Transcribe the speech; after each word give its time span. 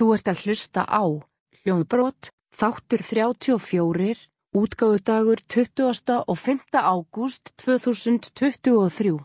Þú 0.00 0.14
ert 0.14 0.30
að 0.30 0.38
hlusta 0.46 0.82
á 0.88 1.04
Hljóðbrot, 1.60 2.30
þáttur 2.56 3.02
34, 3.04 4.14
útgáðudagur 4.56 5.42
20. 5.44 6.14
og 6.24 6.38
5. 6.40 6.62
ágúst 6.72 7.52
2023. 7.60 9.20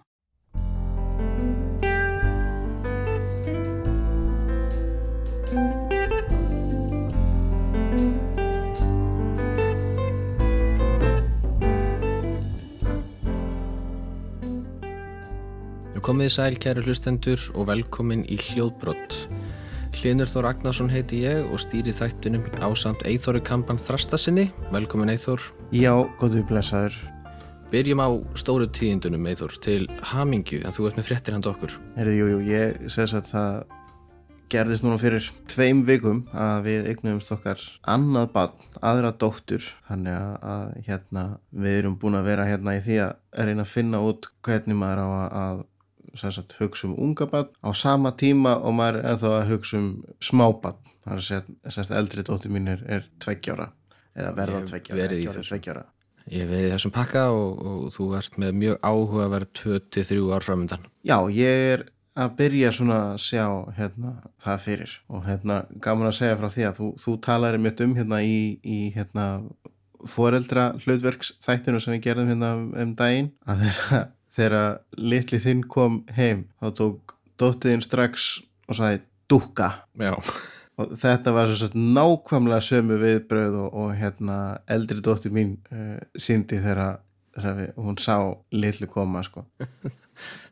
Komið 16.05 16.35
sæl 16.35 16.59
kæru 16.59 16.84
hlustendur 16.84 17.48
og 17.55 17.71
velkomin 17.71 18.27
í 18.27 18.35
Hljóðbrott. 18.35 19.45
Hlinur 19.96 20.27
Þór 20.27 20.50
Agnarsson 20.50 20.90
heiti 20.91 21.22
ég 21.23 21.46
og 21.48 21.62
stýri 21.64 21.94
þættunum 21.95 22.44
á 22.59 22.67
samt 22.76 23.05
Eithóri 23.08 23.40
Kampan 23.40 23.80
Þrastasinni. 23.80 24.49
Velkomin 24.73 25.13
Eithór. 25.13 25.40
Já, 25.72 25.94
góðu 26.20 26.41
blessaður. 26.49 26.98
Byrjum 27.72 28.03
á 28.03 28.09
stóru 28.36 28.67
tíðindunum 28.67 29.30
Eithór 29.31 29.55
til 29.63 29.86
Hamingju 30.12 30.66
en 30.67 30.76
þú 30.76 30.89
ert 30.89 31.00
með 31.00 31.08
fréttir 31.08 31.38
hand 31.38 31.48
okkur. 31.48 31.77
Herðu, 31.95 32.16
jú, 32.20 32.27
jú, 32.34 32.39
ég 32.50 32.91
segðs 32.91 33.16
að 33.22 33.30
það 33.31 33.62
gerðist 34.52 34.86
núna 34.86 34.98
fyrir 35.02 35.30
tveim 35.50 35.86
vikum 35.88 36.20
að 36.36 36.67
við 36.67 36.89
eignumst 36.91 37.31
okkar 37.34 37.64
annað 37.95 38.27
barn, 38.36 38.66
aðra 38.84 39.14
dóttur 39.16 39.64
þannig 39.88 40.17
að, 40.17 40.36
að 40.52 40.75
hérna 40.89 41.23
við 41.55 41.80
erum 41.80 41.95
búin 42.02 42.20
að 42.20 42.27
vera 42.30 42.50
hérna 42.50 42.75
í 42.75 42.84
því 42.84 43.00
að 43.08 43.48
reyna 43.48 43.64
að 43.64 43.72
finna 43.72 44.03
út 44.05 44.30
hvernig 44.45 44.77
maður 44.77 45.02
á 45.02 45.08
að, 45.08 45.39
að 45.45 45.64
sagt, 46.19 46.55
hugsa 46.59 46.87
um 46.89 46.95
unga 47.07 47.27
barn. 47.31 47.49
Á 47.63 47.69
sama 47.75 48.13
tíma 48.17 48.57
og 48.61 48.77
maður 48.77 49.01
er 49.01 49.09
ennþá 49.13 49.33
að 49.39 49.49
hugsa 49.53 49.79
um 49.81 49.89
smá 50.23 50.47
barn 50.61 50.79
þannig 51.05 51.31
að 51.65 51.75
sagt, 51.75 51.91
eldri 51.93 52.23
dóttur 52.25 52.53
mín 52.53 52.69
er, 52.71 52.85
er 52.89 53.09
tveggjára 53.21 53.69
eða 54.15 54.31
verða 54.39 54.63
tveggjára 54.72 55.85
Ég 56.33 56.49
í 56.49 56.69
þessum 56.72 56.89
pakka 56.89 57.27
og, 57.30 57.59
og 57.61 57.81
þú 57.94 58.07
ert 58.17 58.39
með 58.41 58.55
mjög 58.57 58.80
áhuga 58.81 59.27
að 59.27 59.33
vera 59.35 59.49
23 59.59 60.23
ár 60.33 60.45
framöndan 60.47 60.88
Já, 61.05 61.19
ég 61.30 61.66
er 61.75 61.83
að 62.16 62.33
byrja 62.39 62.72
svona 62.73 62.97
að 63.11 63.22
sjá 63.25 63.45
hérna, 63.75 64.16
það 64.44 64.61
fyrir. 64.63 64.91
Og 65.11 65.25
hérna 65.27 65.57
gaman 65.83 66.09
að 66.09 66.17
segja 66.22 66.38
frá 66.39 66.47
því 66.53 66.66
að 66.69 66.77
þú, 66.79 66.89
þú 67.03 67.16
talar 67.27 67.57
mitt 67.59 67.81
um 67.83 67.95
hérna 67.97 68.22
í, 68.23 68.38
í 68.63 68.77
hérna 68.95 69.25
foreldra 70.07 70.69
hlutverks 70.85 71.33
þættinu 71.44 71.81
sem 71.83 71.97
við 71.97 72.05
gerðum 72.07 72.31
hérna 72.31 72.52
um 72.85 72.94
daginn. 72.97 73.33
Að 73.44 73.66
þeirra, 73.66 74.02
þeirra 74.36 74.64
litli 75.00 75.39
þinn 75.44 75.64
kom 75.72 76.03
heim 76.16 76.45
þá 76.59 76.67
tók 76.81 77.16
dóttiðinn 77.39 77.83
strax 77.86 78.30
og 78.69 78.80
sagði 78.80 79.02
dúka 79.31 79.72
Já. 80.00 80.14
og 80.80 80.95
þetta 81.02 81.33
var 81.36 81.52
svo 81.52 81.72
nákvæmlega 81.73 82.61
sömu 82.63 83.00
viðbröð 83.02 83.59
og, 83.63 83.69
og 83.73 83.94
hérna 84.00 84.39
eldri 84.72 85.03
dótti 85.03 85.31
mín 85.33 85.58
uh, 85.72 86.00
síndi 86.16 86.61
þegar 86.61 87.02
hún 87.75 87.97
sá 88.00 88.16
litlu 88.56 88.88
koma 88.88 89.23
sko 89.25 89.44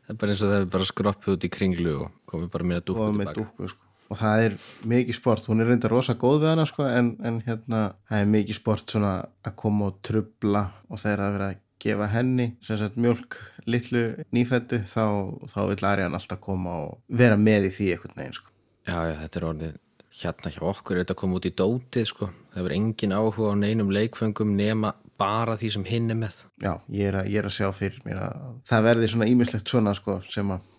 Það 0.04 0.12
er 0.12 0.20
bara 0.20 0.34
eins 0.34 0.42
og 0.44 0.50
það 0.52 0.58
er 0.60 0.70
bara 0.74 0.86
skroppið 0.88 1.34
út 1.34 1.44
í 1.46 1.50
kringlu 1.52 1.92
og 2.04 2.16
komið 2.28 2.48
bara 2.52 2.68
með 2.68 2.82
dúku 2.90 3.06
tilbaka. 3.08 3.68
Sko. 3.72 3.90
Og 4.12 4.18
það 4.20 4.42
er 4.44 4.56
mikið 4.92 5.16
sport, 5.16 5.46
hún 5.48 5.64
er 5.64 5.70
reynda 5.70 5.88
rosa 5.88 6.14
góð 6.20 6.42
við 6.42 6.50
hana 6.52 6.66
sko 6.68 6.84
en, 6.84 7.14
en 7.24 7.38
hérna 7.46 7.80
það 8.10 8.20
er 8.20 8.32
mikið 8.34 8.58
sport 8.58 8.92
svona 8.92 9.14
að 9.40 9.54
koma 9.62 9.88
og 9.88 10.02
trubla 10.04 10.66
og 10.90 11.00
þegar 11.00 11.22
það 11.22 11.36
verið 11.38 11.46
að 11.46 11.62
gefa 11.84 12.08
henni 12.14 12.50
sem 12.64 12.80
sagt 12.80 12.98
mjölk 13.00 13.38
litlu 13.70 14.04
nýfættu 14.34 14.82
þá, 14.88 15.04
þá 15.52 15.60
vil 15.70 15.88
Arjan 15.88 16.18
alltaf 16.18 16.42
koma 16.44 16.80
og 16.88 16.98
vera 17.08 17.38
með 17.40 17.70
í 17.70 17.72
því 17.78 17.88
eitthvað 17.94 18.18
neginn 18.18 18.36
sko. 18.40 18.52
Já, 18.84 18.98
já, 19.08 19.14
þetta 19.22 19.40
er 19.40 19.48
orðið 19.52 19.80
hérna 20.14 20.52
hjá 20.54 20.60
okkur 20.70 20.96
er 20.96 21.04
þetta 21.04 21.16
að 21.16 21.22
koma 21.22 21.38
út 21.40 21.48
í 21.48 21.54
dótið 21.58 22.10
sko. 22.10 22.28
Það 22.54 22.66
verður 22.66 22.76
engin 22.78 23.16
áhuga 23.16 23.54
á 23.54 23.62
neinum 23.62 23.94
leikfengum 23.94 24.52
nema 24.58 24.94
bara 25.20 25.56
því 25.58 25.72
sem 25.76 25.88
hinn 25.88 26.12
er 26.12 26.18
með 26.18 26.44
Já, 26.62 26.72
ég 26.92 27.10
er 27.10 27.18
að, 27.20 27.28
ég 27.32 27.40
er 27.40 27.48
að 27.48 27.56
sjá 27.56 27.68
fyrir 27.74 28.00
mér 28.06 28.22
að 28.26 28.46
það 28.68 28.86
verði 28.88 29.10
svona 29.12 29.28
ímislegt 29.30 29.70
svona 29.70 29.94
sko 29.96 30.20
sem 30.30 30.54
að 30.54 30.70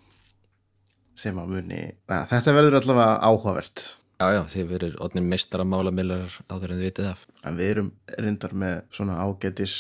sem 1.16 1.38
að 1.40 1.52
muni, 1.54 1.84
að, 2.12 2.26
þetta 2.34 2.56
verður 2.58 2.80
allavega 2.82 3.20
áhugavert 3.24 3.86
Já, 4.16 4.28
já, 4.32 4.42
þið 4.52 4.68
verður 4.70 4.98
odnir 5.04 5.26
mestaramála 5.28 5.92
millar 5.92 6.36
áður 6.48 6.72
en 6.72 6.80
þið 6.80 6.86
vitið 6.90 7.10
af 7.10 7.26
En 7.48 7.58
við 7.60 7.72
erum 7.74 7.90
reyndar 8.16 8.56
með 8.56 8.78
svona 8.96 9.18
ágætis 9.24 9.76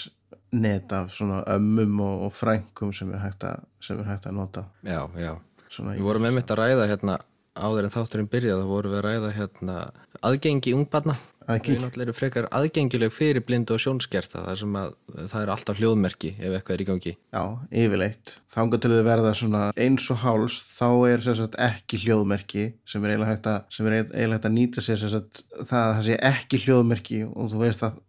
net 0.55 0.91
af 0.95 1.13
svona 1.15 1.41
ömmum 1.55 1.99
og, 2.05 2.25
og 2.27 2.33
frænkum 2.35 2.93
sem 2.93 3.11
er 3.13 3.23
hægt 3.23 3.45
að, 3.47 3.63
sem 3.83 3.99
er 3.99 4.09
hægt 4.09 4.27
að 4.29 4.37
nota 4.39 4.65
Já, 4.85 5.01
já, 5.19 5.33
svona 5.69 5.95
við 5.97 6.07
vorum 6.07 6.27
með 6.27 6.37
mitt 6.39 6.53
að 6.53 6.61
ræða 6.61 6.89
hérna 6.91 7.19
áður 7.55 7.87
en 7.87 7.95
þátturinn 7.95 8.31
byrjað 8.31 8.61
þá 8.61 8.67
vorum 8.71 8.93
við 8.93 8.99
að 8.99 9.07
ræða 9.07 9.31
hérna 9.35 9.77
aðgengi 10.25 10.75
ungbarna 10.75 11.17
Það 11.45 11.67
er 11.69 11.81
náttúrulega 11.83 12.13
frekar 12.15 12.47
aðgengileg 12.57 13.11
fyrir 13.13 13.43
blindu 13.45 13.75
og 13.75 13.81
sjónskerta 13.83 14.41
þar 14.47 14.57
sem 14.57 14.77
að 14.79 14.95
það 15.29 15.35
er 15.41 15.51
alltaf 15.53 15.81
hljóðmerki 15.81 16.31
ef 16.39 16.55
eitthvað 16.57 16.75
er 16.75 16.81
í 16.81 16.87
gangi. 16.89 17.13
Já, 17.35 17.43
yfirleitt. 17.83 18.33
Þángar 18.55 18.81
til 18.81 18.91
þau 18.95 19.03
verða 19.05 19.33
svona 19.37 19.61
eins 19.85 20.07
og 20.13 20.21
háls 20.23 20.57
þá 20.73 20.87
er 21.11 21.25
sagt, 21.27 21.59
ekki 21.67 22.01
hljóðmerki 22.01 22.65
sem 22.89 23.05
er 23.05 23.13
eiginlega 23.13 23.35
hægt 23.35 23.51
að, 23.51 24.39
að 24.39 24.55
nýta 24.55 24.85
sér 24.85 25.05
sagt, 25.05 25.43
það 25.61 25.83
að 25.83 25.93
það 25.93 26.03
sé 26.09 26.19
ekki 26.31 26.61
hljóðmerki 26.65 27.21
og 27.29 27.53
þú 27.53 27.61
veist 27.61 27.85
að 27.85 28.01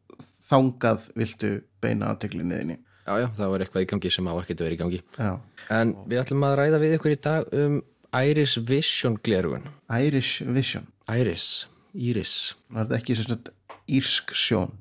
þángað 0.47 1.11
viltu 1.19 1.53
beina 1.83 2.13
aðteglinniðinni. 2.15 2.81
Já, 3.07 3.13
já, 3.23 3.29
það 3.37 3.53
var 3.53 3.63
eitthvað 3.63 3.85
í 3.85 3.91
gangi 3.93 4.11
sem 4.11 4.27
á 4.27 4.35
ekkert 4.35 4.65
verið 4.67 4.77
í 4.77 4.83
gangi. 4.83 5.01
Já. 5.15 5.33
En 5.75 5.95
við 6.11 6.23
ætlum 6.25 6.47
að 6.49 6.59
ræða 6.63 6.83
við 6.83 6.99
ykkur 6.99 7.15
í 7.15 7.23
dag 7.29 7.55
um 7.55 7.81
Iris 8.17 8.57
Vision 8.67 9.19
glerugun. 9.23 9.67
Iris 9.93 10.41
Vision? 10.43 10.87
Iris 11.07 11.67
Íris 11.95 12.57
Var 12.69 12.87
þetta 12.87 12.99
ekki 12.99 13.17
svona 13.19 13.53
írsk 13.87 14.33
sjón? 14.37 14.75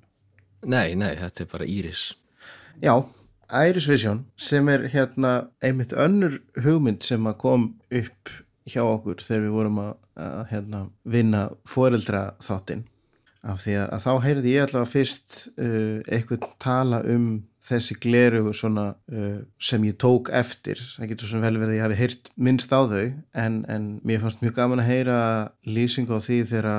Nei, 0.65 0.95
nei, 0.97 1.13
þetta 1.19 1.43
er 1.43 1.51
bara 1.51 1.67
Íris 1.69 2.07
Já, 2.81 2.95
Iris 3.45 3.87
Vision 3.89 4.23
sem 4.41 4.67
er 4.73 4.87
hérna 4.93 5.35
einmitt 5.63 5.93
önnur 5.93 6.39
hugmynd 6.65 7.05
sem 7.05 7.29
að 7.29 7.37
kom 7.43 7.67
upp 7.93 8.33
hjá 8.65 8.81
okkur 8.81 9.21
þegar 9.21 9.45
við 9.45 9.55
vorum 9.59 9.79
að, 9.83 9.93
að 10.25 10.43
hérna, 10.49 10.81
vinna 11.05 11.43
foreldra 11.69 12.25
þáttinn 12.43 12.87
af 13.45 13.61
því 13.63 13.75
að, 13.79 13.89
að 13.95 14.05
þá 14.05 14.13
heyrði 14.25 14.53
ég 14.55 14.65
allavega 14.65 14.91
fyrst 14.91 15.35
uh, 15.55 15.99
eitthvað 16.09 16.47
tala 16.61 17.01
um 17.11 17.27
þessi 17.65 17.95
gleru 17.97 18.53
svona, 18.53 18.91
uh, 19.09 19.39
sem 19.57 19.85
ég 19.87 19.97
tók 20.01 20.29
eftir. 20.37 20.81
Það 20.97 21.11
getur 21.13 21.31
svo 21.31 21.41
vel 21.41 21.55
verið 21.57 21.73
að 21.73 21.77
ég 21.79 21.85
hafi 21.85 21.99
heyrt 22.01 22.29
minnst 22.37 22.73
á 22.73 22.81
þau 22.85 23.05
en, 23.41 23.59
en 23.71 23.87
mér 24.05 24.21
fannst 24.21 24.43
mjög 24.45 24.59
gaman 24.59 24.83
að 24.83 24.91
heyra 24.91 25.19
lýsingu 25.65 26.17
á 26.17 26.21
því 26.21 26.39
þegar 26.51 26.69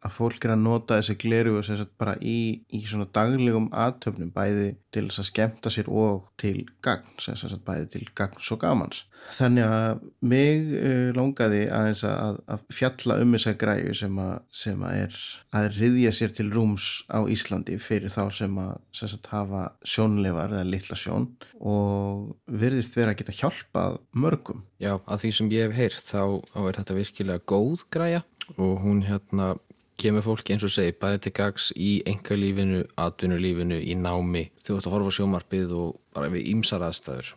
að 0.00 0.14
fólk 0.16 0.44
er 0.46 0.54
að 0.54 0.62
nota 0.64 0.96
þessi 1.00 1.16
gleru 1.20 1.58
bara 2.00 2.14
í, 2.24 2.62
í 2.72 2.80
svona 2.88 3.08
daglegum 3.12 3.68
aðtöfnum 3.68 4.30
bæði 4.32 4.70
til 4.94 5.04
þess 5.06 5.20
að 5.20 5.28
skemta 5.28 5.72
sér 5.72 5.90
og 5.92 6.30
til 6.40 6.64
gagn 6.84 7.20
sagt, 7.20 7.60
bæði 7.66 7.88
til 7.92 8.06
gagn 8.16 8.40
svo 8.40 8.56
gamans. 8.60 9.04
Þannig 9.36 9.66
að 9.68 10.00
mig 10.24 10.72
uh, 10.78 11.10
longaði 11.12 11.66
aðeins 11.68 12.02
að, 12.08 12.40
að 12.48 12.64
fjalla 12.72 13.18
um 13.20 13.36
þessa 13.36 13.54
græu 13.60 13.92
sem 14.00 14.16
að, 14.24 14.32
sem 14.62 14.86
að 14.88 14.96
er 15.02 15.20
að 15.60 15.68
riðja 15.76 16.14
sér 16.16 16.34
til 16.38 16.48
rúms 16.54 16.88
á 17.12 17.20
Íslandi 17.28 17.76
fyrir 17.82 18.12
þá 18.12 18.22
sem 18.40 18.56
að 18.62 18.74
sem 18.96 19.12
sagt, 19.12 19.28
hafa 19.34 19.68
sjónleifar 19.84 20.56
eða 20.56 20.70
litla 20.72 20.96
sjón 20.98 21.28
og 21.60 22.32
virðist 22.48 22.96
vera 22.96 23.12
að 23.12 23.20
geta 23.20 23.36
hjálpað 23.42 24.00
mörgum. 24.16 24.64
Já, 24.80 24.96
að 25.04 25.26
því 25.26 25.36
sem 25.36 25.52
ég 25.52 25.68
hef 25.68 25.76
heyrt 25.76 26.14
þá 26.14 26.22
er 26.64 26.80
þetta 26.80 27.02
virkilega 27.02 27.48
góð 27.52 27.84
græja 27.92 28.24
og 28.56 28.80
hún 28.82 29.04
hérna 29.06 29.52
kemur 30.00 30.24
fólki 30.24 30.54
eins 30.54 30.64
og 30.66 30.72
segi 30.74 30.94
bæði 31.00 31.20
til 31.24 31.32
gags 31.36 31.68
í 31.76 31.90
engalífinu, 32.08 32.82
atvinnulífinu, 33.00 33.78
í 33.80 33.96
námi. 33.98 34.46
Þú 34.60 34.78
ætti 34.78 34.90
að 34.90 34.94
horfa 34.96 35.14
sjómarpið 35.16 35.74
og 35.76 36.00
bara 36.16 36.30
við 36.32 36.48
ímsar 36.54 36.84
aðstæður. 36.86 37.34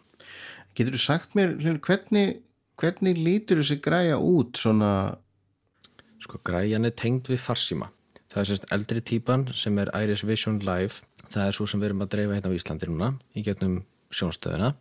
Getur 0.74 0.98
þú 0.98 1.04
sagt 1.04 1.38
mér 1.38 1.56
hvernig, 1.84 2.40
hvernig 2.82 3.20
lítur 3.20 3.62
þessi 3.62 3.80
græja 3.84 4.18
út 4.18 4.58
svona? 4.60 4.94
Sko 6.24 6.40
græjan 6.48 6.88
er 6.88 6.96
tengd 6.96 7.28
við 7.28 7.42
farsíma. 7.44 7.90
Það 8.32 8.42
er 8.42 8.50
sérst 8.50 8.70
eldri 8.74 9.02
típan 9.04 9.50
sem 9.54 9.76
er 9.82 9.92
Iris 10.00 10.24
Vision 10.26 10.62
Live. 10.64 11.04
Það 11.28 11.50
er 11.50 11.58
svo 11.58 11.68
sem 11.68 11.82
við 11.82 11.92
erum 11.92 12.06
að 12.06 12.14
dreifa 12.16 12.38
hérna 12.38 12.54
á 12.54 12.58
Íslandi 12.58 12.90
núna 12.90 13.10
í 13.36 13.44
getnum 13.46 13.82
sjónstöðuna 14.14 14.74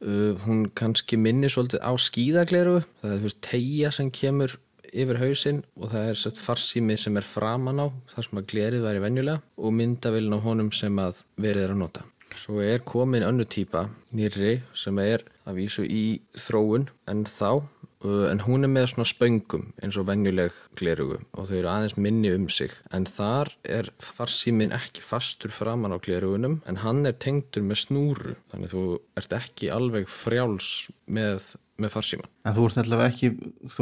uh, 0.00 0.32
hún 0.44 0.66
kannski 0.76 1.18
minni 1.20 1.50
svolítið 1.52 1.82
á 1.82 1.92
skíðagleru 1.96 2.78
það 3.00 3.14
er 3.14 3.24
veist 3.24 3.42
tegja 3.44 3.92
sem 3.94 4.10
kemur 4.14 4.56
yfir 4.92 5.20
hausinn 5.22 5.62
og 5.80 5.92
það 5.92 6.10
er 6.10 6.20
sett 6.20 6.40
farsími 6.40 6.98
sem 7.00 7.16
er 7.18 7.26
framan 7.26 7.82
á 7.82 7.86
þar 8.12 8.28
sem 8.28 8.40
að 8.42 8.50
glerið 8.52 8.86
væri 8.86 9.04
venjulega 9.06 9.42
og 9.56 9.78
myndavilin 9.78 10.36
á 10.36 10.40
honum 10.44 10.72
sem 10.74 11.00
að 11.02 11.22
verið 11.36 11.66
er 11.66 11.74
að 11.74 11.82
nota. 11.84 12.04
Svo 12.36 12.60
er 12.60 12.82
komin 12.84 13.24
önnu 13.24 13.46
típa 13.48 13.86
nýri 14.14 14.58
sem 14.76 14.98
er 14.98 15.24
að 15.46 15.60
vísu 15.62 15.86
í 15.86 16.20
þróun 16.36 16.88
en 17.08 17.24
þá 17.28 17.62
en 18.04 18.42
hún 18.44 18.66
er 18.66 18.70
með 18.70 18.90
svona 18.92 19.08
spöngum 19.08 19.70
eins 19.82 19.96
og 19.98 20.06
venjuleg 20.10 20.54
glerugu 20.78 21.18
og 21.32 21.48
þau 21.48 21.56
eru 21.58 21.70
aðeins 21.72 21.96
minni 21.96 22.32
um 22.36 22.48
sig 22.52 22.74
en 22.94 23.06
þar 23.08 23.50
er 23.64 23.88
farsímin 24.04 24.74
ekki 24.76 25.04
fastur 25.04 25.54
framann 25.54 25.96
á 25.96 25.98
glerugunum 26.02 26.60
en 26.68 26.80
hann 26.84 27.06
er 27.08 27.16
tengdur 27.22 27.64
með 27.66 27.82
snúru 27.86 28.36
þannig 28.52 28.74
þú 28.74 28.84
ert 29.18 29.36
ekki 29.40 29.72
alveg 29.72 30.10
frjáls 30.12 30.90
með 31.06 31.54
með 31.82 31.94
farsíman 31.96 32.30
En 32.46 32.56
þú 32.56 32.68
ert 32.68 32.82
allavega 32.82 33.12
ekki, 33.12 33.32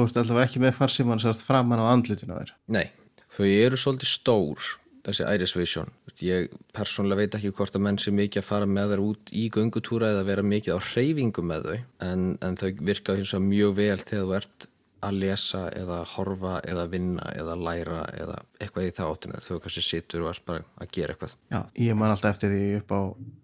allavega 0.05 0.47
ekki 0.49 0.63
með 0.65 0.79
farsíman 0.79 1.23
sérst 1.23 1.45
framann 1.47 1.83
á 1.83 1.87
andlutinu 1.93 2.39
þér. 2.39 2.55
Nei, 2.75 2.89
þau 3.35 3.47
eru 3.49 3.81
svolítið 3.81 4.13
stór 4.15 4.73
þessi 5.05 5.27
Iris 5.29 5.55
Vision 5.57 5.91
ég 6.25 6.53
persónulega 6.77 7.25
veit 7.25 7.35
ekki 7.37 7.51
hvort 7.57 7.75
að 7.75 7.83
menn 7.87 7.99
sé 8.01 8.13
mikið 8.15 8.41
að 8.41 8.47
fara 8.47 8.69
með 8.71 8.95
þær 8.95 9.03
út 9.05 9.33
í 9.35 9.49
göngutúra 9.53 10.13
eða 10.15 10.29
vera 10.29 10.45
mikið 10.47 10.79
á 10.79 10.87
hreyfingu 10.93 11.43
með 11.45 11.67
þau 11.67 11.81
en, 12.07 12.29
en 12.45 12.61
þau 12.61 12.69
virka 12.87 13.17
hins 13.19 13.35
vegar 13.35 13.49
mjög 13.49 13.75
vel 13.81 13.99
þegar 13.99 14.25
þú 14.25 14.37
ert 14.39 14.69
að 15.05 15.19
lesa 15.21 15.63
eða 15.77 15.99
horfa 16.15 16.55
eða 16.65 16.85
vinna 16.93 17.27
eða 17.37 17.57
læra 17.61 18.05
eða 18.17 18.39
eitthvað 18.59 18.87
í 18.87 18.93
það 18.97 19.11
áttinu 19.11 19.41
þau 19.45 19.59
kannski 19.65 19.85
situr 19.85 20.25
og 20.25 20.31
ert 20.33 20.47
bara 20.49 20.63
að 20.81 20.93
gera 20.97 21.15
eitthvað 21.15 21.35
Já, 21.53 21.61
ég 21.87 21.99
man 21.99 22.15
alltaf 22.15 22.37
eftir 22.37 22.55
því 22.55 22.63
upp 22.79 22.95
á 22.95 23.01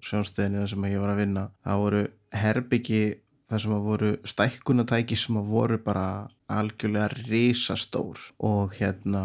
sjónstöðinu 0.09 0.63
þar 0.63 0.73
sem 0.73 0.87
ég 0.89 1.03
var 1.03 1.13
að 1.13 1.21
vinna. 1.21 1.45
Það 1.67 1.83
voru 1.85 2.03
herbyggi 2.41 3.03
þar 3.51 3.63
sem 3.65 3.73
að 3.75 3.87
voru 3.89 4.11
stækkunatæki 4.31 5.17
sem 5.19 5.39
að 5.41 5.49
voru 5.51 5.79
bara 5.83 6.07
algjörlega 6.51 7.25
risastór 7.27 8.21
og 8.47 8.77
hérna 8.79 9.23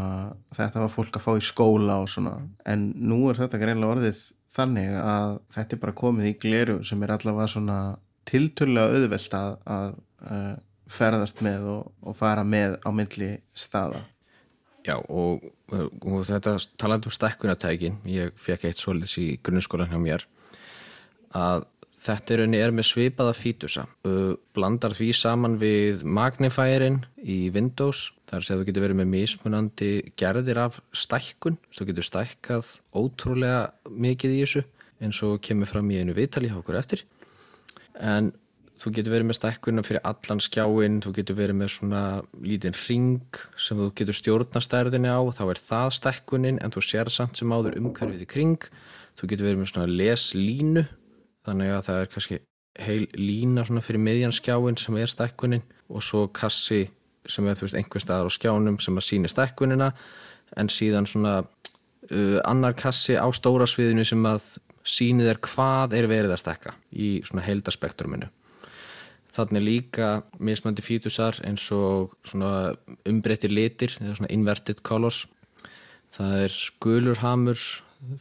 þetta 0.56 0.81
var 0.81 0.94
fólk 0.94 1.19
að 1.19 1.25
fá 1.25 1.31
í 1.38 1.45
skóla 1.45 2.00
og 2.01 2.10
svona 2.10 2.39
en 2.66 2.89
nú 2.98 3.25
er 3.30 3.39
þetta 3.44 3.62
greinlega 3.62 3.98
orðið 3.98 4.24
þannig 4.56 4.95
að 5.01 5.38
þetta 5.56 5.75
er 5.75 5.83
bara 5.83 6.00
komið 6.01 6.31
í 6.31 6.36
gleru 6.42 6.80
sem 6.88 7.04
er 7.06 7.13
allavega 7.16 7.51
svona 7.51 7.80
tiltölulega 8.25 8.98
auðvelt 8.98 9.38
að, 9.38 9.56
að, 9.75 9.95
að 10.25 10.50
ferðast 10.95 11.42
með 11.45 11.69
og, 11.75 11.88
og 12.06 12.18
fara 12.18 12.45
með 12.45 12.77
á 12.86 12.89
myndli 12.94 13.31
staða. 13.57 14.04
Já 14.86 15.00
og, 15.01 15.42
og 15.74 16.25
þetta 16.30 16.56
talandi 16.77 17.10
um 17.10 17.16
stækkunatækin 17.16 18.00
ég 18.10 18.33
fekk 18.38 18.68
eitt 18.69 18.81
svolítið 18.81 19.24
í 19.24 19.30
grunnskólan 19.45 19.89
hjá 19.89 19.98
mér 20.01 20.25
að 21.36 21.66
Þetta 22.05 22.35
er, 22.35 22.71
með 22.75 22.85
svipaða 22.85 23.33
fítusa. 23.33 23.87
Blandar 24.53 24.93
því 24.93 25.07
saman 25.17 25.57
við 25.57 26.03
magnifærin 26.05 26.99
í 27.25 27.49
Windows. 27.55 28.11
Það 28.29 28.37
er 28.37 28.43
að 28.45 28.59
þú 28.59 28.67
getur 28.67 28.83
verið 28.85 28.99
með 28.99 29.11
mismunandi 29.13 29.91
gerðir 30.19 30.59
af 30.61 30.77
stækkun. 30.93 31.57
Þú 31.73 31.87
getur 31.89 32.05
stækkað 32.05 32.71
ótrúlega 32.93 33.61
mikið 33.89 34.35
í 34.35 34.41
þessu 34.43 34.63
eins 35.01 35.21
og 35.25 35.39
kemur 35.43 35.69
fram 35.69 35.89
í 35.91 35.97
einu 35.97 36.13
viðtali 36.17 36.51
hjá 36.51 36.59
okkur 36.59 36.77
eftir. 36.77 37.01
En 37.97 38.29
þú 38.81 38.91
getur 38.97 39.15
verið 39.15 39.29
með 39.31 39.39
stækkunum 39.39 39.87
fyrir 39.87 40.05
allan 40.05 40.43
skjáin. 40.43 40.99
Þú 41.01 41.13
getur 41.17 41.39
verið 41.39 41.57
með 41.61 41.71
svona 41.73 42.03
lítinn 42.43 42.77
ring 42.85 43.39
sem 43.57 43.81
þú 43.81 43.87
getur 43.97 44.19
stjórnastærðinni 44.19 45.09
á. 45.09 45.21
Þá 45.33 45.43
er 45.47 45.63
það 45.63 45.95
stækkunin 45.97 46.61
en 46.61 46.75
þú 46.75 46.85
sér 46.85 47.09
samt 47.13 47.41
sem 47.41 47.55
áður 47.55 47.79
umhverfið 47.81 48.27
í 48.27 48.29
kring. 48.29 48.69
Þú 49.17 49.31
getur 49.31 49.49
verið 49.49 49.63
með 49.63 49.73
svona 49.73 49.97
leslínu 50.03 50.85
þannig 51.45 51.74
að 51.74 51.88
það 51.88 52.01
er 52.01 52.12
kannski 52.13 52.39
heil 52.86 53.07
lína 53.15 53.63
svona 53.65 53.83
fyrir 53.86 54.03
miðjanskjáin 54.03 54.80
sem 54.81 55.00
er 55.00 55.12
stækkunin 55.12 55.65
og 55.89 56.03
svo 56.03 56.25
kassi 56.36 56.86
sem 57.30 57.47
er 57.47 57.57
þú 57.57 57.68
veist 57.68 57.80
einhver 57.80 58.03
staðar 58.03 58.30
á 58.30 58.36
skjánum 58.36 58.80
sem 58.83 58.97
að 59.00 59.07
síni 59.07 59.31
stækkunina 59.31 59.92
en 60.59 60.69
síðan 60.69 61.07
svona 61.09 61.39
uh, 61.42 62.39
annar 62.45 62.75
kassi 62.77 63.15
á 63.18 63.25
stóra 63.33 63.68
sviðinu 63.69 64.06
sem 64.06 64.25
að 64.30 64.57
sínið 64.86 65.31
er 65.31 65.42
hvað 65.42 65.95
er 65.97 66.09
verið 66.12 66.36
að 66.36 66.44
stækka 66.44 66.75
í 66.94 67.15
svona 67.25 67.45
heildaspektruminu 67.48 68.30
þannig 69.36 69.65
líka 69.65 70.09
mismandi 70.39 70.83
fítusar 70.86 71.38
eins 71.48 71.65
og 71.75 72.13
svona 72.27 72.75
umbreytir 73.07 73.53
litir 73.53 73.95
eða 74.00 74.19
svona 74.19 74.31
inverted 74.33 74.81
colors. 74.88 75.25
Það 76.13 76.36
er 76.45 76.57
gulurhamur 76.83 77.63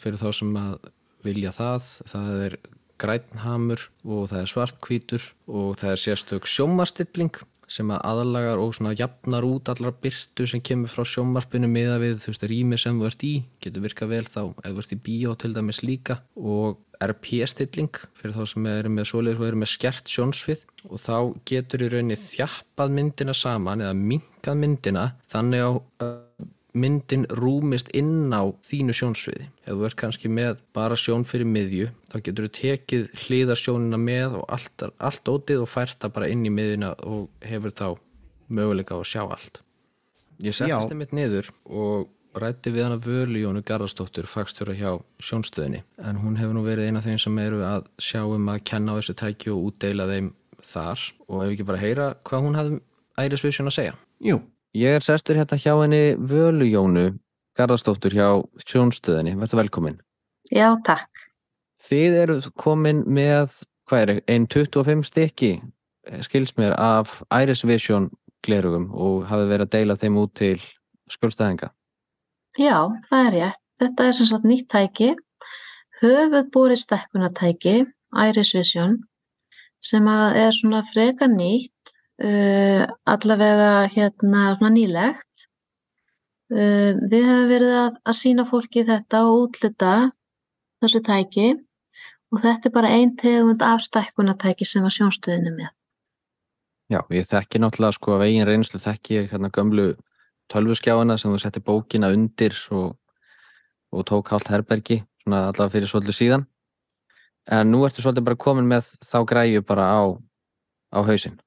fyrir 0.01 0.19
þá 0.19 0.29
sem 0.35 0.55
að 0.59 0.89
vilja 1.25 1.53
það. 1.55 1.91
Það 2.11 2.33
er 2.47 2.57
grænhamur 3.05 3.89
og 4.05 4.31
það 4.33 4.41
er 4.43 4.53
svartkvítur 4.53 5.33
og 5.47 5.75
það 5.81 5.95
er 5.95 6.05
sérstök 6.05 6.49
sjómarstilling 6.51 7.45
sem 7.71 7.91
að 7.93 8.03
aðalagar 8.07 8.61
og 8.63 8.75
svona 8.77 8.95
jafnar 8.97 9.45
út 9.47 9.71
allar 9.73 9.95
byrtu 10.03 10.47
sem 10.49 10.63
kemur 10.65 10.91
frá 10.93 11.05
sjómarpinu 11.09 11.69
miða 11.71 11.97
við 12.03 12.19
þú 12.23 12.33
veist 12.33 12.47
rými 12.51 12.79
sem 12.81 12.99
þú 13.01 13.09
ert 13.09 13.25
í. 13.27 13.35
Getur 13.65 13.85
virkað 13.87 14.13
vel 14.13 14.27
þá 14.29 14.41
ef 14.45 14.67
þú 14.69 14.83
ert 14.83 14.97
í 14.97 15.01
bíó 15.09 15.37
til 15.41 15.53
dæmis 15.57 15.81
líka. 15.85 16.19
Og 16.37 16.81
RP-stilling 17.05 18.03
fyrir 18.17 18.37
þá 18.37 18.45
sem 18.53 18.69
eru 18.71 18.93
með 18.93 19.09
svoleiðis 19.11 19.41
og 19.41 19.49
eru 19.49 19.63
með 19.63 19.73
skert 19.75 20.13
sjónsvið. 20.13 20.67
Og 20.91 21.01
þá 21.01 21.17
getur 21.49 21.87
í 21.87 21.91
rauninni 21.95 22.21
þjappað 22.21 22.95
myndina 22.99 23.37
saman 23.37 23.85
eða 23.85 23.97
minkað 23.99 24.61
myndina 24.61 25.09
þannig 25.33 25.67
að 25.67 25.83
myndin 26.75 27.27
rúmist 27.31 27.91
inn 27.95 28.33
á 28.35 28.43
þínu 28.67 28.95
sjónsviði. 28.97 29.47
Ef 29.63 29.77
þú 29.77 29.85
ert 29.87 29.99
kannski 30.01 30.31
með 30.31 30.63
bara 30.75 30.99
sjón 30.99 31.27
fyrir 31.29 31.47
miðju, 31.47 31.91
þá 32.11 32.17
getur 32.19 32.49
þú 32.49 32.55
tekið 32.59 33.05
hlýðarsjónina 33.25 34.01
með 34.01 34.41
og 34.41 34.49
allt, 34.57 34.89
allt 34.99 35.31
ótið 35.31 35.63
og 35.63 35.71
fært 35.71 36.01
það 36.03 36.17
bara 36.17 36.33
inn 36.35 36.43
í 36.47 36.53
miðjuna 36.55 36.95
og 37.07 37.47
hefur 37.47 37.75
þá 37.75 37.87
möguleika 38.55 38.99
að 38.99 39.07
sjá 39.13 39.23
allt. 39.25 39.63
Ég 40.43 40.57
settist 40.57 40.91
það 40.91 40.99
mitt 40.99 41.15
niður 41.15 41.51
og 41.71 42.11
rætti 42.35 42.73
við 42.75 42.89
hana 42.89 42.99
völu 42.99 43.43
Jónu 43.45 43.63
Garðarsdóttur 43.67 44.27
fagstjóra 44.27 44.75
hjá 44.75 44.97
sjónstöðinni 45.23 45.85
en 46.03 46.19
hún 46.23 46.39
hefur 46.41 46.57
nú 46.57 46.65
verið 46.67 46.89
eina 46.89 47.03
af 47.03 47.07
þeim 47.07 47.21
sem 47.23 47.39
eru 47.39 47.61
að 47.67 47.87
sjá 48.03 48.25
um 48.27 48.49
að 48.51 48.65
kenna 48.71 48.97
á 48.97 48.99
þessu 48.99 49.15
tæki 49.21 49.53
og 49.55 49.69
útdeila 49.71 50.09
þeim 50.11 50.33
þar 50.65 51.05
og 51.29 51.45
ef 51.45 51.53
ekki 51.55 51.69
bara 51.69 51.83
heyra 51.83 52.09
hvað 52.27 52.47
hún 52.49 52.59
hafði 52.59 52.81
Iris 53.23 53.47
Vision 53.47 53.71
að 53.71 53.77
segja. 53.79 53.95
Jú. 54.25 54.41
Ég 54.75 54.97
er 54.99 55.05
sestur 55.07 55.39
hérna 55.39 55.55
hjá 55.55 55.77
henni 55.79 56.17
Völu 56.19 56.67
Jónu 56.67 57.13
Garðarsdóttur 57.55 58.11
hjá 58.11 58.27
sjónstöðinni. 58.67 59.37
Verður 59.39 59.61
velkomin. 59.63 60.01
Já, 60.51 60.75
takk. 60.87 61.23
Þið 61.79 62.17
eru 62.25 62.37
komin 62.59 63.05
með, 63.07 63.55
hvað 63.87 64.03
er, 64.03 64.13
einn 64.35 64.49
25 64.51 65.07
stykki, 65.07 65.53
skils 66.27 66.57
mér, 66.59 66.75
af 66.75 67.21
Iris 67.31 67.63
Vision 67.63 68.09
glerugum 68.45 68.89
og 68.91 69.29
hafi 69.31 69.47
verið 69.53 69.69
að 69.69 69.75
deila 69.77 69.99
þeim 70.01 70.19
út 70.25 70.35
til 70.41 70.59
skjólstæðinga. 71.13 71.71
Já, 72.59 72.79
það 73.07 73.29
er 73.29 73.35
rétt. 73.39 73.61
Þetta 73.79 74.07
er 74.07 74.15
sem 74.15 74.29
sagt 74.31 74.45
nýtt 74.47 74.69
tæki, 74.71 75.15
höfuðbúri 76.03 76.77
stekkunatæki, 76.79 77.81
Iris 78.27 78.53
Vision, 78.55 79.01
sem 79.83 80.07
er 80.11 80.51
svona 80.55 80.83
freka 80.91 81.27
nýtt 81.31 81.94
Uh, 82.15 82.87
allavega 83.11 83.89
hérna 83.91 84.53
svona 84.55 84.71
nýlegt. 84.71 85.47
Uh, 86.53 86.95
við 87.11 87.25
hefum 87.27 87.49
verið 87.51 87.73
að, 87.75 87.97
að 88.07 88.19
sína 88.21 88.45
fólki 88.47 88.85
þetta 88.87 89.25
og 89.27 89.49
útluta 89.49 89.95
þessu 90.85 91.01
tæki. 91.03 91.49
Og 92.31 92.43
þetta 92.43 92.71
er 92.71 92.75
bara 92.75 92.93
einn 92.95 93.17
tegund 93.19 93.63
af 93.67 93.83
stækkunatæki 93.83 94.67
sem 94.67 94.87
var 94.87 94.95
sjónstöðinu 94.95 95.55
með. 95.57 95.73
Já, 96.93 97.01
ég 97.15 97.27
þekki 97.27 97.61
náttúrulega 97.63 97.97
sko 97.97 98.15
af 98.15 98.25
eigin 98.27 98.47
reynslu 98.47 98.79
þekki 98.83 99.25
hérna 99.31 99.51
gömlu 99.55 99.95
tölvuskjáina 100.53 101.17
sem 101.19 101.33
þú 101.33 101.41
setti 101.43 101.63
bókina 101.65 102.11
undir 102.15 102.55
og, 102.75 102.93
og 103.95 104.05
tók 104.07 104.31
haldt 104.35 104.51
herbergi 104.53 105.01
svona 105.25 105.49
allavega 105.49 105.75
fyrir 105.75 105.91
svolítið 105.91 106.19
síðan. 106.19 106.47
En 107.51 107.73
nú 107.73 107.83
ertu 107.87 108.05
svolítið 108.05 108.29
bara 108.29 108.43
komin 108.47 108.71
með 108.71 108.93
þá 109.03 109.19
græju 109.31 109.65
bara 109.67 109.89
á, 109.91 110.03
á 110.95 111.01
hausinn 111.03 111.41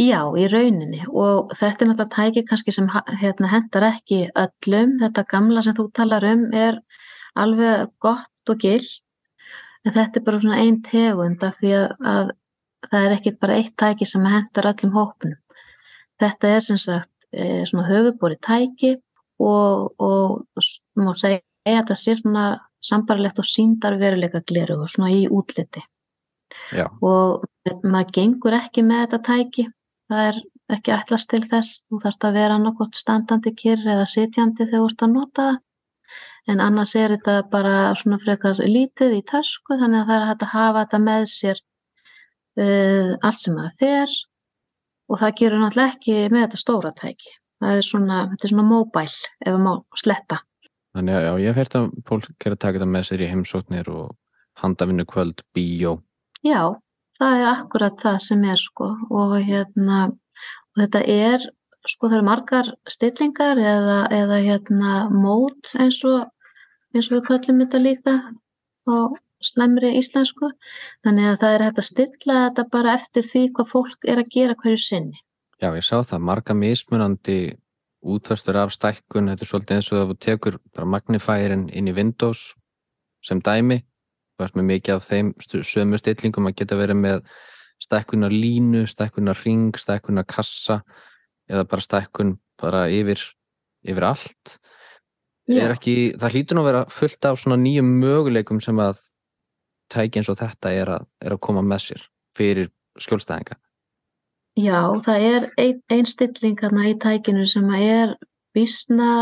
Já, 0.00 0.22
í 0.36 0.46
rauninni 0.50 1.04
og 1.08 1.52
þetta 1.58 1.84
er 1.84 1.90
náttúrulega 1.90 2.14
tæki 2.14 2.42
kannski 2.48 2.74
sem 2.74 2.88
hérna, 3.20 3.50
hendar 3.52 3.86
ekki 3.90 4.24
öllum. 4.38 4.96
Þetta 5.02 5.26
gamla 5.30 5.62
sem 5.64 5.76
þú 5.76 5.86
talar 5.94 6.26
um 6.30 6.46
er 6.56 6.80
alveg 7.38 7.92
gott 8.02 8.52
og 8.52 8.60
gild 8.62 8.88
en 9.84 9.94
þetta 9.94 10.20
er 10.20 10.24
bara 10.26 10.40
svona 10.40 10.60
einn 10.62 10.80
tegund 10.84 11.44
af 11.46 11.60
því 11.60 11.74
að, 11.76 11.92
að 12.12 12.32
það 12.88 13.06
er 13.06 13.14
ekki 13.16 13.34
bara 13.40 13.60
eitt 13.60 13.76
tæki 13.80 14.08
sem 14.08 14.26
hendar 14.26 14.70
öllum 14.72 14.96
hópunum. 14.96 15.38
Þetta 16.20 16.56
er 16.56 16.64
sem 16.64 16.80
sagt 16.80 17.10
e, 17.32 17.64
svona 17.68 17.86
höfubóri 17.88 18.36
tæki 18.42 18.96
og, 19.40 19.94
og 20.00 20.66
má 21.00 21.14
segja 21.16 21.40
að 21.40 21.78
þetta 21.78 21.96
sé 22.00 22.16
svona 22.20 22.44
sambarlegt 22.84 23.40
og 23.40 23.48
síndar 23.48 23.96
veruleika 24.00 24.42
gleru 24.46 24.80
og 24.84 24.92
svona 24.92 25.12
í 25.14 25.26
útliti. 25.28 25.82
Já. 26.74 26.86
og 27.00 27.44
maður 27.84 28.14
gengur 28.16 28.56
ekki 28.56 28.84
með 28.86 29.04
þetta 29.04 29.20
tæki. 29.28 29.66
Það 30.10 30.22
er 30.26 30.38
ekki 30.74 30.94
ætlast 30.94 31.30
til 31.30 31.42
þess. 31.46 31.82
Þú 31.88 32.00
þarfst 32.04 32.26
að 32.26 32.38
vera 32.38 32.60
nokkurt 32.62 32.98
standandi 32.98 33.52
kyrr 33.56 33.84
eða 33.94 34.06
sitjandi 34.10 34.66
þegar 34.66 34.80
þú 34.84 34.88
ert 34.90 35.04
að 35.06 35.12
nota 35.14 35.48
það. 35.50 35.60
En 36.50 36.62
annars 36.64 36.96
er 36.98 37.14
þetta 37.14 37.36
bara 37.52 37.74
svona 37.98 38.18
frekar 38.22 38.58
lítið 38.64 39.18
í 39.18 39.20
tösku 39.28 39.76
þannig 39.78 40.00
að 40.00 40.08
það 40.08 40.16
er 40.16 40.28
hægt 40.30 40.44
að 40.46 40.54
hafa 40.54 40.84
þetta 40.84 41.00
með 41.04 41.26
sér 41.30 41.60
uh, 41.60 43.12
allt 43.28 43.42
sem 43.44 43.58
það 43.60 43.76
fer. 43.82 44.16
Og 45.10 45.20
það 45.20 45.36
gerur 45.40 45.62
náttúrulega 45.62 45.94
ekki 45.94 46.16
með 46.30 46.46
þetta 46.46 46.62
stóra 46.64 46.94
tæki. 46.96 47.34
Það 47.60 47.76
er 47.76 47.86
svona, 47.86 48.20
þetta 48.32 48.46
er 48.46 48.54
svona 48.54 48.66
móbæl 48.66 49.08
ef 49.10 49.48
það 49.50 49.62
má 49.66 49.72
sletta. 50.02 50.40
Þannig 50.96 51.16
að 51.16 51.24
já, 51.26 51.32
ég 51.44 51.50
hef 51.50 51.60
hert 51.60 51.76
að 51.78 51.88
fólk 52.08 52.46
er 52.46 52.54
að 52.54 52.62
taka 52.64 52.78
þetta 52.78 52.92
með 52.94 53.06
sér 53.06 53.22
í 53.22 53.30
heimsóknir 53.30 53.90
og 53.94 54.06
handavinnu 54.60 55.06
kvöld, 55.06 55.44
bíó 55.54 55.98
Já, 56.46 56.74
það 57.18 57.38
er 57.38 57.48
akkurat 57.52 57.96
það 58.00 58.18
sem 58.26 58.44
er 58.48 58.60
sko 58.60 58.90
og 59.10 59.38
hérna 59.44 60.02
og 60.10 60.82
þetta 60.82 61.02
er 61.04 61.48
sko 61.88 62.08
það 62.08 62.18
eru 62.18 62.28
margar 62.28 62.70
stillingar 62.88 63.60
eða, 63.60 63.98
eða 64.12 64.38
hérna 64.44 64.94
mót 65.12 65.72
eins 65.78 66.00
og 66.08 66.28
eins 66.94 67.08
og 67.10 67.18
við 67.18 67.26
kallum 67.28 67.60
þetta 67.64 67.82
líka 67.82 68.14
á 68.88 68.96
slemri 69.40 69.94
íslensku 69.98 70.50
þannig 71.04 71.30
að 71.30 71.40
það 71.42 71.54
er 71.54 71.64
hægt 71.66 71.80
að 71.80 71.88
stilla 71.88 72.38
þetta 72.44 72.66
bara 72.72 72.94
eftir 72.98 73.26
því 73.26 73.44
hvað 73.56 73.70
fólk 73.72 74.08
er 74.08 74.20
að 74.20 74.32
gera 74.34 74.56
hverju 74.60 74.80
sinni. 74.84 75.20
Já, 75.60 75.68
ég 75.76 75.84
sá 75.84 76.00
það, 76.00 76.24
marga 76.24 76.56
mismunandi 76.56 77.38
útverstur 78.00 78.56
af 78.56 78.72
stækkun, 78.72 79.28
þetta 79.28 79.44
er 79.44 79.50
svolítið 79.50 79.76
eins 79.76 79.90
og 79.92 79.98
það 80.00 80.18
tekur 80.24 80.58
bara 80.72 80.88
magnifærin 80.88 81.66
inn 81.76 81.88
í 81.88 81.96
Windows 81.96 82.54
sem 83.24 83.40
dæmi, 83.44 83.82
ert 84.46 84.58
með 84.58 84.68
mikið 84.70 84.96
af 84.96 85.06
þeim 85.06 85.32
sömu 85.44 86.00
stillingum 86.00 86.50
að 86.50 86.56
geta 86.60 86.78
verið 86.78 87.00
með 87.00 87.22
stækkunar 87.80 88.32
línu, 88.34 88.84
stækkunar 88.88 89.38
ring, 89.44 89.76
stækkunar 89.78 90.26
kassa 90.28 90.80
eða 91.50 91.64
bara 91.68 91.84
stækkun 91.84 92.34
bara 92.60 92.84
yfir, 92.92 93.22
yfir 93.88 94.06
allt. 94.10 94.58
Ekki, 95.50 96.12
það 96.20 96.36
hlýtur 96.36 96.56
nú 96.56 96.62
að 96.62 96.68
vera 96.68 96.82
fullt 96.92 97.26
af 97.26 97.40
svona 97.40 97.58
nýjum 97.58 97.88
möguleikum 98.02 98.60
sem 98.62 98.78
að 98.82 99.00
tæki 99.90 100.20
eins 100.20 100.30
og 100.30 100.38
þetta 100.38 100.72
er 100.76 100.92
að, 100.98 101.08
er 101.24 101.34
að 101.34 101.42
koma 101.42 101.64
með 101.66 101.86
sér 101.88 102.06
fyrir 102.36 102.70
skjólstæðinga. 103.00 103.56
Já, 104.60 104.80
það 105.06 105.26
er 105.26 105.46
ein, 105.62 105.80
ein 105.90 106.06
stilling 106.06 106.58
hérna 106.60 106.88
í 106.90 106.96
tækinu 107.00 107.46
sem 107.48 107.66
er 107.78 108.14
vísna 108.54 109.12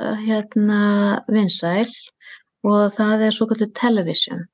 uh, 0.00 0.16
hérna 0.20 0.82
vinsæl 1.28 1.88
og 2.66 2.92
það 2.96 3.26
er 3.26 3.36
svo 3.36 3.48
kallu 3.50 3.68
television 3.76 4.46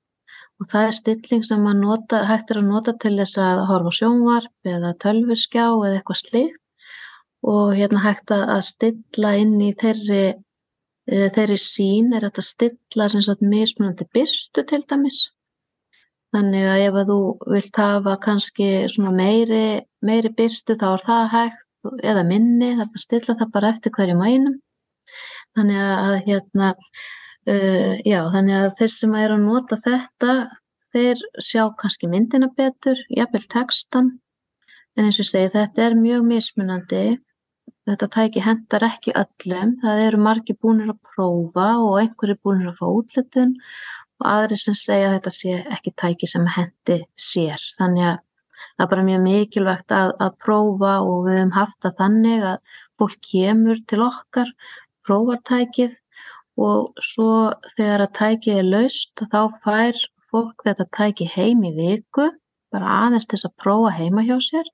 og 0.60 0.70
það 0.70 0.88
er 0.88 0.96
stilling 0.98 1.44
sem 1.44 1.68
nota, 1.80 2.22
hægt 2.28 2.50
er 2.50 2.62
að 2.62 2.70
nota 2.70 2.96
til 3.02 3.14
þess 3.18 3.40
að 3.42 3.62
horfa 3.70 3.92
sjónvarp 3.98 4.72
eða 4.72 4.94
tölvuskjá 5.04 5.66
eða 5.68 5.92
eitthvað 5.98 6.22
slíkt 6.22 6.90
og 7.46 7.76
hérna 7.76 8.02
hægt 8.02 8.32
að 8.34 8.64
stilla 8.66 9.36
inn 9.38 9.54
í 9.62 9.70
þeirri, 9.78 10.24
uh, 11.12 11.28
þeirri 11.36 11.58
sín 11.62 12.12
er 12.16 12.28
þetta 12.28 12.46
stilla 12.50 13.08
mismunandi 13.52 14.08
byrstu 14.16 14.64
til 14.66 14.82
dæmis 14.88 15.26
Þannig 16.34 16.64
að 16.68 16.82
ef 16.84 16.96
að 17.00 17.10
þú 17.10 17.18
vilt 17.52 17.78
hafa 17.80 18.14
kannski 18.20 18.66
meiri, 19.14 19.66
meiri 20.04 20.30
byrtu 20.36 20.74
þá 20.76 20.86
er 20.90 21.04
það 21.04 21.28
hægt 21.32 22.02
eða 22.10 22.24
minni, 22.26 22.72
það 22.74 22.82
er 22.84 22.90
að 22.90 23.04
stilla 23.04 23.36
það 23.38 23.52
bara 23.54 23.70
eftir 23.72 23.94
hverju 23.94 24.16
mænum. 24.18 24.56
Þannig 25.56 25.78
að 25.86 26.16
hérna, 26.26 26.72
uh, 27.50 27.96
já, 28.06 28.20
þannig 28.34 28.58
að 28.60 28.70
þeir 28.80 28.92
sem 28.96 29.18
er 29.18 29.34
að 29.34 29.44
nota 29.44 29.78
þetta, 29.82 30.34
þeir 30.96 31.22
sjá 31.42 31.62
kannski 31.80 32.10
myndina 32.10 32.50
betur, 32.56 33.00
jafnvel 33.12 33.44
textan, 33.52 34.10
en 34.96 35.08
eins 35.08 35.20
og 35.20 35.28
segi 35.28 35.52
þetta 35.54 35.86
er 35.86 35.98
mjög 35.98 36.26
mismunandi, 36.30 37.04
þetta 37.86 38.08
tæki 38.16 38.42
hendar 38.42 38.86
ekki 38.88 39.14
öllum, 39.18 39.76
það 39.82 40.02
eru 40.06 40.22
margi 40.22 40.56
búinir 40.58 40.92
að 40.92 41.02
prófa 41.14 41.68
og 41.82 41.98
einhverju 42.00 42.38
búinir 42.42 42.72
að 42.72 42.80
fá 42.80 42.86
útlutun 42.88 43.56
og 44.16 44.28
aðri 44.30 44.58
sem 44.60 44.76
segja 44.78 45.10
að 45.10 45.18
þetta 45.18 45.34
sé 45.36 45.58
ekki 45.76 45.92
tæki 46.00 46.30
sem 46.30 46.46
hendi 46.56 47.02
sér. 47.20 47.62
Þannig 47.78 48.08
að 48.10 48.16
það 48.64 48.86
er 48.86 48.90
bara 48.92 49.06
mjög 49.06 49.22
mikilvægt 49.26 49.94
að, 49.94 50.14
að 50.24 50.38
prófa 50.42 50.96
og 51.04 51.26
við 51.26 51.38
hefum 51.40 51.54
haft 51.56 51.78
það 51.84 51.96
þannig 52.00 52.48
að 52.50 52.74
fólk 52.96 53.16
kemur 53.30 53.82
til 53.90 54.02
okkar, 54.06 54.52
prófar 55.06 55.42
tækið 55.46 55.94
og 56.56 56.96
svo 57.04 57.52
þegar 57.76 58.06
að 58.06 58.14
tækið 58.18 58.60
er 58.60 58.68
laust 58.70 59.24
þá 59.32 59.40
fær 59.64 60.00
fólk 60.32 60.64
þetta 60.66 60.86
tæki 60.96 61.28
heim 61.30 61.62
í 61.68 61.72
viku, 61.76 62.30
bara 62.72 63.00
aðeins 63.04 63.28
til 63.30 63.40
að 63.44 63.56
prófa 63.62 63.92
heima 63.96 64.24
hjá 64.26 64.36
sér. 64.42 64.68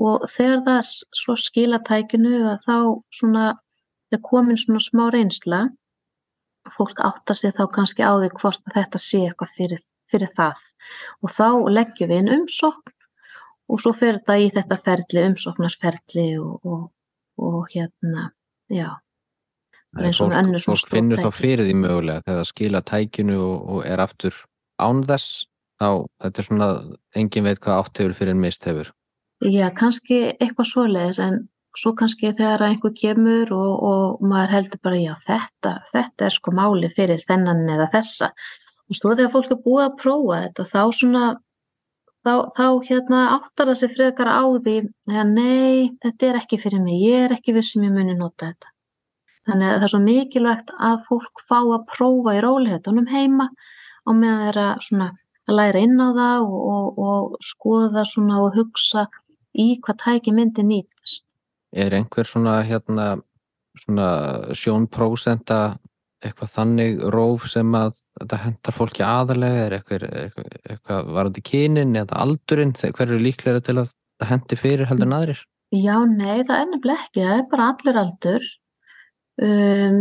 Og 0.00 0.24
þegar 0.32 0.64
það 0.66 0.80
svo 1.20 1.36
skila 1.38 1.78
tækinu 1.86 2.56
þá 2.64 2.76
svona 3.14 3.52
er 4.12 4.22
komin 4.24 4.58
svona 4.58 4.82
smá 4.82 5.06
reynsla 5.12 5.68
fólk 6.72 7.00
átta 7.04 7.34
sig 7.36 7.52
þá 7.54 7.66
kannski 7.72 8.02
á 8.02 8.16
því 8.16 8.30
hvort 8.40 8.72
þetta 8.74 9.00
sé 9.00 9.20
eitthvað 9.28 9.54
fyrir, 9.56 9.82
fyrir 10.10 10.32
það. 10.32 10.60
Og 11.22 11.32
þá 11.36 11.48
leggjum 11.76 12.10
við 12.10 12.22
inn 12.22 12.34
umsókn 12.40 12.94
og 13.68 13.80
svo 13.80 13.92
fer 13.96 14.18
þetta 14.18 14.38
í 14.40 14.50
þetta 14.56 14.80
ferli, 14.80 15.24
umsóknarferli 15.30 16.28
og, 16.40 16.64
og, 16.64 16.84
og 17.36 17.60
hérna, 17.74 18.30
já 18.72 18.88
það 19.94 20.08
er 20.08 20.28
með 20.28 20.38
önnur 20.40 20.62
svona 20.64 20.80
stótt 20.82 20.96
finnur 20.96 21.22
þá 21.22 21.30
fyrir 21.34 21.68
því 21.68 21.78
mögulega 21.80 22.24
þegar 22.24 22.38
það 22.40 22.50
skila 22.50 22.82
tækinu 22.90 23.38
og, 23.40 23.56
og 23.74 23.88
er 23.88 24.02
aftur 24.04 24.38
án 24.82 25.02
þess 25.08 25.44
þá 25.80 25.88
þetta 26.24 26.42
er 26.42 26.48
svona, 26.48 26.68
engin 27.20 27.48
veit 27.48 27.62
hvað 27.62 27.80
átt 27.82 28.02
hefur 28.02 28.16
fyrir 28.18 28.38
mist 28.38 28.68
hefur. 28.68 28.92
Já, 29.44 29.68
kannski 29.76 30.20
eitthvað 30.32 30.70
svoleiðis 30.70 31.20
en 31.22 31.40
svo 31.78 31.94
kannski 31.98 32.30
þegar 32.30 32.62
einhver 32.68 32.94
kemur 32.96 33.50
og, 33.54 33.72
og 33.88 34.26
maður 34.26 34.54
heldur 34.58 34.82
bara 34.86 35.00
já 35.00 35.14
þetta, 35.26 35.78
þetta 35.92 36.28
er 36.28 36.36
sko 36.36 36.54
máli 36.54 36.90
fyrir 36.94 37.24
þennan 37.28 37.64
eða 37.74 37.90
þessa. 37.96 38.30
Og 38.90 38.98
svo 38.98 39.14
þegar 39.16 39.32
fólk 39.32 39.50
er 39.50 39.64
búið 39.64 39.86
að 39.88 39.98
prófa 40.02 40.40
þetta 40.44 40.68
þá 40.70 40.80
svona 41.00 41.24
þá, 42.24 42.34
þá 42.56 42.66
hérna 42.88 43.22
áttar 43.34 43.70
það 43.70 43.80
sig 43.80 43.94
frekar 43.96 44.30
á 44.30 44.44
því 44.44 44.76
að 45.10 45.34
nei 45.34 45.90
þetta 46.04 46.30
er 46.30 46.40
ekki 46.40 46.60
fyrir 46.62 46.84
mig, 46.84 47.02
ég 47.04 47.26
er 47.26 47.36
ekki 47.36 47.56
vissum 47.56 47.84
ég 47.86 47.94
muni 47.94 48.16
nota 48.16 48.52
þetta 48.52 48.73
þannig 49.48 49.68
að 49.68 49.76
það 49.76 49.86
er 49.86 49.92
svo 49.92 50.00
mikilvægt 50.04 50.72
að 50.90 50.96
fólk 51.08 51.44
fá 51.48 51.58
að 51.60 51.86
prófa 51.90 52.36
í 52.38 52.42
rólihetunum 52.44 53.10
heima 53.12 53.50
og 54.04 54.18
meðan 54.18 54.42
þeirra 54.46 54.66
svona 54.86 55.10
að 55.44 55.58
læra 55.58 55.84
inn 55.84 56.00
á 56.00 56.08
það 56.16 56.46
og, 56.46 56.58
og, 56.74 56.98
og 57.04 57.38
skoða 57.44 58.04
svona 58.08 58.40
og 58.44 58.56
hugsa 58.56 59.06
í 59.54 59.74
hvað 59.84 60.00
tæki 60.04 60.34
myndi 60.34 60.64
nýtast 60.66 61.26
Er 61.74 61.94
einhver 61.96 62.28
svona, 62.28 62.60
hérna, 62.62 63.16
svona 63.82 64.08
sjónprósenta 64.54 65.76
eitthvað 66.24 66.52
þannig 66.54 67.00
róf 67.12 67.48
sem 67.50 67.74
að 67.76 67.96
þetta 68.14 68.38
hendar 68.44 68.76
fólki 68.76 69.04
aðalega, 69.04 69.64
er 69.66 69.76
eitthvað, 69.78 70.04
eitthvað, 70.20 70.52
eitthvað 70.70 71.10
varandi 71.18 71.42
kynin 71.44 71.98
eða 72.00 72.20
aldurinn, 72.24 72.74
hver 72.78 73.08
eru 73.08 73.20
líklega 73.20 73.64
til 73.64 73.76
að 73.82 73.90
það 74.22 74.30
hendi 74.30 74.60
fyrir 74.60 74.88
heldur 74.90 75.10
en 75.10 75.16
aðrir? 75.18 75.42
Já, 75.74 75.96
nei, 76.06 76.44
það 76.46 76.56
er 76.60 76.68
nefnilega 76.70 77.02
ekki, 77.02 77.24
það 77.24 77.36
er 77.36 77.48
bara 77.50 77.68
allir 77.72 78.00
aldur. 78.04 78.48
Um, 79.42 79.98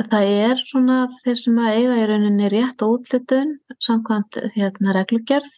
það 0.00 0.30
er 0.48 0.60
svona 0.60 0.98
þeir 1.22 1.38
sem 1.38 1.58
að 1.62 1.76
eiga 1.78 1.98
í 2.00 2.06
rauninni 2.10 2.50
rétt 2.50 2.82
og 2.82 2.98
útlutun, 2.98 3.56
samkvæmt 3.82 4.40
hérna 4.56 4.96
reglugjörð, 4.96 5.52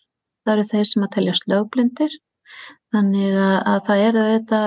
það 0.44 0.54
eru 0.54 0.66
þeir 0.72 0.88
sem 0.90 1.06
að 1.06 1.14
telja 1.16 1.36
slögblindir, 1.40 2.16
þannig 2.92 3.38
að, 3.38 3.56
að 3.72 3.80
það 3.88 4.04
eru 4.08 4.24
þetta 4.32 4.62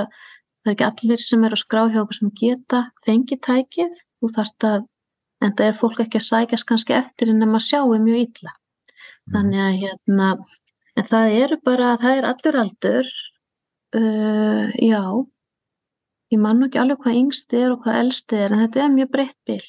það 0.67 0.71
er 0.71 0.75
ekki 0.75 0.87
allir 0.89 1.23
sem 1.23 1.43
er 1.47 1.55
að 1.55 1.63
skrá 1.63 1.81
hjá 1.91 1.99
okkur 2.01 2.17
sem 2.17 2.31
geta 2.35 2.83
fengið 3.05 3.43
tækið. 3.45 3.99
Þú 4.17 4.29
þarft 4.35 4.65
að, 4.67 4.87
en 5.45 5.53
það 5.53 5.69
er 5.69 5.77
fólk 5.79 5.99
ekki 6.03 6.19
að 6.19 6.25
sækast 6.27 6.67
kannski 6.67 6.95
eftir 6.97 7.31
en 7.31 7.45
að 7.47 7.63
sjáu 7.63 7.93
mjög 7.95 8.23
illa. 8.25 8.53
Mhm. 9.27 9.33
þannig 9.35 9.61
að 9.61 9.79
hérna 9.83 10.27
en 10.97 11.05
það 11.05 11.33
eru 11.43 11.57
bara, 11.63 11.97
það 12.01 12.17
er 12.17 12.27
allur 12.31 12.59
aldur. 12.63 13.09
Uh, 13.95 14.67
já 14.83 15.03
ég 16.34 16.41
man 16.43 16.63
ekki 16.65 16.81
alveg 16.81 17.03
hvað 17.03 17.19
yngst 17.24 17.57
er 17.57 17.74
og 17.74 17.84
hvað 17.84 18.00
elst 18.03 18.34
er 18.36 18.51
en 18.51 18.63
þetta 18.65 18.84
er 18.84 18.96
mjög 18.96 19.12
breytt 19.13 19.38
bil. 19.48 19.65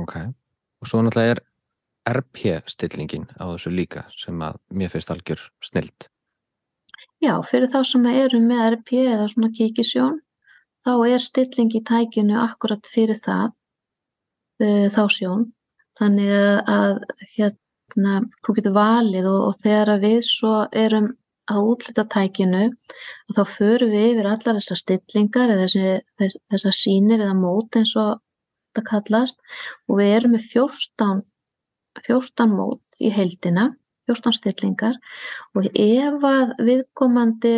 Ok, 0.00 0.16
og 0.82 0.90
svo 0.90 1.02
náttúrulega 1.04 1.36
er 1.36 1.44
RP-stillingin 2.14 3.30
á 3.40 3.44
þessu 3.54 3.72
líka 3.72 4.04
sem 4.12 4.42
að 4.44 4.58
mér 4.76 4.92
finnst 4.92 5.12
algjör 5.14 5.40
snild 5.64 6.10
Já, 7.24 7.38
fyrir 7.46 7.70
þá 7.72 7.80
sem 7.88 8.06
eru 8.10 8.40
með 8.44 8.62
RP 8.74 8.98
eða 9.00 9.26
svona 9.32 9.50
kikisjón, 9.54 10.18
þá 10.84 10.92
er 11.08 11.22
stilling 11.24 11.72
í 11.72 11.80
tækinu 11.88 12.36
akkurat 12.42 12.88
fyrir 12.90 13.20
það, 13.24 13.54
uh, 14.60 14.88
þá 14.92 15.02
sjón. 15.16 15.46
Þannig 15.94 16.32
að 16.74 16.96
hérna, 17.36 18.16
þú 18.42 18.56
getur 18.56 18.74
valið 18.76 19.28
og, 19.30 19.40
og 19.48 19.60
þegar 19.62 20.00
við 20.02 20.18
svo 20.26 20.54
erum 20.74 21.12
að 21.50 21.68
útlita 21.74 22.04
tækinu, 22.08 22.64
þá 23.36 23.42
förum 23.48 23.92
við 23.92 24.06
yfir 24.12 24.28
allar 24.30 24.58
þessar 24.58 24.80
stillingar 24.80 25.52
eða 25.52 25.68
þess, 25.68 26.38
þessar 26.52 26.76
sínir 26.78 27.20
eða 27.20 27.36
mót 27.36 27.76
eins 27.78 27.94
og 28.00 28.20
þetta 28.72 28.84
kallast. 28.88 29.40
Og 29.88 30.00
við 30.00 30.12
erum 30.18 30.36
með 30.36 30.48
14, 30.54 31.22
14 32.06 32.56
mót 32.56 33.00
í 33.00 33.12
heildina 33.12 33.70
14 34.10 34.36
stillingar. 34.38 34.98
Og 35.56 35.68
ef 35.72 36.26
að 36.28 36.56
viðkomandi 36.64 37.54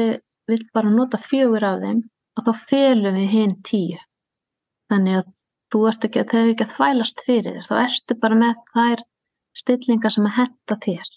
vil 0.47 0.63
bara 0.75 0.93
nota 0.93 1.19
fjögur 1.19 1.67
af 1.67 1.81
þeim 1.83 2.05
að 2.37 2.51
þá 2.51 2.67
felum 2.71 3.19
við 3.19 3.33
hinn 3.33 3.57
tíu. 3.67 3.99
Þannig 4.91 5.21
að 5.21 5.33
þú 5.73 5.85
ert 5.91 6.07
ekki 6.07 6.23
að 6.23 6.33
þau 6.33 6.43
ekki 6.43 6.67
að 6.67 6.75
þvælast 6.77 7.23
fyrir 7.27 7.57
þér. 7.57 7.69
Þá 7.71 7.77
ertu 7.87 8.19
bara 8.23 8.41
með 8.43 8.59
þær 8.75 9.07
stillingar 9.57 10.15
sem 10.15 10.29
að 10.29 10.37
hetta 10.41 10.79
þér 10.85 11.16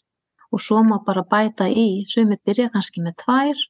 og 0.51 0.61
svo 0.63 0.81
má 0.83 0.97
bara 1.05 1.23
bæta 1.23 1.67
í. 1.69 2.05
Sumið 2.09 2.41
byrja 2.45 2.71
kannski 2.73 3.03
með 3.05 3.19
tvær 3.23 3.63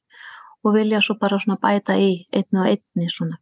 og 0.64 0.74
vilja 0.76 1.00
svo 1.04 1.16
bara 1.20 1.38
svona 1.40 1.60
bæta 1.60 1.96
í 1.98 2.10
einni 2.32 2.60
og 2.62 2.68
einni 2.72 3.10
svona. 3.10 3.38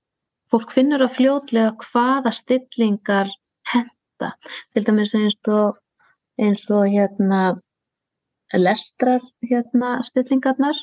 Fólk 0.48 0.72
finnur 0.72 1.04
að 1.04 1.16
fljótlega 1.18 1.74
hvaða 1.84 2.32
stillingar 2.32 3.30
henta. 3.72 4.32
Til 4.72 4.84
dæmis 4.86 5.14
eins 5.18 5.36
og 5.48 5.78
eins 6.40 6.64
og 6.70 6.86
hérna 6.88 7.58
lestrar 8.56 9.20
hérna 9.44 9.98
stillingarnar. 10.06 10.78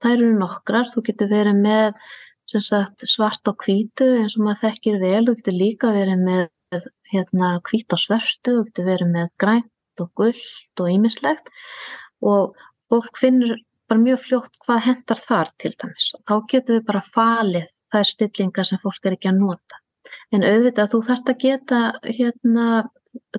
Það 0.00 0.14
eru 0.16 0.30
nokkrar, 0.38 0.90
þú 0.92 1.02
getur 1.06 1.30
verið 1.30 1.60
með 1.60 1.92
sagt, 2.44 3.04
svart 3.08 3.48
og 3.48 3.62
hvítu 3.64 4.08
eins 4.20 4.36
og 4.38 4.46
maður 4.46 4.62
þekkir 4.66 4.98
vel, 5.00 5.22
þú 5.26 5.36
getur 5.38 5.56
líka 5.56 5.92
verið 5.94 6.24
með 6.24 6.88
hérna 7.12 7.54
hvít 7.68 7.94
og 7.94 8.02
svörtu, 8.02 8.56
þú 8.58 8.64
getur 8.68 8.88
verið 8.88 9.12
með 9.14 9.30
grænt 9.40 9.70
og 10.02 10.10
gullt 10.18 10.82
og 10.82 10.90
ýmislegt 10.90 11.52
og 12.24 12.56
fólk 12.90 13.20
finnur 13.20 13.56
bara 13.88 14.00
mjög 14.00 14.20
fljótt 14.24 14.60
hvað 14.64 14.84
hendar 14.88 15.20
þar 15.28 15.50
til 15.60 15.72
dæmis 15.76 16.10
og 16.16 16.26
þá 16.26 16.34
getum 16.52 16.78
við 16.78 16.84
bara 16.90 17.02
falið 17.14 17.70
þær 17.94 18.10
stillingar 18.10 18.68
sem 18.68 18.80
fólk 18.82 19.06
er 19.06 19.16
ekki 19.16 19.30
að 19.30 19.40
nota. 19.42 19.80
En 20.34 20.44
auðvitað 20.46 20.90
þú 20.92 21.00
þarfst 21.08 21.30
að 21.30 21.42
geta 21.44 21.80
hérna 22.04 22.68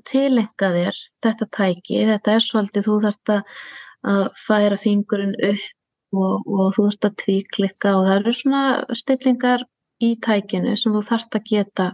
tilenga 0.07 0.69
þér 0.75 0.99
þetta 1.25 1.47
tæki, 1.57 2.03
þetta 2.09 2.35
er 2.35 2.45
svolítið, 2.45 2.87
þú 2.87 2.95
þarfst 3.05 3.33
að 3.35 4.29
færa 4.45 4.77
fingurinn 4.79 5.35
upp 5.49 6.15
og, 6.15 6.45
og 6.47 6.73
þú 6.75 6.87
þarfst 6.87 7.07
að 7.09 7.17
tvíklikka 7.23 7.95
og 7.97 8.07
það 8.07 8.19
eru 8.19 8.35
svona 8.39 8.63
stillingar 9.01 9.65
í 10.03 10.13
tækinu 10.23 10.75
sem 10.79 10.95
þú 10.95 11.03
þarfst 11.09 11.39
að 11.39 11.47
geta 11.51 11.87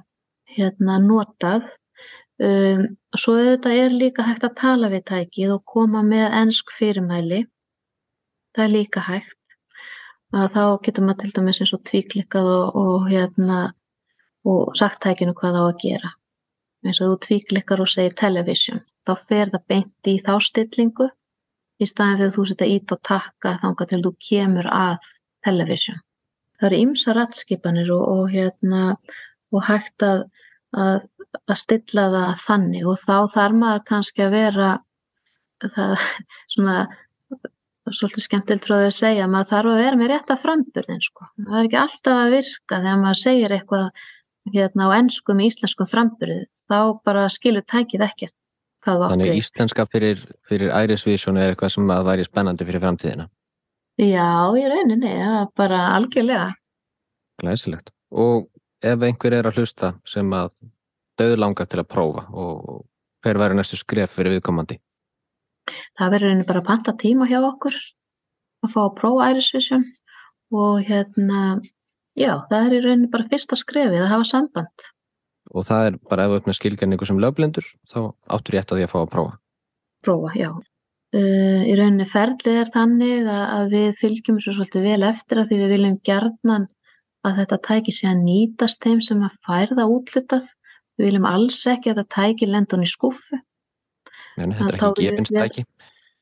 hérna 0.57 0.99
notað. 1.01 1.69
Um, 2.41 2.85
svo 3.13 3.35
auðvitað 3.37 3.77
er 3.77 3.93
líka 3.93 4.25
hægt 4.25 4.45
að 4.47 4.55
tala 4.57 4.89
við 4.89 5.03
tækið 5.11 5.53
og 5.55 5.65
koma 5.69 6.01
með 6.05 6.31
ennsk 6.39 6.73
fyrirmæli. 6.73 7.43
Það 8.55 8.63
er 8.65 8.73
líka 8.73 9.03
hægt. 9.05 9.37
Að 10.31 10.47
þá 10.55 10.63
getur 10.85 11.05
maður 11.05 11.21
til 11.21 11.33
dæmis 11.35 11.61
eins 11.61 11.73
og 11.75 11.83
tvíklikkað 11.89 12.49
og, 12.49 12.81
og 12.81 13.07
hérna 13.11 13.61
og 14.47 14.75
sagt 14.79 15.01
tækinu 15.03 15.35
hvað 15.37 15.57
þá 15.57 15.63
að 15.63 15.79
gera. 15.83 16.13
Eins 16.81 17.01
og 17.01 17.11
þú 17.11 17.17
tvíklikkar 17.27 17.83
og 17.83 17.89
segir 17.91 18.15
television, 18.17 18.81
þá 19.05 19.13
fer 19.29 19.51
það 19.53 19.67
beint 19.69 20.09
í 20.09 20.15
þá 20.25 20.33
stillingu 20.41 21.11
í 21.81 21.87
staðin 21.89 22.19
fyrir 22.21 22.33
þú 22.35 22.45
setja 22.49 22.69
ít 22.69 22.93
og 22.95 23.01
takka 23.05 23.57
þánga 23.61 23.87
til 23.89 24.01
þú 24.05 24.11
kemur 24.29 24.69
að 24.73 25.11
television. 25.45 25.99
Það 26.57 26.67
eru 26.69 26.79
ymsa 26.85 27.15
rattskipanir 27.17 27.91
og, 27.93 28.03
og, 28.15 28.23
hérna, 28.33 28.81
og 29.53 29.65
hægt 29.65 30.05
að, 30.05 30.25
að, 30.77 30.99
að 31.39 31.59
stilla 31.61 32.07
það 32.13 32.31
þannig 32.45 32.87
og 32.91 32.99
þá 33.01 33.15
þarf 33.35 33.57
maður 33.61 33.85
kannski 33.87 34.25
að 34.25 34.35
vera 34.35 34.71
það 35.61 35.93
svona 36.51 36.77
svolítið 37.91 38.25
skemmtilt 38.25 38.65
frá 38.65 38.75
því 38.77 38.87
að 38.87 38.97
segja 38.97 39.25
að 39.25 39.33
maður 39.33 39.51
þarf 39.51 39.71
að 39.71 39.81
vera 39.81 39.99
með 39.99 40.11
rétta 40.11 40.37
framburðin 40.39 41.03
sko. 41.03 41.27
Það 41.37 41.57
er 41.59 41.67
ekki 41.67 41.79
alltaf 41.81 42.19
að 42.19 42.35
virka 42.35 42.79
þegar 42.83 43.01
maður 43.01 43.21
segir 43.21 43.55
eitthvað 43.57 44.05
hérna 44.55 44.87
á 44.87 44.89
ennskum 44.97 45.41
í 45.41 45.49
íslenskum 45.49 45.89
framburði 45.89 46.39
þá 46.71 46.77
bara 47.05 47.25
skilur 47.33 47.65
tækið 47.67 48.05
ekkert. 48.07 48.35
Þannig 48.81 49.37
íslenska 49.37 49.85
fyrir, 49.85 50.23
fyrir 50.49 50.71
ærisvísjón 50.73 51.37
er 51.37 51.51
eitthvað 51.51 51.75
sem 51.75 51.91
að 51.93 52.07
væri 52.07 52.25
spennandi 52.25 52.65
fyrir 52.65 52.81
framtíðina? 52.81 53.27
Já, 54.01 54.49
í 54.57 54.63
rauninni, 54.65 55.11
ja, 55.11 55.43
bara 55.57 55.83
algjörlega. 55.93 56.47
Glæsilegt. 57.43 57.91
Og 58.09 58.47
ef 58.81 59.05
einhver 59.05 59.35
er 59.37 59.49
að 59.49 59.61
hlusta 59.61 59.91
sem 60.09 60.33
að 60.33 60.55
döð 61.21 61.35
langar 61.39 61.69
til 61.69 61.81
að 61.81 61.89
prófa 61.93 62.27
og 62.33 62.85
hver 63.21 63.39
væri 63.41 63.57
næstu 63.57 63.79
skref 63.79 64.17
fyrir 64.17 64.35
viðkomandi? 64.37 64.79
Það 65.97 66.15
verður 66.15 66.27
rauninni 66.27 66.47
bara 66.49 66.61
að 66.63 66.69
panta 66.71 66.97
tíma 66.97 67.29
hjá 67.29 67.39
okkur 67.39 67.77
að 68.65 68.73
fá 68.73 68.81
að 68.87 68.95
prófa 68.97 69.29
ærisvísjón 69.31 69.85
og 70.51 70.81
hérna 70.89 71.61
Já, 72.19 72.33
það 72.49 72.65
er 72.65 72.73
í 72.75 72.81
rauninni 72.83 73.11
bara 73.11 73.29
fyrsta 73.31 73.55
skrefið 73.55 74.03
að 74.03 74.11
hafa 74.11 74.27
samband. 74.27 74.89
Og 75.51 75.63
það 75.67 75.85
er 75.87 75.95
bara 76.11 76.25
ef 76.25 76.33
þú 76.33 76.39
ert 76.39 76.49
með 76.49 76.57
skilgjörningu 76.57 77.07
sem 77.07 77.21
löfblindur, 77.23 77.69
þá 77.87 77.99
áttur 78.35 78.57
ég 78.57 78.63
eftir 78.63 78.75
að 78.75 78.81
því 78.81 78.87
að 78.87 78.91
fá 78.91 78.99
að 78.99 79.13
prófa. 79.13 79.33
Prófa, 80.03 80.33
já. 80.35 80.51
Uh, 81.11 81.63
í 81.67 81.73
rauninni 81.75 82.07
ferlið 82.07 82.59
er 82.61 82.71
þannig 82.71 83.25
að, 83.27 83.45
að 83.55 83.73
við 83.75 83.89
fylgjum 83.99 84.39
svo 84.39 84.55
svolítið 84.55 84.85
vel 84.87 85.01
eftir 85.09 85.41
að 85.41 85.49
því 85.49 85.59
við 85.61 85.73
viljum 85.75 85.97
gerðnan 86.07 86.67
að 87.27 87.41
þetta 87.41 87.59
tæki 87.67 87.95
sé 87.95 88.07
að 88.11 88.21
nýtast 88.25 88.79
þeim 88.83 89.01
sem 89.03 89.25
að 89.27 89.39
færða 89.47 89.87
útlitað. 89.91 90.47
Við 91.01 91.07
viljum 91.09 91.23
alls 91.25 91.63
ekki 91.65 91.89
að 91.89 92.03
þetta 92.03 92.13
tæki 92.13 92.47
lendan 92.47 92.83
í 92.85 92.87
skuffu. 92.89 93.39
Meni, 94.37 94.53
þetta 94.53 94.67
er 94.69 94.75
ekki 94.77 95.05
gefinstæki. 95.07 95.63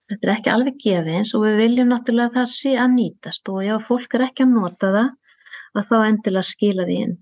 Þetta 0.09 0.25
er 0.25 0.31
ekki 0.37 0.51
alveg 0.53 0.77
gefins 0.79 1.33
og 1.35 1.43
við 1.43 1.57
viljum 1.59 1.89
náttúrulega 1.91 2.31
að 2.31 2.37
það 2.37 2.47
sé 2.53 2.71
að 2.79 2.93
nýtast 2.93 3.51
og 3.51 3.59
ef 3.65 3.89
fólk 3.89 4.15
er 4.15 4.23
ekki 4.29 4.45
að 4.45 4.53
nota 4.55 4.93
það 4.95 5.09
að 5.75 5.91
þá 5.91 5.97
endilega 6.05 6.47
skila 6.47 6.85
því 6.87 6.95
inn. 7.03 7.17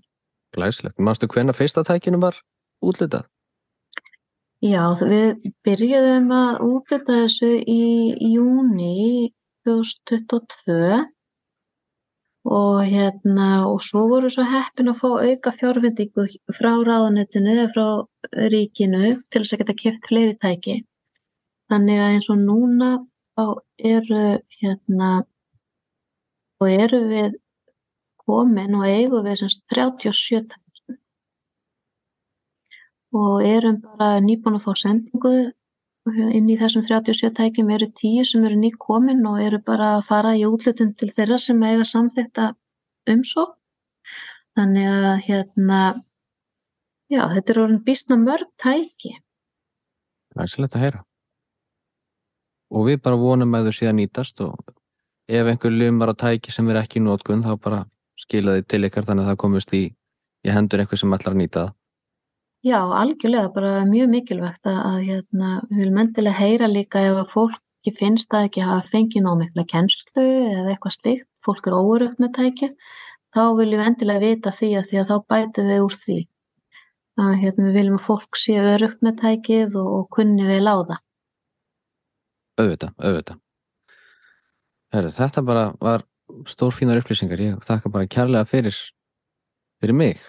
Glæslegt. 0.54 1.02
Mástu 1.02 1.28
hvenna 1.34 1.56
fyrsta 1.56 1.82
tækinu 1.84 2.22
var 2.22 2.38
útlutað? 2.78 3.26
Já, 4.62 4.86
við 5.02 5.50
byrjuðum 5.66 6.30
að 6.38 6.62
útluta 6.68 7.18
þessu 7.24 7.50
í 7.58 7.82
júni 8.30 9.34
2022 9.66 11.02
og 12.44 12.84
hérna 12.86 13.66
og 13.68 13.80
svo 13.82 14.04
voru 14.08 14.30
svo 14.30 14.44
heppin 14.46 14.90
að 14.92 15.00
fá 15.00 15.08
auka 15.30 15.52
fjárvendingu 15.52 16.26
frá 16.58 16.70
ráðanettinu 16.86 17.54
eða 17.54 17.66
frá 17.74 17.86
ríkinu 18.54 19.16
til 19.30 19.42
þess 19.42 19.56
að 19.56 19.60
geta 19.62 19.78
kæft 19.82 20.08
fleiri 20.08 20.36
tæki. 20.42 20.76
Þannig 21.68 21.98
að 22.00 22.14
eins 22.14 22.30
og 22.30 22.38
núna 22.38 22.90
eru 23.78 24.22
hérna 24.60 25.10
og 26.60 26.70
eru 26.70 27.02
við 27.10 27.36
komin 28.24 28.74
og 28.78 28.86
eigum 28.86 29.26
við 29.26 29.42
semst 29.42 29.62
37 29.74 30.48
tækjum 30.48 30.98
og 33.18 33.44
erum 33.46 33.78
bara 33.82 34.18
nýbúin 34.20 34.58
að 34.58 34.64
fá 34.66 34.72
sendingu 34.76 35.34
inn 36.10 36.48
í 36.50 36.56
þessum 36.60 36.84
37 36.86 37.30
tækjum 37.36 37.70
eru 37.74 37.88
10 38.00 38.26
sem 38.30 38.44
eru 38.48 38.56
ný 38.58 38.72
komin 38.78 39.24
og 39.28 39.40
eru 39.44 39.60
bara 39.64 39.96
að 39.98 40.06
fara 40.08 40.34
í 40.36 40.44
útlutun 40.48 40.94
til 40.98 41.10
þeirra 41.14 41.38
sem 41.42 41.62
eiga 41.62 41.86
samþekta 41.86 42.52
umsó 43.12 43.46
þannig 44.58 44.88
að 44.90 45.20
hérna 45.28 45.80
já 47.12 47.22
þetta 47.34 47.52
er 47.52 47.60
orðin 47.64 47.84
bísna 47.84 48.18
mörg 48.20 48.48
tæki. 48.60 49.14
Læsilegt 50.36 50.76
að 50.76 50.84
heyra. 50.84 51.04
Og 52.68 52.88
við 52.88 53.00
bara 53.04 53.16
vonum 53.16 53.54
að 53.56 53.70
þau 53.70 53.78
síðan 53.78 54.00
nýtast 54.02 54.42
og 54.44 54.74
ef 55.28 55.48
einhver 55.48 55.72
lumar 55.72 56.12
á 56.12 56.20
tæki 56.20 56.52
sem 56.52 56.68
er 56.68 56.82
ekki 56.82 57.00
nótgunn 57.00 57.44
þá 57.46 57.54
bara 57.56 57.84
skilaði 58.18 58.66
til 58.68 58.84
ykkar 58.88 59.06
þannig 59.08 59.24
að 59.24 59.32
það 59.32 59.42
komist 59.44 59.74
í, 59.76 59.84
í 60.44 60.52
hendur 60.52 60.82
eitthvað 60.82 61.02
sem 61.04 61.14
ætlar 61.16 61.36
að 61.36 61.40
nýta 61.42 61.64
það? 61.64 61.74
Já, 62.66 62.78
algjörlega, 62.82 63.52
bara 63.54 63.84
mjög 63.86 64.08
mikilvægt 64.10 64.66
að, 64.66 64.78
að 64.82 64.96
hérna, 65.06 65.50
við 65.70 65.82
viljum 65.82 66.00
endilega 66.02 66.38
heyra 66.40 66.68
líka 66.70 67.02
ef 67.06 67.20
að 67.20 67.28
fólki 67.30 67.92
finnst 67.94 68.34
að 68.34 68.48
ekki 68.48 68.64
hafa 68.66 68.88
fengið 68.88 69.24
ná 69.24 69.28
mikla 69.38 69.64
kennslu 69.70 70.24
eða 70.24 70.72
eitthvað 70.72 70.96
slikt, 70.96 71.28
fólk 71.46 71.68
er 71.70 71.76
óurögt 71.78 72.18
með 72.18 72.32
tæki, 72.40 72.70
þá 73.30 73.42
viljum 73.60 73.78
við 73.78 73.90
endilega 73.92 74.24
vita 74.24 74.54
því 74.58 74.72
að 74.80 74.90
því 74.90 75.00
að 75.02 75.12
þá 75.12 75.16
bætum 75.34 75.70
við 75.70 75.84
úr 75.86 75.98
því. 76.02 76.18
Að, 77.18 77.32
hérna, 77.44 77.68
við 77.68 77.78
viljum 77.78 77.98
að 77.98 78.06
fólk 78.08 78.42
sé 78.42 78.58
örugt 78.74 79.06
með 79.06 79.16
tækið 79.22 79.78
og, 79.78 79.94
og 80.00 80.04
kunni 80.18 80.50
vel 80.50 80.66
á 80.66 80.76
það. 80.90 81.00
Auðvitað, 82.58 82.94
auðvitað. 82.98 83.42
Heru, 84.94 85.14
þetta 85.14 85.44
bara 85.46 85.64
var 85.78 86.08
stórfínar 86.48 86.98
upplýsingar, 87.00 87.40
ég 87.40 87.62
þakka 87.64 87.92
bara 87.92 88.10
kærlega 88.10 88.48
fyrir 88.48 88.76
fyrir 89.80 89.96
mig 89.96 90.20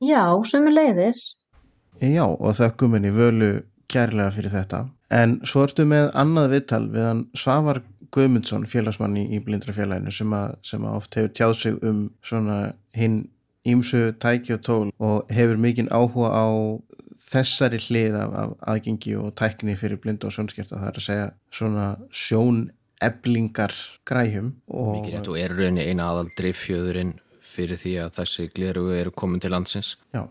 Já, 0.00 0.24
sem 0.48 0.66
er 0.70 0.76
leiðis 0.76 1.22
Já, 2.00 2.24
og 2.24 2.56
þakkum 2.56 2.96
henni 2.96 3.12
völu 3.12 3.50
kærlega 3.90 4.32
fyrir 4.34 4.54
þetta. 4.54 4.84
En 5.12 5.40
svo 5.48 5.64
ertu 5.66 5.84
með 5.88 6.10
annað 6.18 6.52
viðtal 6.54 6.84
við 6.92 7.06
hann 7.06 7.24
Svavar 7.36 7.82
Guðmundsson 8.14 8.66
félagsmann 8.66 9.18
í, 9.18 9.38
blindrafélaginu 9.44 10.12
sem, 10.14 10.32
sem 10.66 10.86
að 10.86 10.96
oft 10.98 11.18
hefur 11.18 11.34
tjáð 11.36 11.54
sig 11.58 11.76
um 11.86 12.00
svona 12.26 12.58
hinn 12.96 13.20
ímsu 13.68 14.10
tæki 14.22 14.56
og 14.56 14.62
tól 14.66 14.88
og 14.98 15.30
hefur 15.30 15.60
mikinn 15.60 15.90
áhuga 15.92 16.30
á 16.32 16.48
þessari 17.30 17.78
hlið 17.84 18.16
af, 18.18 18.34
af 18.34 18.54
aðgengi 18.72 19.14
og 19.20 19.34
tækni 19.38 19.76
fyrir 19.78 20.00
blindu 20.02 20.26
og 20.26 20.34
sjónskerta. 20.34 20.78
Það 20.80 20.90
er 20.90 21.00
að 21.00 21.06
segja 21.06 21.28
svona 21.54 21.88
sjón 22.10 22.64
eblingar 23.00 23.74
græjum 24.08 24.54
og, 24.68 25.06
og 25.22 25.36
er 25.38 25.54
rauninni 25.54 25.86
eina 25.88 26.10
aðal 26.10 26.32
driffjöðurinn 26.38 27.14
fyrir 27.50 27.78
því 27.80 27.94
að 28.04 28.12
þessi 28.18 28.48
gleru 28.54 28.90
eru 28.96 29.12
komin 29.14 29.42
til 29.42 29.52
landsins. 29.54 29.96
Já, 30.14 30.24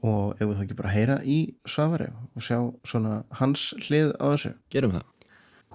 og 0.00 0.34
ef 0.38 0.44
við 0.46 0.56
þá 0.56 0.64
ekki 0.64 0.80
bara 0.80 0.94
heyra 0.94 1.20
í 1.24 1.38
Svavari 1.68 2.10
og 2.10 2.44
sjá 2.44 2.58
svona 2.86 3.22
hans 3.40 3.70
hlið 3.86 4.12
á 4.18 4.26
þessu? 4.32 4.54
Gerum 4.72 4.96
það. 4.98 5.06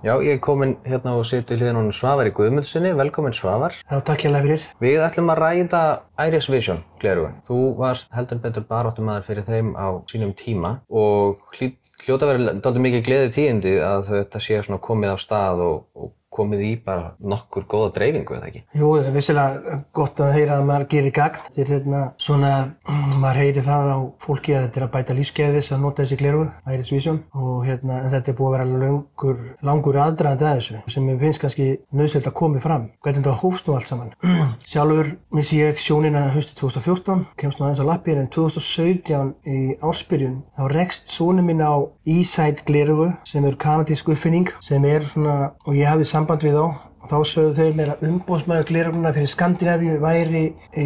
Já, 0.04 0.12
ég 0.21 0.36
er 0.36 0.41
komin 0.43 0.75
hérna 0.86 1.15
og 1.17 1.23
seti 1.25 1.56
hliðin 1.56 1.80
hún 1.80 1.93
Svavar 1.95 2.28
í 2.30 2.34
Guðmundssoni, 2.36 2.91
velkomin 2.99 3.34
Svavar. 3.34 3.73
Já, 3.88 3.95
takk 4.06 4.25
ég 4.28 4.34
lega 4.36 4.45
fyrir. 4.49 4.65
Við 4.84 5.06
ætlum 5.06 5.32
að 5.32 5.39
ræða 5.39 5.84
Iris 6.28 6.49
Vision 6.51 6.84
glerugun 7.01 7.39
Þú 7.47 7.62
varst 7.80 8.12
heldur 8.13 8.41
betur 8.43 8.67
baróttum 8.69 9.10
aður 9.10 9.25
fyrir 9.30 9.47
þeim 9.47 9.71
á 9.80 9.88
sínum 10.12 10.36
tíma 10.38 10.75
og 10.91 11.39
hlýtt 11.56 11.80
hljóta 12.04 12.28
verið 12.30 12.60
doldið 12.60 12.86
mikið 12.86 13.06
gleðið 13.08 13.34
tíðindi 13.38 13.73
að 13.88 14.10
þetta 14.12 14.41
sé 14.43 14.60
svona 14.65 14.82
komið 14.84 15.13
af 15.15 15.23
stað 15.23 15.63
og, 15.63 15.78
og 15.95 16.12
komið 16.35 16.63
í 16.67 16.71
bara 16.85 17.13
nokkur 17.19 17.67
góða 17.71 17.91
dreifingu, 17.95 18.35
eða 18.37 18.49
ekki? 18.49 18.63
Jú, 18.75 18.91
það 18.97 19.09
er 19.09 19.15
vissilega 19.15 19.79
gott 19.95 20.21
að 20.23 20.33
heyra 20.35 20.59
að 20.59 20.67
maður 20.69 20.87
gerir 20.91 21.15
gagn. 21.15 21.41
Þetta 21.47 21.63
er 21.63 21.73
hérna 21.75 22.01
svona, 22.21 22.51
maður 23.23 23.41
heyri 23.41 23.65
það 23.65 23.91
á 23.95 23.97
fólki 24.25 24.55
að 24.55 24.67
þetta 24.67 24.81
er 24.81 24.87
að 24.87 24.93
bæta 24.95 25.17
lífskeiðis 25.19 25.71
að 25.75 25.83
nota 25.85 26.03
þessi 26.03 26.19
glerugu, 26.21 26.49
Iris 26.75 26.91
Vision 26.93 27.21
og 27.35 27.65
hérna, 27.67 28.01
þetta 28.13 28.31
er 28.33 28.39
búið 28.39 28.49
að 28.49 28.55
vera 28.55 28.67
langur, 28.85 29.41
langur 29.65 30.01
aðdraðandi 30.05 30.49
að 30.49 30.59
þessu 30.59 30.81
sem 30.95 31.09
ég 31.11 31.21
finnst 31.23 31.43
kannski 31.43 31.69
nöðslega 31.95 32.31
að 32.31 32.37
komi 32.41 32.63
fram. 32.63 32.89
Hvernig 33.05 33.23
þetta 33.23 33.37
hófst 33.41 33.69
nú 33.69 33.77
allt 33.77 33.89
saman? 33.89 34.13
Sjálfur 34.71 35.11
missi 35.35 35.59
ég 35.61 35.79
sjónina 35.81 36.27
höstu 36.35 36.57
2014, 36.59 37.25
kemst 37.39 37.59
nú 37.59 37.67
aðeins 37.67 37.83
á 37.83 37.89
lappir 37.89 38.19
en 38.19 38.29
2017 38.33 39.33
í 39.45 39.77
áspyrjun 39.85 40.41
þá 40.57 40.63
rekst 40.71 41.11
sónu 41.13 41.43
mín 41.45 41.63
á 41.63 41.75
E-Side 42.05 42.65
glerugu 42.67 43.11
sem 43.27 43.45
er 43.45 43.57
kanadísk 43.59 44.09
uppfinning 44.13 44.51
sem 44.63 44.83
er 44.89 45.05
svona, 45.11 45.53
og 45.65 45.77
ég 45.77 45.89
hafði 45.89 46.07
samband 46.25 46.41
við 46.41 46.55
þá 46.57 46.63
og 47.05 47.09
þá 47.11 47.17
sögðu 47.29 47.53
þau 47.59 47.75
mér 47.77 47.89
að 47.93 48.03
umbóðsmaður 48.07 48.69
gleruguna 48.71 49.11
fyrir 49.13 49.29
Skandinavíu 49.29 49.97
væri 50.01 50.41
í, 50.73 50.85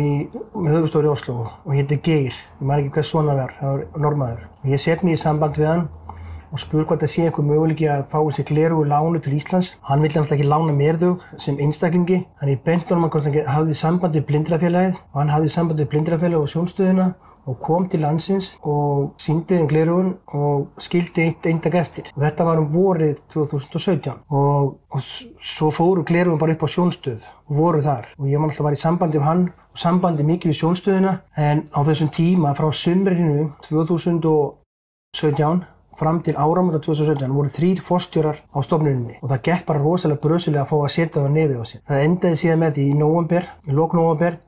höfustóri 0.51 1.07
Oslo 1.07 1.45
og 1.63 1.77
hétti 1.77 1.95
Geir, 2.03 2.35
ég 2.35 2.65
man 2.67 2.81
ekki 2.81 2.91
hvað 2.97 3.07
svona 3.07 3.35
var, 3.37 3.53
það 3.59 3.77
var 3.77 4.03
normaður. 4.03 4.41
Og 4.59 4.73
ég 4.73 4.83
set 4.83 5.05
mér 5.05 5.15
í 5.15 5.21
samband 5.21 5.55
við 5.55 5.69
hann 5.69 5.85
og 6.49 6.59
spur 6.59 6.83
hvort 6.89 7.05
það 7.05 7.13
sé 7.13 7.23
einhver 7.29 7.47
möguleiki 7.47 7.87
að 7.87 8.03
fá 8.11 8.17
þessi 8.17 8.45
glerugu 8.49 8.89
lánu 8.89 9.21
til 9.23 9.37
Íslands. 9.37 9.71
Hann 9.87 10.03
vildi 10.03 10.19
alltaf 10.19 10.35
ekki 10.35 10.49
lána 10.49 10.75
mér 10.75 10.99
þau 10.99 11.13
sem 11.39 11.63
einstaklingi, 11.63 12.19
þannig 12.41 12.63
bent 12.67 12.91
honum 12.91 13.07
að 13.07 13.15
hvort 13.15 13.29
hann 13.29 13.51
hafði 13.55 13.79
samband 13.79 14.19
við 14.19 14.27
blindrafélagið 14.33 14.99
og 14.99 15.21
hann 15.21 15.35
hafði 15.37 15.55
samband 15.55 15.83
við 15.85 15.91
blindrafélagið 15.93 16.41
og 16.41 16.51
sjónstöðuna 16.51 17.09
og 17.49 17.57
kom 17.63 17.87
til 17.89 18.03
landsins 18.05 18.51
og 18.61 19.15
síndi 19.21 19.57
þeim 19.57 19.69
glerugun 19.71 20.11
og 20.37 20.81
skildi 20.81 21.25
eitt 21.25 21.47
eindag 21.49 21.79
eftir. 21.81 22.11
Og 22.15 22.23
þetta 22.23 22.47
var 22.47 22.61
um 22.61 22.69
vorið 22.73 23.15
2017 23.33 24.13
og, 24.29 24.77
og 24.93 24.99
svo 25.41 25.71
fóru 25.73 26.05
glerugun 26.07 26.41
bara 26.41 26.55
upp 26.55 26.67
á 26.67 26.69
sjónstöð 26.75 27.25
og 27.49 27.57
voru 27.57 27.81
þar 27.85 28.13
og 28.17 28.29
ég 28.29 28.37
var 28.37 28.49
alltaf 28.49 28.63
að 28.63 28.69
vera 28.69 28.79
í 28.79 28.85
sambandi 28.85 29.19
um 29.19 29.27
hann 29.27 29.43
og 29.49 29.81
sambandi 29.81 30.27
mikið 30.27 30.53
við 30.53 30.61
sjónstöðuna 30.61 31.17
en 31.49 31.65
á 31.73 31.79
þessum 31.89 32.13
tíma 32.13 32.55
frá 32.57 32.69
sumrinu 32.75 33.49
2017 33.65 35.67
fram 35.99 36.21
til 36.23 36.37
áramönda 36.39 36.79
2017 36.79 37.33
voru 37.35 37.51
þrýr 37.51 37.81
fórstjórar 37.83 38.37
á 38.55 38.57
stofnuninni 38.63 39.17
og 39.21 39.31
það 39.31 39.41
gekk 39.47 39.65
bara 39.67 39.83
rosalega 39.83 40.23
bröðsilega 40.23 40.63
að 40.63 40.71
fá 40.71 40.77
að 40.79 40.93
setja 40.95 41.23
það 41.23 41.33
nefið 41.35 41.59
á 41.59 41.65
sér. 41.71 41.81
Það 41.89 42.03
endaði 42.05 42.39
síðan 42.41 42.61
með 42.63 42.77
því 42.77 42.85
í 42.85 42.99
nóvember, 43.01 43.49
í 43.67 43.75
lók 43.75 43.95
nóvember 43.97 44.39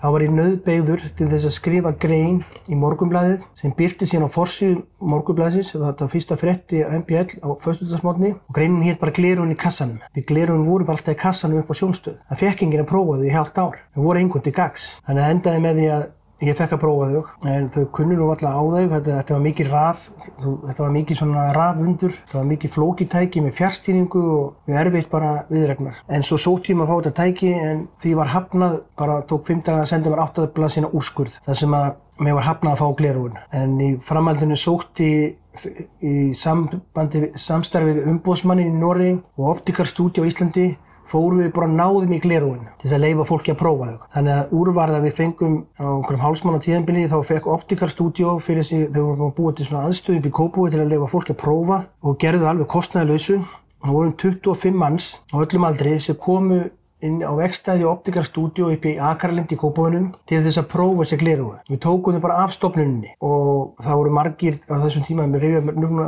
Þá 0.00 0.06
var 0.14 0.22
ég 0.24 0.30
nöðbeigður 0.32 1.02
til 1.18 1.26
þess 1.28 1.44
að 1.44 1.52
skrifa 1.58 1.90
grein 2.00 2.38
í 2.72 2.76
morgumblæðið 2.80 3.42
sem 3.60 3.74
byrti 3.76 4.06
síðan 4.08 4.30
á 4.32 4.36
forsíðu 4.36 4.78
morgumblæðisins, 5.12 5.74
þetta 5.74 6.06
var 6.06 6.12
fyrsta 6.14 6.38
fretti 6.40 6.80
MBL 6.80 7.42
á 7.44 7.48
föstudagsmotni 7.60 8.30
og 8.32 8.56
greinin 8.56 8.86
hétt 8.86 9.00
bara 9.02 9.12
Glerun 9.12 9.52
í 9.52 9.58
kassanum. 9.60 10.00
Því 10.16 10.24
Glerun 10.30 10.64
voru 10.64 10.88
bara 10.88 10.96
alltaf 10.96 11.18
í 11.18 11.20
kassanum 11.20 11.60
upp 11.60 11.68
á 11.68 11.76
sjónstöð. 11.76 12.16
Það 12.30 12.40
fekk 12.46 12.64
enginn 12.64 12.84
að 12.86 12.88
prófa 12.94 13.18
þau 13.20 13.28
í 13.28 13.34
halvt 13.34 13.60
ár. 13.60 13.76
Það 13.92 14.08
voru 14.08 14.22
einhvern 14.22 14.46
til 14.46 14.54
gags. 14.56 14.88
Þannig 15.04 15.26
að 15.26 15.34
endaði 15.36 15.64
með 15.66 15.82
því 15.82 15.90
að 15.98 16.08
ég 16.40 16.56
fekk 16.56 16.76
að 16.76 16.82
prófa 16.82 17.08
þau 17.10 17.48
en 17.50 17.68
þau 17.74 17.84
kunnu 17.96 18.16
nú 18.16 18.28
alltaf 18.32 18.56
á 18.56 18.62
þau. 18.64 18.84
Þetta, 18.90 19.16
þetta 19.18 19.34
var 19.36 19.42
mikið 19.44 19.70
raf, 19.70 20.06
þetta 20.40 20.82
var 20.82 20.94
mikið 20.96 21.20
svona 21.20 21.46
rafundur, 21.56 22.14
þetta 22.16 22.38
var 22.38 22.48
mikið 22.50 22.74
flókitæki 22.76 23.44
með 23.44 23.56
fjárstýringu 23.60 24.22
og 24.36 24.70
mjög 24.70 24.80
erfitt 24.84 25.10
bara 25.12 25.32
viðregnar. 25.50 26.00
En 26.08 26.26
svo 26.26 26.40
sótt 26.40 26.70
ég 26.70 26.78
maður 26.80 26.90
að 26.90 26.92
fá 26.92 27.02
þetta 27.04 27.24
tæki 27.24 27.52
en 27.56 27.82
því 28.02 28.14
var 28.20 28.32
hafnað, 28.34 28.78
bara 29.00 29.20
tók 29.28 29.46
15 29.50 29.82
að 29.82 29.90
senda 29.92 30.12
mér 30.12 30.24
8 30.26 30.48
blað 30.56 30.74
sína 30.76 30.92
úrskurð 30.96 31.40
þar 31.44 31.60
sem 31.60 31.76
að 31.76 31.90
mér 32.20 32.36
var 32.36 32.48
hafnað 32.48 32.76
að 32.76 32.82
fá 32.82 32.98
glerúin. 33.00 33.40
En 33.56 33.76
í 33.80 33.90
framhaldinu 34.08 34.58
sótti 34.60 35.10
í 36.00 36.30
sambandi, 36.38 37.32
samstarfi 37.40 37.96
við 37.96 38.06
umbóðsmannin 38.12 38.70
í 38.70 38.80
Norri 38.80 39.10
og 39.36 39.56
optikarstúdi 39.56 40.22
á 40.22 40.28
Íslandi 40.28 40.70
fórum 41.10 41.42
við 41.42 41.52
bara 41.56 41.68
náðum 41.70 42.12
í 42.14 42.20
glerúin 42.22 42.66
til 42.78 42.86
þess 42.86 42.96
að 42.96 43.04
leifa 43.04 43.26
fólki 43.28 43.52
að 43.52 43.60
prófa 43.60 43.88
þau. 43.90 44.08
Þannig 44.14 44.34
að 44.36 44.52
úrvarða 44.60 45.00
við 45.04 45.14
fengum 45.18 45.56
á 45.76 45.86
einhverjum 45.90 46.24
hálsmann 46.24 46.58
á 46.58 46.64
tíðanbili 46.66 47.06
þá 47.10 47.16
fekk 47.30 47.48
optikarstúdjó 47.54 48.34
fyrir 48.46 48.66
sig 48.66 48.84
þegar 48.86 49.00
við 49.00 49.08
vorum 49.10 49.34
búið 49.38 49.56
til 49.58 49.68
svona 49.68 49.86
aðstöðu 49.88 50.20
upp 50.20 50.28
í 50.30 50.34
Kópúi 50.40 50.70
til 50.70 50.82
að 50.84 50.92
leifa 50.94 51.10
fólki 51.10 51.34
að 51.34 51.40
prófa 51.42 51.80
og 52.02 52.20
gerðu 52.22 52.50
alveg 52.50 52.70
kostnæðilausu. 52.70 53.40
Það 53.80 53.96
vorum 53.96 54.16
25 54.20 54.76
manns 54.76 55.12
á 55.32 55.36
öllum 55.40 55.66
aldri 55.66 55.96
sem 56.04 56.18
komu 56.20 56.62
inn 57.06 57.20
á 57.24 57.32
vekstæði 57.36 57.86
og 57.86 57.98
optikarstúdjó 57.98 58.70
upp 58.74 58.86
í 58.88 58.96
Akarlind 59.10 59.52
í 59.52 59.58
Kópavunum 59.60 60.10
til 60.28 60.42
þess 60.44 60.60
að 60.60 60.70
prófa 60.72 61.04
þessi 61.04 61.20
glerúi. 61.22 61.58
Við 61.70 61.82
tókum 61.84 62.16
þau 62.16 62.24
bara 62.24 62.40
af 62.44 62.54
stofnunni 62.56 63.14
og 63.24 63.80
það 63.80 64.00
voru 64.00 64.16
margir 64.16 64.58
á 64.68 64.76
þessum 64.84 65.06
tíma, 65.08 65.28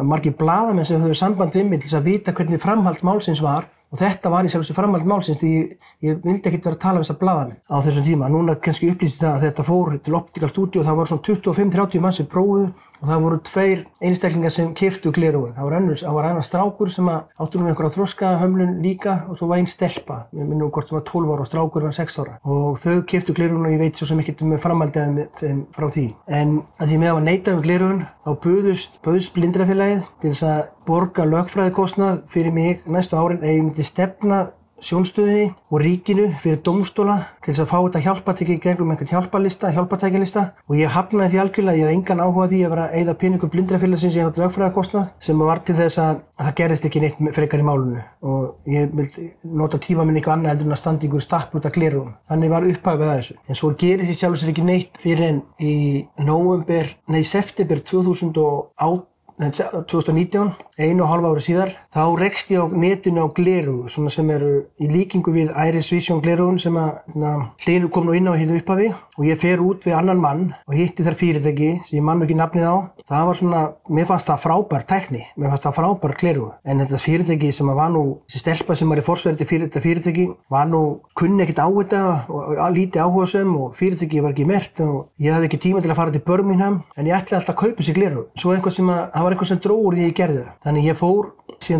margir 0.04 0.36
bladamenn 0.38 0.88
sem 0.88 1.02
þau 1.02 1.14
samband 1.16 1.56
við 1.56 1.70
mig 1.70 1.84
til 1.84 1.96
að 1.96 2.10
vita 2.10 2.36
hvernig 2.36 2.62
framhald 2.62 3.02
málsins 3.06 3.42
var 3.44 3.68
og 3.92 4.00
þetta 4.00 4.30
var 4.32 4.46
í 4.48 4.52
sjálfsög 4.52 4.76
framhald 4.76 5.08
málsins 5.08 5.40
því 5.40 5.50
ég, 5.52 5.74
ég 6.06 6.22
vildi 6.24 6.48
ekkert 6.48 6.70
vera 6.70 6.78
að 6.78 6.84
tala 6.84 7.00
um 7.00 7.04
þessa 7.04 7.18
bladamenn 7.20 7.60
á 7.68 7.76
þessum 7.84 8.06
tíma. 8.06 8.30
Núna 8.32 8.56
kannski 8.60 8.88
upplýst 8.92 9.20
það 9.20 9.34
að 9.34 9.44
þetta 9.48 9.66
fór 9.68 9.98
til 10.00 10.16
Optical 10.16 10.52
Studio 10.52 10.80
og 10.80 10.88
það 10.88 10.98
var 11.00 11.10
svona 11.10 11.26
25-30 11.28 12.04
mann 12.04 12.16
sem 12.16 12.28
prófuðu 12.32 12.70
og 13.02 13.08
það 13.10 13.24
voru 13.24 13.38
tveir 13.48 13.80
einstaklingar 14.02 14.54
sem 14.54 14.70
kiftu 14.78 15.10
glerúin. 15.14 15.54
Það 15.56 15.66
var 15.66 15.76
annars, 15.78 16.04
það 16.04 16.16
var 16.16 16.28
annars 16.28 16.50
strákur 16.50 16.92
sem 16.94 17.08
áttu 17.10 17.58
nú 17.58 17.68
einhverja 17.68 17.96
þróskahömlun 17.96 18.76
líka 18.84 19.16
og 19.28 19.38
svo 19.38 19.48
var 19.50 19.58
einn 19.58 19.70
stelpa, 19.70 20.18
ég 20.30 20.46
minnum 20.46 20.70
hvort 20.70 20.90
það 20.90 21.00
var 21.00 21.06
12 21.10 21.34
ára 21.34 21.46
og 21.46 21.50
strákur 21.50 21.86
var 21.88 21.96
6 21.98 22.20
ára 22.22 22.38
og 22.46 22.78
þau 22.82 23.02
kiftu 23.10 23.34
glerúin 23.36 23.66
og 23.66 23.74
ég 23.74 23.82
veit 23.82 23.98
svo 23.98 24.08
sem 24.08 24.22
ekkert 24.22 24.44
um 24.46 24.54
framhaldið 24.62 25.12
með 25.16 25.28
þeim 25.40 25.60
frá 25.74 25.88
því. 25.90 26.06
En 26.30 26.56
að 26.78 26.92
því 26.92 27.02
með 27.02 27.10
að 27.10 27.18
var 27.18 27.26
neitað 27.28 27.58
um 27.58 27.66
glerúin 27.66 28.02
þá 28.22 28.32
buðust, 28.46 28.98
buðust 29.02 29.34
blindrafélagið 29.36 30.08
til 30.22 30.32
þess 30.32 30.48
að 30.52 30.64
borga 30.86 31.26
lögfræðikostnað 31.26 32.24
fyrir 32.32 32.54
mig 32.54 32.86
næstu 32.86 33.18
árin 33.18 33.42
eða 33.42 33.56
ég 33.56 33.64
myndi 33.66 33.86
stefna 33.86 34.44
sjónstöðinni 34.82 35.52
og 35.70 35.82
ríkinu 35.82 36.28
fyrir 36.42 36.60
domstóla 36.66 37.16
til 37.42 37.52
þess 37.52 37.64
að 37.64 37.70
fá 37.70 37.76
þetta 37.78 38.02
hjálpatæki 38.06 38.56
gegnum 38.62 38.92
einhvern 38.92 39.10
hjálparlista, 39.12 39.70
hjálpatækjalista 39.76 40.44
og 40.68 40.76
ég 40.78 40.92
hafnaði 40.92 41.34
því 41.34 41.42
algjörlega, 41.42 41.78
ég 41.78 41.86
hafði 41.86 41.98
engan 41.98 42.22
áhuga 42.24 42.48
því 42.50 42.62
að 42.66 42.74
vera 42.74 42.86
að 42.88 42.96
eigða 42.98 43.16
peningum 43.22 43.52
blindrafélagsins 43.52 44.16
í 44.16 44.22
einhvern 44.22 44.44
lögfræðarkostnað 44.46 45.06
sem 45.28 45.44
var 45.46 45.62
til 45.66 45.78
þess 45.78 46.02
að 46.02 46.22
það 46.42 46.56
gerðist 46.60 46.88
ekki 46.88 47.04
neitt 47.04 47.22
frekar 47.36 47.62
í 47.62 47.68
málunum 47.68 48.02
og 48.26 48.72
ég 48.72 48.90
vildi 48.96 49.28
nota 49.62 49.80
tíma 49.82 50.06
minn 50.06 50.18
eitthvað 50.18 50.38
annað 50.38 50.54
heldur 50.54 50.70
en 50.70 50.76
að 50.76 50.82
standa 50.82 51.08
ykkur 51.08 51.24
stapp 51.24 51.54
út 51.56 51.68
af 51.68 51.76
glerum. 51.76 52.12
Þannig 52.30 52.52
var 52.52 52.66
upphæfið 52.72 53.12
þessu. 53.12 53.38
En 53.48 53.58
svo 53.58 53.72
gerist 53.78 54.10
því 54.10 54.18
sjálf 54.18 54.36
og 54.36 54.42
sér 54.42 54.52
ekki 54.52 54.66
neitt 54.66 55.00
fyrir 55.02 55.28
en 55.28 55.40
í 55.62 55.74
november, 56.26 56.92
nei 57.12 57.22
september 57.28 57.82
2008 57.86 59.08
2019, 59.88 60.52
einu 60.78 61.02
og 61.02 61.08
halva 61.10 61.32
ári 61.32 61.42
síðar, 61.42 61.72
þá 61.92 62.04
rekst 62.16 62.48
ég 62.48 62.64
á 62.64 62.66
netinu 62.72 63.26
á 63.26 63.34
gleru 63.36 63.84
sem 63.92 64.30
eru 64.32 64.52
í 64.80 64.88
líkingu 64.88 65.32
við 65.34 65.50
Iris 65.52 65.90
Vision 65.92 66.22
glerugun 66.24 66.60
sem 66.60 66.76
að 66.80 67.02
hlinu 67.66 67.90
kom 67.92 68.06
nú 68.08 68.14
inn 68.16 68.28
á 68.28 68.32
hérna 68.32 68.56
upphafi 68.56 68.88
og 69.18 69.26
ég 69.28 69.40
fer 69.42 69.60
út 69.60 69.84
við 69.84 69.98
annan 69.98 70.20
mann 70.20 70.54
og 70.64 70.72
hitti 70.72 71.04
þar 71.04 71.18
fyrirtæki 71.20 71.84
sem 71.84 71.98
ég 71.98 72.04
mann 72.06 72.22
ekki 72.24 72.36
nafnið 72.38 72.64
á. 72.64 72.76
Það 73.04 73.26
var 73.28 73.36
svona, 73.36 73.62
mér 73.92 74.06
fannst 74.08 74.28
það 74.30 74.40
frábær 74.46 74.86
tækni, 74.88 75.22
mér 75.36 75.52
fannst 75.52 75.66
það 75.66 75.76
frábær 75.76 76.14
gleru 76.16 76.46
en 76.64 76.80
þetta 76.80 77.02
fyrirtæki 77.02 77.52
sem 77.52 77.68
var 77.68 77.92
nú, 77.92 78.04
þessi 78.24 78.40
stelpa 78.40 78.72
sem 78.78 78.88
var 78.88 79.02
í 79.02 79.04
fórsverði 79.04 79.48
fyrir 79.50 79.68
þetta 79.68 79.84
fyrirtæki 79.84 80.26
var 80.52 80.66
nú 80.72 80.82
kunni 81.18 81.44
ekkert 81.44 81.60
á 81.60 81.68
þetta 81.68 82.02
og 82.32 82.56
lítið 82.72 83.04
áhuga 83.04 83.28
sem 83.34 83.52
og 83.52 83.76
fyrirtæki 83.76 84.24
var 84.24 84.32
ekki 84.32 84.48
mert 84.48 84.80
og 84.80 85.12
ég 85.20 85.36
hafði 85.36 85.50
ekki 85.50 85.62
tíma 85.66 85.84
til 85.84 85.92
að 85.92 86.00
fara 86.00 86.14
til 86.16 86.24
Birmingham 86.24 86.80
en 86.96 87.08
ég 87.10 87.16
ætlaði 87.18 87.42
alltaf 87.42 87.52
að 87.52 87.60
kaupa 87.60 87.82
þessi 87.82 87.96
gleru. 87.98 88.22
Svo 88.40 88.48
var 88.48 88.56
eitthvað 88.62 88.80
sem 88.80 88.88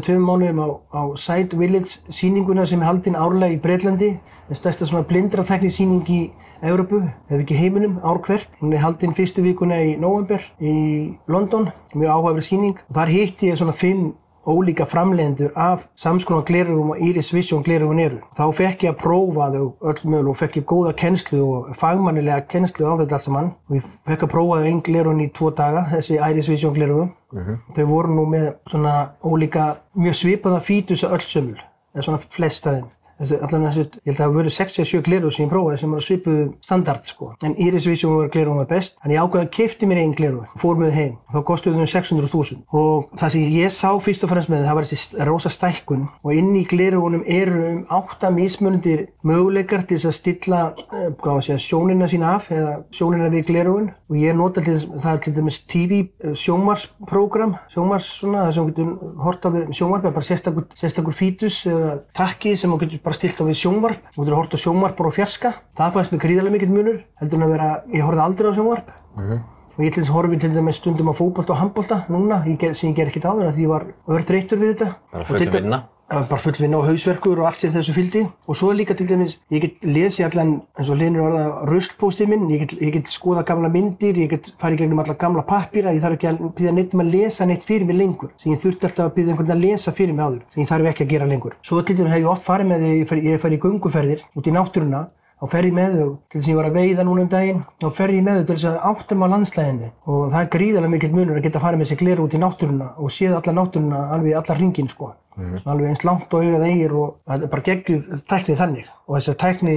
síðan 0.03 0.19
tveim 0.19 0.25
mánuðum 0.27 0.61
á, 0.63 0.69
á 0.91 1.03
Side 1.17 1.57
Village 1.59 2.01
síninguna 2.11 2.67
sem 2.67 2.81
er 2.83 2.89
haldinn 2.89 3.17
árlega 3.17 3.55
í 3.55 3.61
Breitlandi. 3.61 4.19
Það 4.47 4.55
er 4.55 4.59
stærsta 4.59 4.87
svona 4.87 5.07
blindratækni 5.07 5.71
síning 5.71 6.09
í 6.11 6.33
Európu, 6.63 7.03
ef 7.31 7.43
ekki 7.43 7.59
heiminum, 7.59 8.01
ár 8.03 8.21
hvert. 8.23 8.49
Hún 8.61 8.75
er 8.75 8.83
haldinn 8.83 9.15
fyrstu 9.15 9.43
vikuna 9.43 9.79
í 9.83 9.97
november 9.99 10.43
í 10.61 11.15
London, 11.29 11.71
mjög 11.95 12.11
áhugaverð 12.17 12.49
síning. 12.49 12.83
Þar 12.93 13.15
hitti 13.15 13.51
ég 13.51 13.59
svona 13.59 13.75
fimm 13.75 14.13
ólíka 14.47 14.89
framlegendur 14.91 15.53
af 15.55 15.87
samskonar 15.95 16.43
glerugum 16.43 16.91
og 16.91 17.01
Iris 17.01 17.31
Vision 17.35 17.63
glerugun 17.63 18.03
eru. 18.03 18.19
Þá 18.35 18.45
fekk 18.59 18.87
ég 18.87 18.95
að 18.95 19.03
prófa 19.03 19.51
þau 19.55 19.67
öll 19.81 20.03
möguleg 20.03 20.31
og 20.33 20.39
fekk 20.41 20.59
ég 20.59 20.67
góða 20.67 20.95
kennslu 20.99 21.43
og 21.47 21.75
fagmannilega 21.79 22.47
kennslu 22.51 22.91
á 22.91 22.99
þetta 22.99 23.19
allt 23.19 23.27
saman 23.29 23.53
og 23.71 23.79
ég 23.79 23.87
fekk 24.09 24.27
að 24.27 24.33
prófa 24.35 24.59
þau 24.59 24.71
einn 24.71 24.83
glerugun 24.83 25.23
í 25.23 25.31
tvo 25.31 25.53
daga, 25.55 25.87
þessi 25.95 26.19
Iris 26.19 26.51
Vision 26.51 26.75
glerugum. 26.75 27.13
Uh 27.33 27.39
-huh. 27.39 27.59
Þau 27.75 27.87
voru 27.87 28.15
nú 28.15 28.27
með 28.27 28.55
svona 28.71 29.11
ólíka, 29.25 29.77
mjög 29.95 30.15
svipaða 30.15 30.61
fítusa 30.61 31.09
öll 31.09 31.21
sömul, 31.21 31.61
eða 31.95 32.03
svona 32.03 32.19
flest 32.19 32.67
af 32.67 32.73
þeim. 32.73 32.85
þessi, 32.85 33.02
allan 33.21 33.67
þessi, 33.69 33.85
ég 34.03 34.09
held 34.09 34.15
að 34.15 34.19
það 34.19 34.27
hafi 34.27 34.39
verið 34.39 34.57
67 34.57 35.03
gleru 35.07 35.33
sem 35.33 35.45
ég 35.45 35.53
prófaði 35.53 35.81
sem 35.81 35.95
var 35.95 36.03
að 36.03 36.09
svipuðu 36.09 36.47
standard 36.65 37.07
sko. 37.07 37.33
en 37.43 37.57
Iris 37.59 37.87
Vision 37.87 38.17
var 38.17 38.29
gleru 38.33 38.57
var 38.57 38.69
best. 38.71 38.97
En 39.05 39.11
ég 39.11 39.23
ákveði 39.23 39.47
að 39.47 39.53
kefti 39.57 39.87
mér 39.87 40.03
einn 40.03 40.15
gleru 40.15 40.43
og 40.43 40.61
fór 40.61 40.79
með 40.81 40.93
heim. 40.97 41.17
Þá 41.33 41.41
kostuði 41.49 41.83
þau 41.83 41.93
600.000 41.93 42.63
og 42.73 43.09
það 43.19 43.35
sem 43.35 43.57
ég 43.57 43.73
sá 43.73 43.91
fyrst 44.03 44.25
og 44.25 44.33
fremst 44.33 44.53
með 44.53 44.67
það 44.67 44.79
var 44.79 44.89
þessi 44.91 45.27
rosa 45.29 45.53
stækkun. 45.53 46.09
Og 46.25 46.35
inn 46.37 46.53
í 46.57 46.65
glerugunum 46.69 47.25
eru 47.27 47.63
um 47.71 47.81
8 47.91 48.31
mismunundir 48.35 49.07
möguleikar 49.27 49.87
til 49.87 49.99
þess 49.99 50.11
að 50.11 50.19
stilla 50.19 50.63
eh, 50.93 51.11
segja, 51.43 51.59
sjónina 51.59 52.09
sína 52.11 52.37
af 52.37 52.51
eða 52.53 52.83
sjónina 52.95 53.31
við 53.33 53.47
glerugun 53.51 53.91
og 54.11 54.19
ég 54.21 54.37
nota 54.37 54.63
til 54.63 54.77
þess 54.77 55.03
það 55.03 55.13
er 55.13 55.23
til 55.25 55.35
dæmis 55.37 55.59
TV 55.71 56.01
eh, 56.03 56.35
sjómarsprogram 56.39 57.55
sjómars 57.73 58.09
svona 58.19 58.47
það 58.47 58.55
sem 58.57 58.71
getur 58.71 59.15
hort 59.25 59.47
á 59.47 59.49
við 59.55 59.73
sjómarp 59.79 60.09
bara 60.09 60.27
sérstakur, 60.27 60.67
sérstakur 60.79 61.17
fítus 61.17 61.63
eða 61.69 61.95
takki 62.17 62.55
sem 62.61 62.75
getur 62.81 63.03
bara 63.05 63.12
stilt 63.19 63.41
á 63.41 63.45
við 63.49 63.59
sjónvarp. 63.63 64.11
Þú 64.15 64.25
getur 64.25 64.39
hort 64.39 64.55
á 64.55 64.59
sjónvarp 64.65 64.97
bara 64.99 65.13
á 65.13 65.17
fjarska. 65.19 65.55
Það 65.79 65.97
fæst 65.97 66.13
með 66.13 66.23
gríðarlega 66.27 66.57
mikill 66.57 66.73
munur 66.73 66.99
heldur 67.21 67.39
en 67.39 67.47
að 67.47 67.55
vera, 67.57 67.71
ég 67.93 68.07
horfði 68.07 68.25
aldrei 68.27 68.51
á 68.51 68.57
sjónvarp. 68.59 68.93
Mm 69.17 69.25
-hmm. 69.29 69.41
og 69.73 69.85
ég 69.85 69.93
til 69.93 70.03
þess 70.03 70.13
horfi 70.13 70.37
til 70.39 70.55
dæmis 70.55 70.77
stundum 70.77 71.09
á 71.09 71.15
fókbalta 71.15 71.53
og 71.53 71.59
handbalta 71.59 72.05
núna 72.09 72.45
ég, 72.47 72.75
sem 72.75 72.91
ég 72.91 72.97
ger 72.97 73.07
ekkert 73.07 73.25
á 73.25 73.33
því 73.33 73.47
að 73.49 73.59
ég 73.59 73.69
var 73.69 73.85
öður 74.09 74.27
þreytur 74.29 74.59
við 74.59 74.69
þetta. 74.73 74.89
Bara 75.13 75.25
full 75.25 75.51
vinna 75.51 75.83
bara 76.13 76.41
full 76.43 76.59
vinna 76.59 76.79
og 76.79 76.89
hausverkur 76.91 77.41
og 77.41 77.49
allt 77.49 77.63
sem 77.63 77.73
þessu 77.73 77.95
fylgdi. 77.97 78.23
Og 78.49 78.59
svo 78.59 78.73
líka 78.77 78.97
til 78.99 79.09
dæmis, 79.09 79.39
ég 79.53 79.65
get 79.65 79.87
lesið 79.87 80.27
allan 80.29 80.53
eins 80.79 80.91
og 80.91 80.99
hlinur 80.99 81.27
orða 81.29 81.45
röstpóstið 81.71 82.31
minn. 82.33 82.49
Ég 82.53 82.65
get, 82.65 82.75
ég 82.81 82.93
get 82.97 83.13
skoða 83.13 83.45
gamla 83.49 83.71
myndir, 83.73 84.19
ég 84.21 84.31
get 84.33 84.53
farið 84.61 84.85
gegnum 84.85 85.03
alla 85.05 85.17
gamla 85.19 85.47
pappira, 85.49 85.95
ég 85.95 86.05
þarf 86.05 86.19
ekki 86.19 86.31
að 86.33 86.45
býða 86.59 86.75
neitt 86.77 86.95
um 86.97 87.05
að 87.05 87.15
lesa 87.17 87.49
neitt 87.49 87.67
fyrir 87.69 87.89
mig 87.89 87.99
lengur. 87.99 88.35
Sem 88.43 88.53
ég 88.53 88.61
þurfti 88.63 88.89
alltaf 88.91 89.09
að 89.09 89.17
býða 89.17 89.35
einhvern 89.35 89.57
að 89.57 89.65
lesa 89.65 89.97
fyrir 89.97 90.17
mig 90.17 90.27
áður. 90.27 90.45
Sem 90.53 90.65
ég 90.65 90.71
þarf 90.73 90.93
ekki 90.93 91.07
að 91.07 91.17
gera 91.17 91.33
lengur. 91.33 91.57
Svo 91.63 91.81
til 91.83 91.99
dæmis 91.99 92.15
hef 92.15 92.23
ég 92.25 92.31
oft 92.35 92.47
farið 92.47 92.73
með 92.73 92.87
því, 92.87 93.25
ég 93.31 93.43
fer 93.43 93.57
í 93.57 93.63
gunguferðir 93.63 94.25
út 94.37 94.49
í 94.49 94.55
náttúruna 94.55 95.07
þá 95.43 95.49
fer 95.51 95.67
ég 95.67 95.75
með 95.75 95.97
þau 95.99 96.11
til 96.31 96.39
þess 96.39 96.47
að 96.47 96.53
ég 96.53 96.59
var 96.61 96.69
að 96.69 96.77
veiða 96.79 97.07
núna 97.07 97.25
um 97.25 97.31
daginn. 97.33 97.65
Þá 97.83 97.89
fer 97.99 98.13
ég 98.15 98.27
með 98.27 98.39
þau 98.39 98.45
til 98.51 98.59
þess 98.59 98.69
að 98.71 98.85
áttum 98.93 99.25
á 99.27 99.33
landslæðinni 99.33 99.89
og 100.07 100.21
það 100.29 100.39
er 100.43 100.53
gríðarlega 100.53 100.95
mikill 100.95 101.17
munur 101.17 101.41
að 101.41 101.49
geta 101.49 101.65
farið 101.65 101.83
með 101.83 101.91
sér 101.91 102.01
gleru 102.05 102.29
út 102.29 102.37
í 102.37 102.43
náttúruna 102.43 102.93
og 103.03 103.17
séð 103.17 103.35
alla 103.41 103.57
náttúruna 103.59 104.05
alveg 104.15 104.39
alla 104.39 104.59
hringin 104.61 104.93
sko. 104.93 105.17
Mm. 105.33 105.63
alveg 105.65 105.89
eins 105.89 106.03
langt 106.05 106.35
og 106.37 106.43
augað 106.45 106.67
eigir 106.67 106.93
og 106.93 107.13
það 107.25 107.45
er 107.45 107.51
bara 107.55 107.65
geggjuð 107.65 108.09
tæknið 108.29 108.59
þannig. 108.59 108.89
Og 109.09 109.15
þess 109.17 109.31
að 109.33 109.39
tækni 109.41 109.77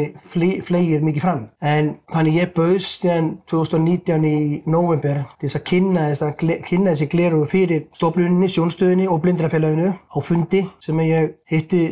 flegir 0.67 1.06
mikið 1.06 1.23
fram. 1.23 1.45
En 1.63 1.93
þannig 2.12 2.39
ég 2.41 2.51
bauðst 2.56 3.06
hérna 3.08 3.38
2019 3.51 4.28
í 4.28 4.39
november 4.67 5.21
til 5.39 5.47
þess 5.47 5.60
að 5.62 5.65
kynna, 5.69 6.06
að 6.12 6.43
kynna 6.67 6.91
þessi 6.91 7.08
gleru 7.13 7.41
fyrir 7.51 7.86
stofluninni, 7.95 8.51
sjónstöðinni 8.51 9.08
og 9.08 9.21
blindrafélaginu 9.23 9.93
á 9.95 10.17
fundi 10.28 10.65
sem 10.84 10.99
ég 11.08 11.38
hitti 11.51 11.84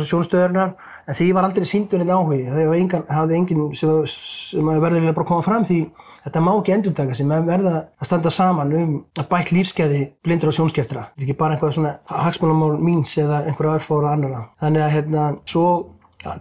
og 0.00 0.08
sjónstöðarnar 0.08 0.74
en 1.04 1.18
því 1.18 1.28
var 1.36 1.48
aldrei 1.48 1.68
sínduninn 1.68 2.14
áhugi 2.14 2.48
það 2.48 3.12
hafði 3.12 3.38
enginn 3.38 3.68
sem, 3.76 3.94
sem 4.08 4.72
verður 4.72 5.12
að 5.12 5.28
koma 5.28 5.46
fram 5.46 5.68
því 5.68 5.84
Þetta 6.24 6.40
má 6.40 6.52
ekki 6.54 6.72
endurtaka 6.72 7.16
sem 7.18 7.32
verða 7.44 7.72
að 8.00 8.08
standa 8.08 8.30
saman 8.32 8.70
um 8.78 8.92
að 9.20 9.26
bætt 9.28 9.50
lífskeiði 9.52 9.98
blindur 10.24 10.48
og 10.48 10.56
sjónskeftra. 10.56 11.08
Þetta 11.10 11.20
er 11.20 11.26
ekki 11.26 11.36
bara 11.42 11.56
einhvað 11.56 11.74
svona 11.76 11.90
hagsmálumál 12.08 12.78
míns 12.80 13.12
eða 13.20 13.42
einhverja 13.44 13.80
örfára 13.82 14.14
annara. 14.16 14.46
Þannig 14.62 14.84
að 14.86 14.94
hérna, 14.94 15.26
svo 15.44 15.66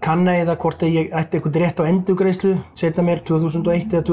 kanna 0.05 0.37
ég 0.37 0.47
það 0.47 0.61
hvort 0.63 0.85
að 0.87 0.95
ég 0.95 1.11
ætti 1.19 1.39
eitthvað 1.39 1.59
rétt 1.59 1.81
á 1.83 1.89
endugreislu, 1.89 2.53
setja 2.79 3.03
mér 3.03 3.25
2001 3.27 3.97
eða 3.99 4.05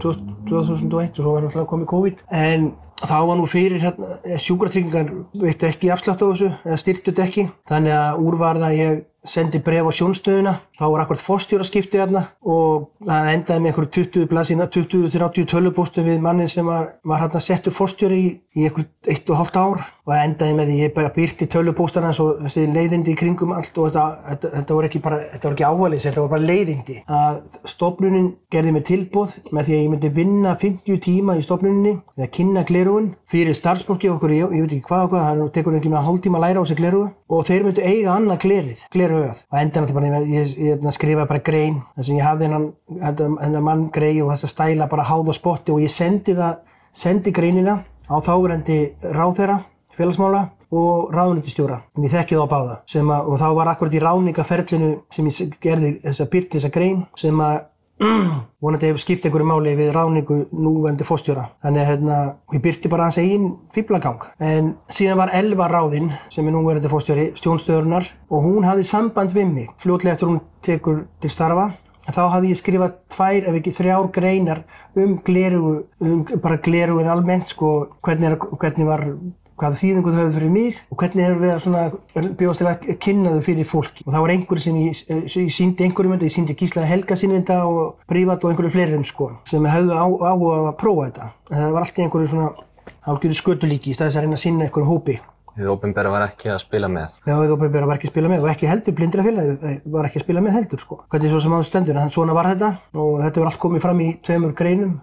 2001 0.00 0.88
og 0.88 1.20
svo 1.20 1.34
var 1.34 1.44
náttúrulega 1.44 1.68
komið 1.74 1.90
COVID. 1.92 2.24
En 2.32 2.70
þá 3.04 3.16
var 3.28 3.36
nú 3.36 3.50
fyrir 3.52 3.84
hérna, 3.84 4.16
sjúkratryggingar 4.40 5.12
veitt 5.44 5.68
ekki 5.68 5.92
afslátt 5.92 6.24
á 6.24 6.30
þessu, 6.30 6.48
eða 6.64 6.80
styrtut 6.80 7.20
ekki. 7.26 7.50
Þannig 7.68 7.98
að 7.98 8.24
úrvarða 8.24 8.72
ég 8.72 9.04
sendi 9.26 9.60
bref 9.60 9.88
á 9.88 9.92
sjónstöðuna 9.92 10.54
þá 10.80 10.84
var 10.86 11.02
akkurat 11.04 11.24
fórstjóraskipti 11.24 12.00
þarna 12.00 12.22
og 12.40 12.88
það 13.04 13.30
endaði 13.34 13.60
með 13.60 13.70
einhverju 13.70 13.90
20 13.96 14.28
blaðsina 14.30 14.68
20-30 14.72 15.48
tölupóstum 15.50 16.08
við 16.08 16.22
mannin 16.24 16.48
sem 16.48 16.66
var, 16.66 16.94
var 17.04 17.24
hérna 17.24 17.42
settur 17.44 17.74
fórstjóri 17.76 18.20
í, 18.20 18.30
í 18.56 18.68
einhverju 18.68 18.88
1,5 19.12 19.60
ár 19.60 19.82
og 19.84 20.14
það 20.14 20.24
endaði 20.24 20.56
með 20.56 20.70
því 20.70 20.78
ég 20.80 20.94
bara 20.96 21.12
byrti 21.14 21.48
tölupóstarna 21.52 22.12
og 22.24 22.40
þessi 22.46 22.64
leiðindi 22.72 23.12
í 23.12 23.18
kringum 23.20 23.52
allt 23.54 23.76
og 23.78 23.90
þetta, 23.90 24.06
þetta, 24.30 24.52
þetta 24.56 24.78
var 24.78 24.88
ekki 24.88 25.02
ekki 25.50 25.66
ávalis, 25.68 26.06
þetta 26.06 26.24
var 26.24 26.32
bara 26.32 26.48
leiðindi. 26.48 26.96
Að 27.06 27.40
stofnunin 27.68 28.30
gerði 28.52 28.74
mig 28.74 28.86
tilbúð 28.88 29.36
með 29.52 29.68
því 29.68 29.76
að 29.76 29.82
ég 29.84 29.92
myndi 29.92 30.12
vinna 30.16 30.56
50 30.60 31.02
tíma 31.04 31.36
í 31.38 31.44
stofnuninni 31.44 31.94
við 32.16 32.26
að 32.26 32.32
kynna 32.38 32.64
glerugun 32.68 33.12
fyrir 33.30 33.56
starfsfólki 33.56 34.10
okkur, 34.10 34.34
ég, 34.34 34.56
ég 34.56 34.64
veit 34.64 34.74
ekki 34.78 34.88
hvað 34.88 35.06
hvað, 35.12 35.26
það 35.28 35.52
tekur 35.54 35.78
ekki 35.78 35.92
með 35.92 36.10
að 36.10 36.44
læra 36.46 36.64
á 36.64 36.68
sig 36.68 36.80
glerugu 36.80 37.10
og 37.30 37.46
þeir 37.46 37.66
myndi 37.66 37.86
eiga 37.86 38.16
annað 38.16 38.42
glerið, 38.44 38.84
glerauðað 39.10 39.42
og 39.50 39.58
endan 39.60 39.88
bara, 39.94 40.22
ég, 40.24 40.54
ég, 40.56 40.78
ég 40.80 40.96
skrifaði 40.96 41.28
bara 41.30 41.44
grein 41.44 41.80
þess 41.96 42.08
að 42.08 42.16
ég 42.16 42.26
hafði 42.26 42.48
hennan, 42.48 42.68
hennan 43.42 43.66
mann 43.66 43.88
grei 43.94 44.14
og 44.22 44.32
þess 44.32 44.48
að 44.48 44.54
stæla 44.54 44.88
bara 44.90 45.08
háð 45.10 45.32
á 45.32 45.34
spotti 45.36 45.74
og 45.74 45.82
ég 45.84 45.92
sendi 45.92 46.36
það, 46.38 46.62
sendi 46.92 47.34
greinina 47.34 47.80
á 48.10 48.16
þáverendi 48.24 48.78
ráþeira, 49.14 49.60
félagsmála 49.98 50.46
og 50.70 51.10
ráðnýttistjóra, 51.14 51.80
en 51.96 52.06
ég 52.06 52.12
þekkið 52.14 52.44
á 52.46 52.46
báða 52.50 52.76
að, 53.10 53.26
og 53.26 53.40
þá 53.42 53.48
var 53.58 53.72
akkurat 53.72 53.94
í 53.94 54.02
ráningaferlinu 54.02 54.90
sem 55.10 55.26
ég 55.26 55.56
gerði 55.62 55.96
þessa 56.04 56.70
grein 56.70 57.04
sem 57.18 57.42
að 57.42 57.64
vonandi 58.62 58.88
hefur 58.88 59.02
skipt 59.02 59.26
einhverju 59.28 59.46
máli 59.48 59.74
við 59.76 59.90
ráningu 59.92 60.38
núvendi 60.56 61.04
fóstjóra 61.04 61.50
þannig 61.64 61.82
að 61.82 61.90
hérna, 61.90 62.16
ég 62.54 62.62
byrti 62.64 62.92
bara 62.92 63.08
hans 63.08 63.18
einn 63.20 63.50
fýblagang 63.74 64.24
en 64.40 64.72
síðan 64.88 65.20
var 65.20 65.34
Elva 65.36 65.68
ráðinn 65.68 66.08
sem 66.32 66.48
er 66.48 66.56
núvendi 66.56 66.90
fóstjóri 66.92 67.30
stjónstöðurnar 67.36 68.08
og 68.30 68.46
hún 68.46 68.68
hafði 68.68 68.88
samband 68.88 69.36
við 69.36 69.52
mig 69.52 69.70
fljótlega 69.82 70.16
eftir 70.16 70.30
hún 70.30 70.40
tekur 70.64 71.04
til 71.20 71.32
starfa. 71.32 71.70
Þá 72.10 72.22
hafði 72.32 72.54
ég 72.54 72.58
skrifað 72.58 72.94
tvær 73.12 73.48
ef 73.50 73.56
ekki 73.58 73.74
þrjár 73.76 74.08
greinar 74.14 74.62
um 74.98 75.18
glerugu 75.24 75.74
um 76.00 76.24
bara 76.42 76.58
glerugun 76.64 77.10
almennt 77.12 77.52
sko 77.52 77.74
hvernig, 78.02 78.32
er, 78.32 78.38
hvernig 78.56 78.88
var 78.88 79.04
hvaða 79.60 79.80
þýðingu 79.80 80.12
þau 80.14 80.20
höfðu 80.20 80.36
fyrir 80.36 80.52
mig 80.54 80.78
og 80.90 81.00
hvernig 81.00 81.28
þau 81.28 81.40
verið 81.42 81.62
svona 81.64 82.32
bjóðast 82.40 82.62
til 82.62 82.68
að 82.70 82.86
kynna 83.04 83.34
þau 83.34 83.42
fyrir 83.46 83.68
fólki 83.68 84.06
og 84.06 84.14
það 84.14 84.24
var 84.24 84.34
einhverju 84.34 84.64
sem 84.64 84.78
ég, 84.80 85.02
ég 85.10 85.52
síndi 85.54 85.86
einhverjum 85.86 86.16
þetta, 86.16 86.30
ég 86.30 86.36
síndi 86.36 86.56
Gíslaði 86.60 86.92
Helga 86.94 87.18
sinni 87.20 87.40
þetta 87.40 87.58
og 87.68 88.06
Prívat 88.10 88.44
og 88.44 88.54
einhverju 88.54 88.74
fleirum 88.76 89.04
sko 89.08 89.32
sem 89.50 89.68
höfðu 89.70 89.98
áhuga 90.00 90.62
að 90.70 90.78
prófa 90.80 91.10
þetta 91.10 91.32
það 91.50 91.76
var 91.76 91.86
alltaf 91.86 92.06
einhverju 92.06 92.32
svona 92.32 92.48
álgjörðu 93.10 93.40
skötulíki 93.40 93.92
í 93.92 93.98
staðis 93.98 94.16
að 94.18 94.26
reyna 94.26 94.40
að 94.40 94.44
sinna 94.46 94.66
einhverjum 94.66 94.90
hópi 94.94 95.20
Þið 95.60 95.70
ópenbæra 95.74 96.10
var 96.12 96.22
ekki 96.24 96.48
að 96.52 96.60
spila 96.62 96.88
með. 96.88 97.16
Já, 97.26 97.34
þið 97.34 97.52
ópenbæra 97.56 97.88
var 97.90 97.98
ekki 97.98 98.08
að 98.08 98.12
spila 98.14 98.30
með 98.30 98.44
og 98.44 98.50
ekki 98.52 98.68
heldur 98.70 98.94
blindrafélagi 98.96 99.72
var 99.92 100.06
ekki 100.08 100.20
að 100.20 100.24
spila 100.24 100.42
með 100.44 100.56
heldur 100.56 100.80
sko. 100.80 100.98
Hvernig 101.10 101.32
svo 101.32 101.40
sem 101.42 101.56
áður 101.56 101.66
stendur, 101.68 101.98
en 102.00 102.12
svona 102.14 102.36
var 102.36 102.48
þetta 102.52 102.70
og 102.94 103.16
þetta 103.24 103.42
var 103.42 103.50
allt 103.50 103.60
komið 103.64 103.84
fram 103.84 104.02
í 104.04 104.08
tveimur 104.24 104.54
greinum 104.56 104.94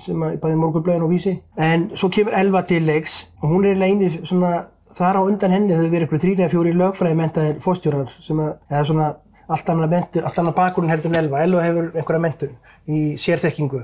sem 0.00 0.22
að 0.24 0.36
bæði 0.42 0.58
morgunblöðin 0.60 1.06
og 1.06 1.12
vísi. 1.12 1.34
En 1.60 1.88
svo 1.94 2.10
kemur 2.12 2.36
Elva 2.36 2.62
til 2.68 2.82
leiks 2.86 3.22
og 3.42 3.54
hún 3.54 3.66
er 3.68 3.80
leini 3.80 4.10
svona, 4.18 4.66
þar 4.96 5.20
á 5.20 5.22
undan 5.22 5.54
henni 5.54 5.76
þau 5.76 5.88
verið 5.88 6.06
ykkur 6.08 6.22
þrýri 6.24 6.44
eða 6.44 6.52
fjóri 6.54 6.76
lögfræði 6.76 7.18
mentaðir 7.18 7.58
fóstjórar 7.64 8.14
sem 8.20 8.40
að, 8.40 8.54
eða 8.70 8.84
svona 8.88 9.10
allt 9.50 9.72
annað 9.72 9.96
mentur, 9.96 10.24
allt 10.26 10.38
annað 10.38 10.56
bakgrunn 10.60 10.92
heldur 10.92 11.12
en 11.12 11.20
Elva. 11.24 11.42
Elva 11.44 11.66
hefur 11.66 11.90
einhverja 11.94 12.24
mentur 12.24 12.54
í 12.88 13.02
sérþekkingu 13.20 13.82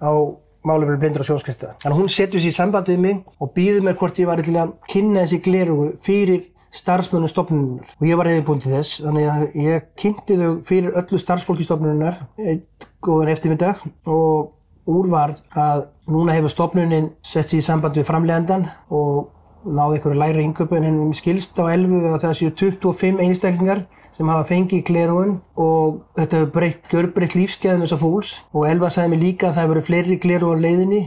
á 0.00 0.12
málefnir 0.64 0.98
blindur 1.00 1.22
og 1.22 1.28
sjónskriðstöða. 1.28 1.76
Þannig 1.82 1.94
að 1.94 2.00
hún 2.00 2.10
setur 2.12 2.40
sér 2.40 2.50
í 2.50 2.56
sambandið 2.56 3.00
mig 3.04 3.20
og 3.38 3.52
býður 3.56 3.84
mér 3.84 3.98
hvort 4.00 4.18
ég 4.18 4.30
var 4.30 4.42
til 4.42 4.56
að 4.56 4.74
kynna 4.88 5.26
þessi 5.26 5.40
glerugu 5.44 5.90
fyrir 6.04 6.46
starfsmönnum 6.74 7.30
stofnununar 7.30 7.92
og 8.00 8.06
ég 8.08 8.18
var 8.18 8.28
reyðbúin 8.28 8.62
til 8.64 8.72
þess 8.72 9.02
þannig 9.04 9.28
að 9.30 9.58
ég 9.62 9.84
kynnti 10.00 10.38
þau 10.40 10.50
fyrir 10.66 10.96
öllu 10.98 11.20
starfsfólki 11.22 11.66
stofnununar 11.68 12.18
eitt 12.40 12.88
góðan 13.04 13.30
eftirmyndag 13.34 13.84
og 14.10 14.53
úrvarð 14.90 15.40
að 15.56 15.86
núna 16.10 16.34
hefur 16.36 16.52
stofnunin 16.52 17.10
sett 17.24 17.48
sér 17.48 17.62
í 17.62 17.64
samband 17.64 17.96
við 17.96 18.08
framlegandan 18.08 18.68
og 18.90 19.30
náði 19.64 19.98
einhverju 19.98 20.20
læri 20.20 20.44
yngöpu 20.44 20.76
en 20.76 20.88
hennum 20.88 21.14
skilst 21.16 21.56
á 21.56 21.64
11 21.72 22.10
að 22.12 22.18
það 22.24 22.34
séu 22.40 22.50
25 22.60 23.22
einstaklingar 23.24 23.86
sem 24.14 24.28
hafa 24.30 24.46
fengið 24.48 24.84
glerugun 24.88 25.38
og 25.58 26.02
þetta 26.18 26.40
hefur 26.40 26.52
breytt, 26.54 26.84
görbreytt 26.90 27.34
lífskeiðin 27.38 27.82
þessar 27.84 28.02
fólks 28.02 28.34
og 28.52 28.68
Elva 28.68 28.90
sagði 28.92 29.14
mig 29.14 29.24
líka 29.24 29.48
að 29.48 29.56
það 29.56 29.64
hefur 29.64 29.74
verið 29.74 29.88
fleiri 29.88 30.18
glerugun 30.22 30.62
leiðinni. 30.62 31.00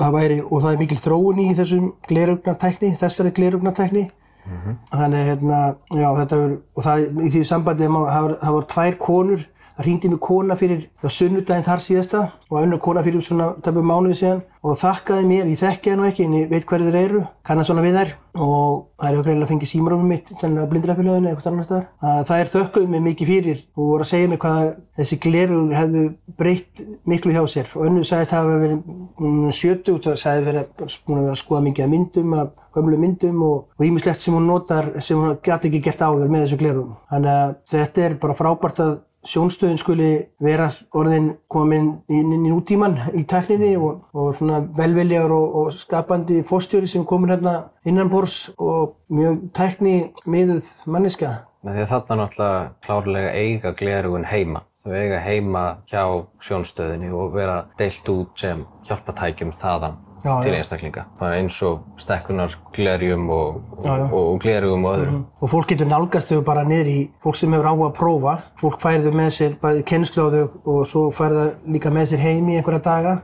Það 0.00 0.14
væri, 0.16 0.38
og 0.40 0.62
það 0.64 0.72
er 0.72 0.80
mikil 0.80 0.96
þróun 0.96 1.40
í 1.42 1.46
þessum 1.58 1.88
glerugnartækni, 2.08 2.90
þessari 2.96 3.32
glerugnartækni 3.36 4.04
mm 4.06 4.56
-hmm. 4.56 4.76
þannig 4.90 5.26
hérna, 5.28 5.58
já 5.92 6.08
þetta 6.16 6.36
hefur, 6.36 6.54
og 6.74 6.84
það 6.86 7.24
í 7.26 7.30
því 7.34 7.42
sambandi 7.44 7.88
það 7.88 8.54
voru 8.54 8.66
tvær 8.74 8.96
konur 8.98 9.44
það 9.80 9.86
hringdi 9.86 10.10
mig 10.12 10.20
kona 10.20 10.56
fyrir 10.60 10.86
sunnudaginn 11.08 11.64
þar 11.64 11.82
síðasta 11.84 12.22
og 12.50 12.56
önnu 12.60 12.78
kona 12.82 13.04
fyrir 13.06 13.24
svona 13.24 13.54
töfum 13.64 13.88
mánuði 13.88 14.18
síðan 14.20 14.42
og 14.60 14.76
þakkaði 14.76 15.24
mér, 15.24 15.48
ég 15.48 15.60
þekki 15.60 15.90
það 15.90 15.96
nú 15.96 16.06
ekki 16.10 16.26
en 16.26 16.34
ég 16.36 16.50
veit 16.50 16.66
hverju 16.68 16.90
þeir 16.90 16.98
eru, 17.00 17.22
kannan 17.48 17.64
svona 17.64 17.84
við 17.84 17.96
þær 17.96 18.10
og 18.40 18.74
það 19.00 19.08
er 19.08 19.18
okkur 19.20 19.30
eiginlega 19.30 19.46
að 19.46 19.52
fengja 19.54 19.70
símarofnum 19.70 20.10
mitt 20.12 20.32
þannig 20.36 20.60
að 20.62 20.70
blindrafélaginu 20.74 21.30
eða 21.30 21.32
eitthvað 21.32 21.50
annar 21.50 21.68
staðar 21.68 22.26
það 22.28 22.42
er 22.42 22.52
þökkuð 22.52 22.90
mig 22.92 23.04
mikið 23.06 23.30
fyrir 23.32 23.62
og 23.74 23.88
voru 23.88 24.04
að 24.04 24.10
segja 24.12 24.30
mig 24.30 24.42
hvað 24.44 24.68
þessi 25.00 25.18
gleru 25.24 25.60
hefðu 25.74 26.04
breytt 26.38 26.84
miklu 27.08 27.34
hjá 27.34 27.42
sér 27.50 27.72
og 27.74 27.88
önnu 27.88 28.04
sagði 28.06 28.30
það 28.30 28.50
að 28.50 28.52
hefði 28.52 28.66
verið 28.66 29.58
70 29.60 29.94
og 29.96 30.02
það 30.04 30.20
sagði 30.20 30.64
búin 31.06 31.18
að 31.18 31.24
vera 31.24 31.34
að 31.34 31.40
skoða 31.40 31.64
mikið 31.66 31.86
af 31.86 31.92
myndum 31.94 32.36
af 32.36 32.52
gömlu 32.74 32.98
myndum 33.00 33.42
og 33.42 33.84
ímislegt 33.84 34.22
sem 34.22 34.34
hún 34.34 34.46
notar 34.46 34.92
sem 35.02 35.18
hún 35.18 35.38
gæti 35.42 35.70
ekki 35.70 35.82
gert 35.88 36.02
áður 36.04 36.30
með 36.30 36.46
þessu 36.46 36.58
glerum. 36.60 36.92
Þannig 37.10 37.38
að 37.40 37.54
þetta 37.72 38.04
er 38.06 38.18
bara 38.22 38.36
frábært 38.38 38.82
að 38.84 38.92
sjónstöðin 39.26 39.78
skuli 39.80 40.10
vera 40.42 40.70
orðin 40.96 41.30
komin 41.52 41.90
inn 42.08 42.32
í 42.32 42.38
nútíman 42.48 42.96
í 43.16 43.24
tekninni 43.28 43.74
og, 43.76 44.06
og 44.16 44.32
svona 44.38 44.62
velviljar 44.76 45.32
og, 45.34 45.56
og 45.60 45.76
skapandi 45.76 46.40
fórstjóri 46.48 46.88
sem 46.88 47.04
komur 47.04 47.34
hérna 47.34 47.54
innanbors 47.84 48.48
og 48.56 48.96
mjög 49.12 49.50
tekni 49.56 49.96
miðuð 50.24 50.68
manniska. 50.86 51.36
Því 51.60 51.84
að 51.84 51.90
þarna 51.92 52.20
náttúrulega 52.22 52.60
klárlega 52.86 53.32
eiga 53.36 53.74
glerugun 53.76 54.24
heima. 54.24 54.64
Þau 54.80 54.94
eiga 54.96 55.18
heima 55.20 55.64
hjá 55.90 56.04
sjónstöðinni 56.40 57.10
og 57.12 57.34
vera 57.34 57.66
deilt 57.78 58.08
út 58.08 58.32
sem 58.40 58.64
hjálpatækjum 58.88 59.52
þaðan 59.60 59.98
Já, 60.24 60.34
til 60.44 60.54
einstaklinga. 60.54 61.04
Bara 61.20 61.38
eins 61.40 61.56
og 61.62 61.80
stekkunar 61.98 62.54
glerjum 62.76 63.28
og, 63.30 63.60
og, 63.78 63.84
Já, 63.84 63.94
já. 63.98 64.04
og, 64.12 64.32
og 64.34 64.40
glerugum 64.42 64.84
og 64.84 64.96
öðrum. 64.98 65.22
og 65.40 65.48
fólk 65.50 65.66
getur 65.72 65.86
nálgast 65.88 66.28
þau 66.32 66.42
bara 66.44 66.64
niður 66.64 66.90
í 66.92 66.98
fólk 67.24 67.36
sem 67.40 67.52
hefur 67.52 67.70
á 67.70 67.74
að 67.74 67.94
prófa 67.96 68.34
fólk 68.60 68.80
fær 68.82 69.00
þau 69.06 69.12
með 69.16 69.30
sér 69.38 69.54
bæði 69.62 69.84
kennslu 69.88 70.26
á 70.26 70.28
þau 70.34 70.74
og 70.74 70.86
svo 70.86 71.06
fær 71.10 71.32
það 71.38 71.54
líka 71.72 71.90
með 71.90 72.10
sér 72.12 72.18
heim 72.26 72.48
í 72.52 72.56
einhverja 72.60 72.82
daga 72.84 73.14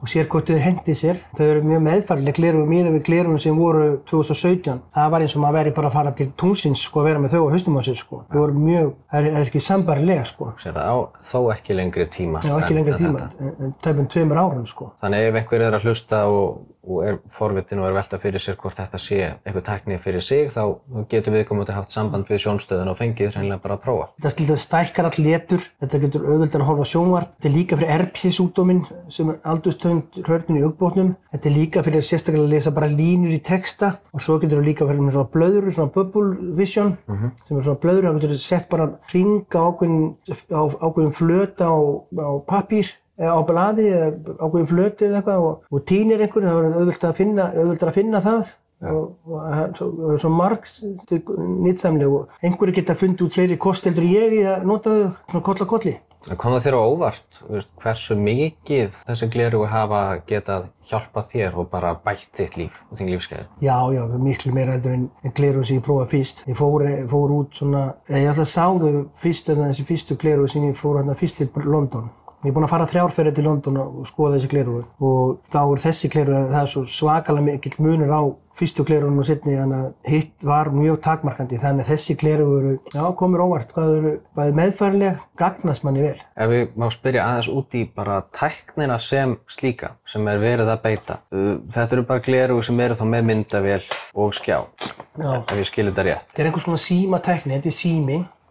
og 0.00 0.08
sér 0.08 0.28
hvort 0.32 0.48
þau 0.48 0.58
hendi 0.64 0.94
sér 0.96 1.18
þau 1.36 1.44
eru 1.46 1.62
mjög 1.66 1.82
meðfærileg 1.86 2.36
glerugum 2.38 2.70
miðað 2.72 2.94
við 2.96 3.02
glerugum 3.08 3.38
sem 3.42 3.58
voru 3.60 3.88
2017 4.08 4.80
það 4.96 5.10
var 5.12 5.24
eins 5.26 5.36
og 5.36 5.42
maður 5.44 5.58
veri 5.60 5.74
bara 5.76 5.90
að 5.90 5.96
fara 5.98 6.12
til 6.16 6.30
tungsins 6.40 6.84
sko, 6.86 7.02
að 7.02 7.08
vera 7.10 7.22
með 7.24 7.34
þau 7.36 7.42
á 7.44 7.52
haustum 7.52 7.76
á 7.76 7.82
sér 7.84 7.98
sko. 8.00 8.22
þau 8.32 8.38
voru 8.40 8.56
mjög, 8.64 8.90
það 9.10 9.20
er, 9.20 9.30
það 9.34 9.40
er 9.44 9.50
ekki 9.50 9.62
sambarilega 9.66 10.24
sko. 10.30 10.50
Sér 10.62 10.74
það 10.78 10.88
á 10.88 10.96
þó 11.30 11.38
ekki 11.54 11.76
lengri 11.76 12.06
tíma. 12.10 12.40
Já, 12.44 12.56
ekki 12.56 12.72
en- 12.72 12.78
lengri 12.80 12.96
en 12.96 13.04
tíma, 13.04 13.74
tæpum 13.84 14.08
tveimur 14.10 14.40
árum 14.40 14.66
sko. 14.66 14.92
Þannig 15.02 15.28
ef 15.28 15.40
einhver 15.42 15.64
er 15.66 15.76
að 15.78 15.84
hlusta 15.88 16.22
og, 16.32 16.62
og 16.80 17.04
er 17.04 17.18
forvitin 17.36 17.82
og 17.82 17.90
er 17.90 17.96
velta 17.98 18.18
fyrir 18.22 18.40
sér 18.40 18.56
hvort 18.56 18.78
þetta 18.80 18.98
sé 18.98 19.18
eitthvað 19.44 19.66
tækni 19.68 19.98
fyrir 20.00 20.24
sig, 20.24 20.48
þá 20.54 20.78
getur 21.10 21.34
viðkomandi 21.36 21.76
haft 21.76 21.92
samband 21.92 22.24
við 22.30 22.40
sjónstöðun 22.46 22.88
og 22.94 22.96
fengið 22.98 23.34
hreinlega 23.36 23.60
bara 23.62 23.76
að 23.76 23.84
prófa. 23.84 24.08
Þetta 24.22 24.36
til 24.40 24.58
stækkar 24.64 25.10
all 25.10 25.20
letur, 25.26 25.66
þetta 25.82 26.00
getur 26.06 26.24
auðveldan 26.24 26.64
að 26.64 26.70
horfa 26.70 26.88
sjónvarp, 26.88 27.34
þetta 27.36 27.50
er 27.50 27.56
líka 27.58 27.76
fyrir 27.80 28.04
RP-sjúkdóminn 28.06 28.82
sem 29.12 29.30
er 29.34 29.38
aldurstönd 29.44 29.89
hrörnum 30.20 30.58
í 30.60 30.64
augbótnum, 30.66 31.10
þetta 31.32 31.50
er 31.50 31.56
líka 31.56 31.82
fyrir 31.86 32.06
sérstaklega 32.06 32.46
að 32.46 32.54
lesa 32.54 32.72
bara 32.76 32.88
línur 32.90 33.34
í 33.34 33.40
texta 33.44 33.92
og 34.14 34.24
svo 34.24 34.38
getur 34.42 34.60
það 34.60 34.68
líka 34.70 34.88
fyrir 34.88 35.04
með 35.04 35.18
svona 35.18 35.32
blöðru, 35.34 35.74
svona 35.76 35.94
bubble 35.94 36.54
vision, 36.58 36.94
sem 37.08 37.58
er 37.58 37.66
svona 37.66 37.82
blöðru, 37.84 38.08
þá 38.08 38.18
getur 38.18 38.34
það 38.36 38.42
sett 38.46 38.70
bara 38.72 38.88
hring 39.12 39.56
á 39.56 39.60
ákveðin, 39.66 40.08
á 40.54 40.62
ákveðin 40.86 41.14
flöt 41.20 41.62
á, 41.64 41.72
á 41.72 42.30
pappír 42.48 42.94
eða 43.20 43.36
á 43.36 43.40
blaði 43.44 43.90
eða 43.92 44.36
ákveðin 44.40 44.70
flöti 44.70 45.08
eða 45.08 45.20
eitthvað 45.20 45.46
og, 45.46 45.68
og 45.70 45.86
týnir 45.88 46.24
einhvern, 46.24 46.48
þá 46.48 46.58
er 46.60 46.80
auðvelt 46.80 47.06
að 47.10 47.18
finna, 47.20 47.48
auðvelt 47.56 47.86
að 47.86 47.96
finna 47.98 48.24
það 48.24 48.52
og, 48.88 49.08
og 49.28 49.40
það 49.44 49.62
er 49.62 49.74
svo, 49.76 49.88
það 50.22 50.36
margs 50.38 50.76
nýttsamlega 51.10 52.20
og 52.20 52.46
einhverju 52.46 52.76
geta 52.78 52.96
fundið 52.96 53.26
út 53.26 53.36
fleiri 53.36 53.58
kost 53.60 53.88
heldur 53.88 54.08
ég 54.08 54.38
í 54.38 54.44
að 54.48 54.64
nota 54.68 54.94
þau 54.94 55.10
svona 55.32 55.44
koll 55.50 55.58
að 55.58 55.70
kolli. 55.74 55.96
En 56.28 56.36
kom 56.36 56.52
það 56.52 56.66
þér 56.66 56.76
á 56.76 56.82
óvart, 56.84 57.38
hversu 57.80 58.16
mikið 58.18 58.98
þessi 59.08 59.28
glerugu 59.32 59.68
hafa 59.72 60.00
getað 60.28 60.66
hjálpað 60.90 61.30
þér 61.32 61.56
og 61.62 61.70
bara 61.72 61.94
bætt 62.04 62.28
þitt 62.36 62.58
líf 62.60 62.76
og 62.90 63.00
þín 63.00 63.12
lífsgæði? 63.14 63.46
Já, 63.64 63.76
já, 63.94 64.02
miklu 64.20 64.52
meira 64.52 64.76
heldur 64.76 64.98
en 64.98 65.34
gleraugu 65.38 65.64
sem 65.70 65.80
ég 65.80 65.86
prófaði 65.86 66.10
fyrst. 66.12 66.44
Ég 66.50 66.60
fór, 66.60 66.84
fór 67.08 67.34
út 67.38 67.56
svona, 67.56 67.84
ég 68.12 68.28
alltaf 68.28 68.52
sá 68.52 68.66
þau 68.68 69.06
fyrst, 69.22 69.48
þarna, 69.48 69.70
þessi 69.72 69.86
fyrstu 69.88 70.18
gleraugu 70.20 70.52
sem 70.52 70.68
ég 70.68 70.76
fór 70.80 71.00
hérna 71.00 71.16
fyrst 71.16 71.40
til 71.40 71.48
London. 71.64 72.10
Ég 72.40 72.48
er 72.48 72.54
búinn 72.56 72.64
að 72.64 72.70
fara 72.72 72.86
þrjárferði 72.88 73.34
til 73.36 73.42
London 73.44 73.78
og 73.82 74.06
skoða 74.08 74.38
þessi 74.38 74.48
gleraugu 74.48 74.84
og 75.04 75.40
þá 75.52 75.58
er 75.60 75.80
þessi 75.82 76.08
gleraugu, 76.08 76.46
það 76.54 76.62
er 76.62 76.70
svo 76.72 76.84
svakalega 76.88 77.44
mikill 77.44 77.74
munur 77.84 78.12
á 78.16 78.22
fyrstu 78.56 78.84
gleraugun 78.88 79.20
og 79.20 79.26
setni 79.28 79.58
þannig 79.58 79.82
að 79.82 80.08
hitt 80.14 80.46
var 80.48 80.70
mjög 80.72 80.96
takmarkandi 81.04 81.58
þannig 81.60 81.84
að 81.84 81.90
þessi 81.92 82.16
gleraugu 82.22 82.56
eru, 82.62 82.72
já, 82.96 83.02
komur 83.20 83.44
óvart 83.44 83.76
hvað 83.76 83.92
eru, 83.98 84.14
bæði 84.40 84.56
meðfærileg, 84.56 85.20
gagnast 85.40 85.84
manni 85.84 86.06
vel. 86.06 86.16
Ef 86.40 86.50
við 86.54 86.74
má 86.80 86.88
spyrja 86.96 87.28
aðeins 87.28 87.52
út 87.60 87.76
í 87.76 87.84
bara 88.00 88.18
tæknina 88.40 88.96
sem 89.04 89.36
slíka, 89.44 89.94
sem 90.08 90.32
er 90.32 90.40
verið 90.40 90.72
að 90.72 90.82
beita. 90.88 91.20
Þetta 91.30 91.98
eru 91.98 92.08
bara 92.08 92.24
glerugu 92.24 92.64
sem 92.64 92.84
eru 92.88 92.96
þá 92.96 93.06
með 93.12 93.30
myndavél 93.34 93.80
og 94.16 94.36
skjá, 94.40 94.62
Já. 95.20 95.32
ef 95.44 95.56
ég 95.60 95.68
skil 95.68 95.90
þetta 95.92 96.08
rétt. 96.08 96.28
Þetta 96.32 96.46
er 96.46 96.50
einhvers 96.54 96.68
konar 96.72 96.84
símatekni, 96.88 97.60
þetta 97.60 97.74
er 97.74 97.80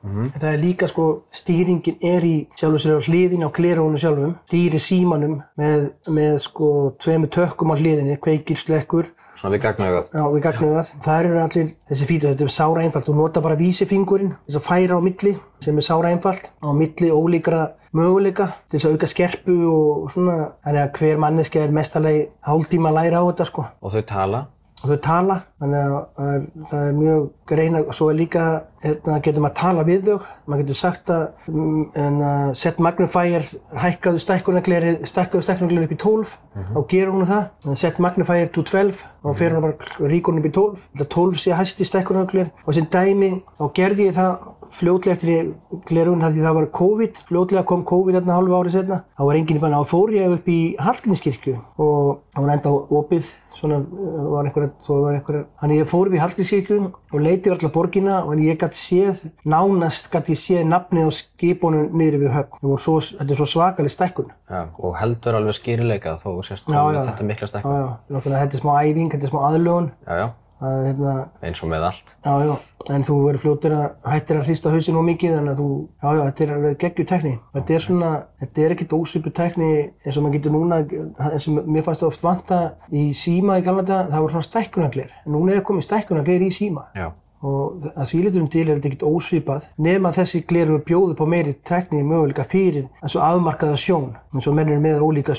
sími. 0.04 0.26
En 0.34 0.40
það 0.40 0.50
er 0.54 0.64
líka 0.64 0.90
sko, 0.90 1.06
stýringin 1.36 1.98
er 2.02 2.26
í 2.26 2.36
sjálfur 2.60 2.84
sér 2.84 3.00
á 3.00 3.08
hliðin 3.08 3.46
á 3.46 3.50
gleraugunum 3.52 4.02
sjálfum. 4.02 4.36
Stýri 4.48 4.80
símanum 4.80 5.40
með, 5.60 5.90
með 6.08 6.38
sko 6.46 6.70
tveimu 7.04 7.30
tökkum 7.34 7.74
á 7.74 7.80
hliðinni, 7.80 8.20
kveikir, 8.22 8.60
slekkur. 8.60 9.12
Svona 9.40 9.56
við 9.56 9.62
gagnaugað. 9.64 10.08
Já, 10.12 10.24
við 10.34 10.42
gagnum 10.44 10.72
það. 10.76 10.88
Það 11.06 11.26
eru 11.26 11.38
allir 11.40 11.68
þessi 11.88 12.08
fítur, 12.10 12.34
þetta 12.34 12.44
er 12.44 12.52
sára 12.52 12.82
einfalt. 12.84 13.06
Þú 13.08 13.14
nota 13.16 13.44
bara 13.46 13.56
vísifingurinn, 13.60 14.34
þess 14.48 14.60
að 14.60 14.66
færa 14.68 14.98
á 15.00 15.02
milli, 15.06 15.32
sem 15.64 15.80
er 15.80 15.86
sára 15.88 16.12
einfalt, 16.12 16.50
á 16.60 16.70
milli 16.76 17.12
ólíkra 17.16 17.62
möguleika 17.96 18.50
til 18.68 18.78
þess 18.78 18.90
að 18.90 18.98
auka 18.98 19.10
skerpu 19.14 19.56
og 19.72 20.12
svona. 20.12 20.38
Þannig 20.68 20.84
að 20.84 21.00
hver 21.00 21.22
manneski 21.24 21.62
er 21.64 21.76
mestalegi 21.76 22.26
hálftíma 22.50 22.92
að 22.92 23.00
læra 23.00 23.24
á 23.24 23.28
þetta 23.30 23.48
sko 23.48 23.66
Og 23.80 23.96
þau 23.96 24.04
tala. 24.12 24.44
Og 24.80 24.92
þau 24.94 25.00
tala, 25.04 25.36
þannig 25.60 25.80
að 25.84 25.96
það 26.16 26.34
er, 26.34 26.44
það 26.70 26.84
er 26.88 26.94
mjög 26.96 27.24
greina 27.52 27.82
og 27.84 27.96
svo 27.98 28.08
er 28.12 28.18
líka, 28.20 28.44
hérna, 28.84 29.18
getur 29.26 29.44
maður 29.44 29.52
að 29.52 29.60
tala 29.60 29.86
við 29.90 30.06
þau, 30.08 30.28
maður 30.46 30.62
getur 30.64 30.80
sagt 30.80 31.12
að, 31.12 31.26
mm, 31.52 31.82
en 32.04 32.22
að 32.30 32.54
set 32.62 32.80
magnifier, 32.86 33.48
hækkaðu 33.84 34.24
stækkunarglerið, 34.24 35.02
stækkaðu 35.12 35.48
stækkunarglerið 35.48 35.90
upp 35.90 35.96
í 35.96 36.00
12, 36.06 36.38
þá 36.70 36.80
gerur 36.94 37.18
hún 37.18 37.30
það, 37.30 37.76
set 37.84 38.00
magnifier 38.06 38.54
to 38.56 38.64
12, 38.72 39.04
þá 39.26 39.30
fer 39.42 39.58
hún 39.58 39.68
bara 39.68 40.08
ríkur 40.14 40.36
hún 40.36 40.44
upp 40.44 40.50
í 40.50 40.56
12, 40.56 40.88
þetta 40.94 41.10
12 41.18 41.44
sé 41.44 41.60
hæsti 41.60 41.90
stækkunargler 41.90 42.54
og 42.64 42.78
sem 42.78 42.88
dæmi, 42.88 43.34
þá 43.60 43.66
gerði 43.76 44.08
ég 44.08 44.16
það 44.16 44.48
fljótlega 44.76 45.16
eftir 45.18 45.52
glerun 45.90 46.22
það 46.24 46.36
því 46.38 46.46
það 46.46 46.58
var 46.60 46.70
COVID, 46.80 47.20
fljótlega 47.30 47.66
kom 47.70 47.84
COVID 47.90 48.18
þarna 48.20 48.38
hálfu 48.38 48.58
árið 48.60 48.76
setna, 48.78 48.98
þá 49.18 49.24
var 49.30 49.40
enginn 49.40 49.60
í 49.60 49.62
banna, 49.64 49.84
þá 49.84 49.92
fór 49.94 50.14
ég 50.16 50.34
upp 50.38 50.50
í 50.54 50.60
Hallgrímskirkju 50.80 51.56
og 51.82 52.20
það 52.36 52.44
var 52.46 52.54
enda 52.56 52.70
á 52.72 52.76
opið, 53.00 53.30
svona 53.60 53.80
uh, 53.82 54.28
var 54.32 54.48
einhverja, 54.48 54.70
þó 54.86 54.92
var 55.04 55.18
einhverja, 55.18 55.42
þannig 55.60 55.80
ég 55.82 55.90
fór 55.92 56.08
upp 56.12 56.16
í 56.16 56.22
Hallgrímskirkju 56.24 56.78
og 56.90 57.24
leiti 57.26 57.52
allar 57.52 57.74
borgina 57.76 58.20
og 58.24 58.44
ég 58.46 58.60
gætt 58.62 58.78
séð, 58.80 59.24
nánast 59.50 60.12
gætt 60.14 60.30
ég 60.32 60.40
séð 60.40 60.68
nafnið 60.72 61.10
á 61.10 61.12
skipunum 61.20 61.90
niður 62.00 62.20
við 62.24 62.36
höfn, 62.38 62.62
það 62.64 62.78
svo, 62.86 62.98
þetta 63.20 63.36
er 63.36 63.42
svo 63.42 63.50
svakalig 63.56 63.92
stækkun. 63.96 64.30
Já, 64.50 64.62
og 64.80 64.96
heldur 65.02 65.40
alveg 65.42 65.58
skýrileika 65.60 66.16
þó 66.22 66.30
sérst 66.48 66.70
Já, 66.72 66.80
já. 66.96 67.02
þetta 67.10 67.28
mikla 67.34 67.50
Já, 67.50 67.52
stekka. 67.56 67.74
já, 67.82 67.90
náttúrulega 68.16 68.46
þetta 68.46 68.60
er 68.60 68.64
smá 68.64 68.74
æfing, 68.86 69.12
þetta 69.18 69.28
er 69.28 69.34
smá 69.34 69.42
aðlögun, 69.50 69.92
Já, 70.08 70.14
já, 70.24 70.28
er 70.68 70.88
hérna, 70.90 71.14
eins 71.46 71.62
og 71.64 71.70
með 71.72 71.86
allt. 71.88 72.12
Já, 72.26 72.34
já, 72.44 72.56
en 72.96 73.06
þú 73.08 73.18
verður 73.26 73.44
fljótur 73.44 73.76
að 73.78 74.10
hættir 74.14 74.40
að 74.40 74.50
hrista 74.50 74.74
hausinn 74.74 75.00
of 75.00 75.08
mikið 75.08 75.36
þannig 75.38 75.54
að 75.54 75.62
þú, 75.62 75.70
já, 76.04 76.10
já, 76.18 76.22
þetta 76.26 76.46
er 76.46 76.54
alveg 76.56 76.78
geggju 76.84 77.06
tekni. 77.14 77.34
Þetta 77.56 77.76
er 77.78 77.86
svona, 77.86 78.12
þetta 78.44 78.66
er 78.66 78.76
ekkert 78.76 78.98
ósvipu 79.00 79.34
tekni 79.40 79.72
eins 80.04 80.18
og 80.18 80.26
maður 80.26 80.38
getur 80.38 80.56
núna, 80.58 80.82
eins 81.30 81.48
og 81.48 81.64
mér 81.64 81.88
fannst 81.88 82.04
það 82.04 82.12
oft 82.12 82.28
vanta 82.28 82.60
í 82.92 83.08
síma 83.16 83.60
í 83.60 83.66
gamla 83.66 83.88
daga, 83.88 84.10
það 84.12 84.26
voru 84.26 84.36
svona 84.38 84.50
stækkunaglir. 84.50 85.18
Núna 85.30 85.56
er 85.56 85.66
komið 85.68 85.88
stækkunaglir 85.88 86.48
í 86.50 86.54
síma 86.56 86.90
Já. 86.98 87.10
Og 87.46 87.90
að 87.94 88.10
því 88.12 88.22
litum 88.26 88.48
til 88.52 88.66
er 88.66 88.80
þetta 88.80 88.90
ekkert 88.90 89.06
ósvipað 89.08 89.68
nema 89.80 90.14
þessi 90.16 90.42
gleru 90.50 90.80
bjóðu 90.86 91.18
på 91.20 91.28
meiri 91.30 91.56
tekni 91.68 92.04
möguleika 92.04 92.46
fyrir 92.50 92.88
eins 93.00 93.16
og 93.16 93.26
afmarkaða 93.26 93.80
sjón 93.80 94.10
eins 94.34 94.48
og 94.48 94.58
menn 94.58 94.72
eru 94.74 94.84
með 94.84 95.04
ólíka, 95.06 95.36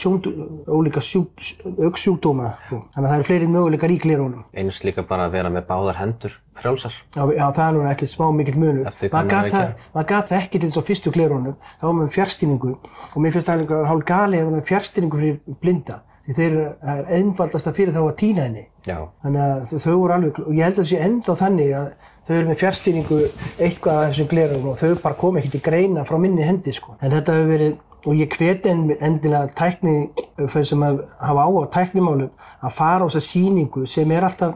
ólíka 0.68 1.02
sjúk, 1.04 1.42
auksjúkdóma 1.76 2.54
þannig 2.70 3.02
að 3.02 3.10
það 3.10 3.18
eru 3.18 3.28
fleiri 3.30 3.50
möguleikar 3.56 3.96
í 3.96 3.98
glerunum 4.00 4.46
Eins 4.56 4.80
líka 4.84 5.04
bara 5.06 5.28
að 5.28 5.36
vera 5.38 5.52
með 5.52 5.68
báðar 5.68 6.00
hendur 6.00 6.38
frjálsar. 6.60 6.94
Já, 7.16 7.22
já, 7.32 7.46
það 7.56 7.64
er 7.66 7.74
nú 7.76 7.84
ekki 7.88 8.08
smá 8.10 8.26
mikill 8.36 8.58
munur. 8.60 8.90
Maður 8.90 9.14
maður 9.14 9.30
gat 9.30 9.46
að 9.46 9.54
það, 9.54 10.28
það 10.28 10.46
til 10.52 10.62
þess 10.66 10.80
að 10.80 10.86
fyrstu 10.90 11.12
glerunum, 11.14 11.56
þá 11.80 11.86
var 11.86 11.96
maður 11.98 12.14
fjárstýningu 12.16 12.72
og 12.76 13.18
mér 13.24 13.34
finnst 13.36 13.50
það 13.50 13.74
hálf 13.88 14.06
gali 14.08 14.40
að 14.40 14.46
vera 14.46 14.56
með 14.58 14.66
fjárstýningu 14.70 15.20
fyrir 15.22 15.58
blinda. 15.62 16.00
Þeir 16.36 16.56
er 16.82 17.04
einfaldast 17.16 17.66
að 17.66 17.74
fyrir 17.80 17.92
þá 17.94 18.00
að 18.04 18.16
týna 18.20 18.42
henni. 18.46 18.66
Já. 18.86 18.98
Þannig 19.24 19.42
að 19.46 19.74
þau- 19.84 19.98
voru 20.00 20.12
alveg, 20.14 20.38
og 20.46 20.52
ég 20.54 20.62
held 20.64 20.78
að 20.78 20.84
það 20.84 20.90
sé 20.90 21.00
ennþá 21.06 21.36
þannig 21.42 21.70
að 21.80 21.92
þau 22.28 22.34
eru 22.36 22.48
með 22.48 22.60
fjárstýningu 22.62 23.20
eitthvað 23.58 23.98
af 24.00 24.10
þessum 24.12 24.28
glerum 24.30 24.68
og 24.70 24.76
þau 24.78 24.94
bara 25.02 25.14
komi 25.14 25.40
ekki 25.40 25.50
til 25.56 25.60
greina 25.60 26.04
frá 26.04 26.18
minni 26.20 26.42
hendi 26.42 26.72
sko. 26.72 26.94
En 27.02 27.10
þetta 27.10 27.32
hefur 27.34 27.50
verið, 27.58 27.76
og 28.06 28.14
ég 28.14 28.28
hveti 28.36 28.70
en- 28.70 28.96
endilega 29.00 29.48
tækni, 29.54 30.10
þau 30.38 30.64
sem 30.64 30.80
að 30.80 31.00
hafa 31.20 31.44
á 31.44 31.48
á 31.50 31.64
tæknimálum 31.76 32.30
að 32.62 32.72
fara 32.72 33.04
á 33.04 33.08
þessa 33.10 33.26
sýningu 33.32 33.86
sem 33.88 34.10
er 34.12 34.22
alltaf 34.22 34.54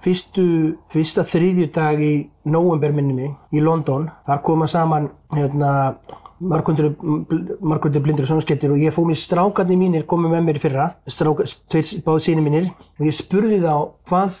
fyrstu, 0.00 0.76
fyrsta 0.92 1.22
þriðjudag 1.24 2.00
í 2.00 2.28
nóvember 2.46 2.92
minni 2.94 3.14
mig 3.14 3.30
í 3.52 3.60
London. 3.64 4.10
Þar 4.26 4.42
koma 4.42 4.66
saman 4.66 5.10
hérna, 5.32 5.96
margundur 6.40 8.02
blindur 8.04 8.26
og 8.26 8.30
sjónskettir 8.30 8.72
og 8.72 8.80
ég 8.80 8.94
fóð 8.94 9.10
mér 9.10 9.18
strákarnir 9.20 9.78
mínir 9.80 10.06
komið 10.08 10.34
með 10.34 10.42
mér 10.44 10.58
í 10.58 10.62
fyrra, 10.62 10.86
strákar, 11.08 11.48
tveir 11.72 12.02
báð 12.04 12.18
síni 12.26 12.44
mínir 12.44 12.68
og 12.98 13.06
ég 13.06 13.16
spurði 13.16 13.60
þá 13.62 13.72
hvað, 14.08 14.36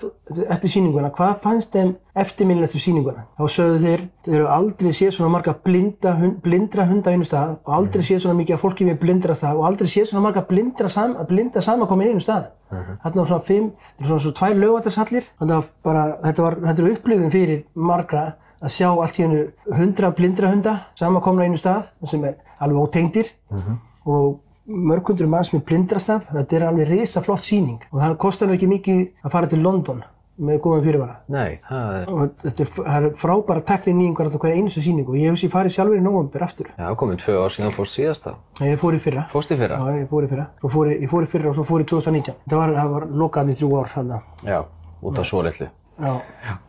eftir 0.52 0.72
síninguna, 0.72 1.12
hvað 1.16 1.40
fannst 1.44 1.72
þeim 1.72 1.94
eftirminnilegt 2.16 2.70
eftir 2.70 2.84
síninguna. 2.84 3.24
Þá 3.36 3.44
sögðu 3.52 3.80
þeir, 3.82 4.04
þeir 4.24 4.36
eru 4.38 4.46
aldrei 4.52 4.92
séð 4.96 5.12
svona 5.16 5.32
marga 5.34 5.56
blinda, 5.64 6.14
hund, 6.20 6.38
blindra 6.44 6.86
hunda 6.88 7.12
einu 7.12 7.26
stað 7.28 7.58
og 7.58 7.74
aldrei 7.78 8.04
séð 8.06 8.22
svona 8.24 8.38
mikið 8.40 8.56
af 8.56 8.64
fólki 8.64 8.88
við 8.88 9.00
blindra 9.02 9.36
stað 9.36 9.60
og 9.60 9.68
aldrei 9.68 9.90
séð 9.92 10.08
svona 10.10 10.24
marga 10.28 10.44
blindra, 10.48 10.92
sam, 10.92 11.16
blinda 11.28 11.64
samankomin 11.64 12.14
einu 12.14 12.24
stað. 12.24 12.50
Uh 12.70 12.78
-huh. 12.78 12.96
Þarna 13.02 13.20
var 13.20 13.28
svona 13.28 13.48
fimm, 13.50 13.70
þetta 13.96 14.02
er 14.02 14.08
svona 14.08 14.24
svona 14.24 14.38
tvær 14.40 14.56
lögvætarshallir, 14.62 15.24
þannig 15.38 15.56
að 15.56 15.70
bara, 15.82 16.02
þetta 16.24 16.42
var, 16.42 16.54
þetta 16.66 16.82
er 16.82 16.92
upplifin 16.92 17.30
fyrir 17.30 17.64
margra 17.74 18.24
að 18.60 18.74
sjá 18.78 18.88
allt 18.88 19.18
í 19.18 19.24
hennu 19.26 19.44
hundra 19.76 20.10
blindra 20.16 20.50
hunda 20.50 20.78
samankomna 20.98 21.44
einu 21.44 21.60
stað 21.60 21.90
sem 22.08 22.24
er 22.24 22.36
alveg 22.58 22.82
ótengdir 22.82 23.30
uh 23.50 23.58
-huh. 23.58 23.78
og 24.04 24.40
mörg 24.66 25.06
hundru 25.06 25.28
manns 25.30 25.52
með 25.54 25.64
blindrastaf, 25.68 26.26
þetta 26.32 26.56
er 26.56 26.66
alveg 26.66 26.88
risa 26.88 27.22
flott 27.22 27.44
síning 27.44 27.80
og 27.92 28.00
það 28.02 28.16
kostar 28.16 28.52
ekki 28.54 28.66
mikið 28.66 29.08
að 29.22 29.30
fara 29.32 29.46
til 29.46 29.62
London 29.62 30.02
með 30.36 30.58
góðan 30.60 30.82
fyrirvara. 30.84 31.14
Nei, 31.32 31.58
það 31.68 31.94
er... 31.96 32.10
Og 32.12 32.42
þetta 32.42 32.64
er, 32.64 32.70
það 32.76 33.06
er 33.06 33.14
frábæra 33.22 33.62
tekni 33.70 33.94
nýjingar 33.96 34.28
alltaf 34.28 34.42
hverja 34.42 34.58
einustu 34.60 34.82
síningu 34.84 35.14
og 35.14 35.16
ég 35.20 35.32
hef 35.32 35.40
sér 35.40 35.52
farið 35.54 35.76
sjálfur 35.76 35.96
í 35.96 36.02
nógambur 36.04 36.44
aftur. 36.44 36.68
Já, 36.76 36.90
komið 37.00 37.22
tvö 37.22 37.38
ár 37.40 37.54
síðan 37.54 37.72
fórst 37.72 37.96
síðast 37.96 38.26
þá. 38.26 38.34
Nei, 38.60 38.68
ég 38.74 38.82
fór 38.82 38.98
í 38.98 39.00
fyrra. 39.06 39.24
Fórst 39.32 39.54
í 39.54 39.58
fyrra? 39.62 39.80
Já, 39.80 40.02
ég 40.02 40.12
fór 40.12 40.26
í 40.26 40.30
fyrra. 40.34 40.46
Svo 40.60 40.72
fór 40.76 40.92
ég, 40.92 41.00
ég 41.06 41.12
fór 41.14 41.24
í 41.24 41.30
fyrra 41.32 41.52
og 41.52 41.56
svo 41.56 41.64
fór 41.70 41.84
ég 41.84 41.88
2019. 41.94 42.36
Það 42.50 42.62
var, 42.62 42.76
það 42.76 42.92
var 42.98 43.08
lokaðan 43.24 43.54
í 43.54 43.58
þrjú 43.62 43.72
ár 43.80 43.92
hann. 43.94 44.14
Já, 44.44 44.58
út 45.00 45.22
af 45.22 45.30
svo 45.30 45.42
litlu. 45.46 45.70
Já. 45.96 46.12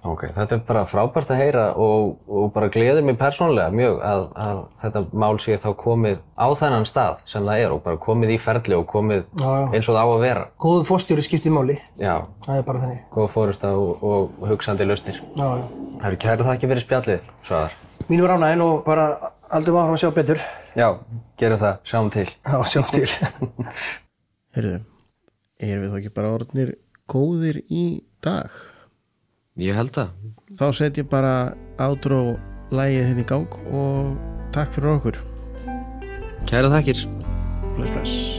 Ok, 0.08 0.22
þetta 0.38 0.56
er 0.56 0.62
bara 0.68 0.82
frábært 0.88 1.32
að 1.34 1.40
heyra 1.42 1.64
og, 1.84 2.14
og 2.32 2.46
bara 2.56 2.70
gleður 2.72 3.04
mér 3.04 3.18
persónlega 3.20 3.74
mjög 3.76 3.98
að, 4.08 4.22
að 4.40 4.60
þetta 4.84 5.02
mál 5.20 5.40
sé 5.44 5.58
þá 5.60 5.66
komið 5.82 6.22
á 6.40 6.48
þennan 6.62 6.86
stað 6.88 7.18
sem 7.28 7.44
það 7.50 7.64
er 7.66 7.74
og 7.76 7.82
bara 7.84 8.00
komið 8.06 8.32
í 8.36 8.38
ferli 8.46 8.78
og 8.78 8.86
komið 8.88 9.26
Já, 9.42 9.50
já. 9.52 9.66
eins 9.76 9.90
og 9.92 9.98
það 9.98 10.00
á 10.00 10.08
að 10.14 10.24
vera. 10.24 10.46
Góðu 10.64 10.86
fórstjóri 10.88 11.26
skiptið 11.28 11.56
máli. 11.58 11.76
Já, 12.00 12.14
Það 12.46 12.62
er 12.62 12.64
bara 12.70 12.84
þannig. 12.86 13.02
góð 13.18 13.28
fórust 13.36 13.66
og, 13.68 14.06
og 14.14 14.48
hugsandi 14.54 14.88
lausnir. 14.88 15.20
Það 15.36 16.08
eru 16.12 16.22
kæri 16.24 16.48
þakki 16.48 16.72
fyrir 16.72 16.86
spjallið, 16.88 17.28
Svaðar. 17.50 17.76
Mín 18.08 18.24
var 18.24 18.36
ánæginn 18.38 18.64
og 18.64 18.80
bara 18.88 19.10
aldrei 19.52 19.74
var 19.76 19.90
hann 19.90 19.98
að 19.98 20.02
sjá 20.06 20.12
betur. 20.16 20.40
Já, 20.78 20.88
gerum 21.42 21.60
það, 21.60 21.78
sjáum 21.92 22.10
til. 22.16 22.28
Já, 22.48 22.58
sjáum 22.72 22.90
til. 22.96 23.08
Heyrðu, 24.56 24.80
erum 25.60 25.84
við 25.84 25.92
þá 25.92 26.00
ekki 26.00 26.14
bara 26.16 26.32
orðnir 26.38 26.72
góðir 27.12 27.60
í 27.68 27.84
dag? 28.24 28.56
Ég 29.58 29.74
held 29.74 29.94
það. 29.96 30.12
Þá 30.58 30.66
set 30.78 31.00
ég 31.02 31.08
bara 31.10 31.34
átró 31.82 32.38
lægið 32.70 33.10
þinn 33.10 33.22
í 33.24 33.28
gang 33.32 33.60
og 33.74 34.12
takk 34.54 34.74
fyrir 34.76 34.94
okkur. 34.98 35.22
Kæra 36.48 36.70
þakkir. 36.78 37.08
Bless, 37.78 37.94
bless. 37.94 38.37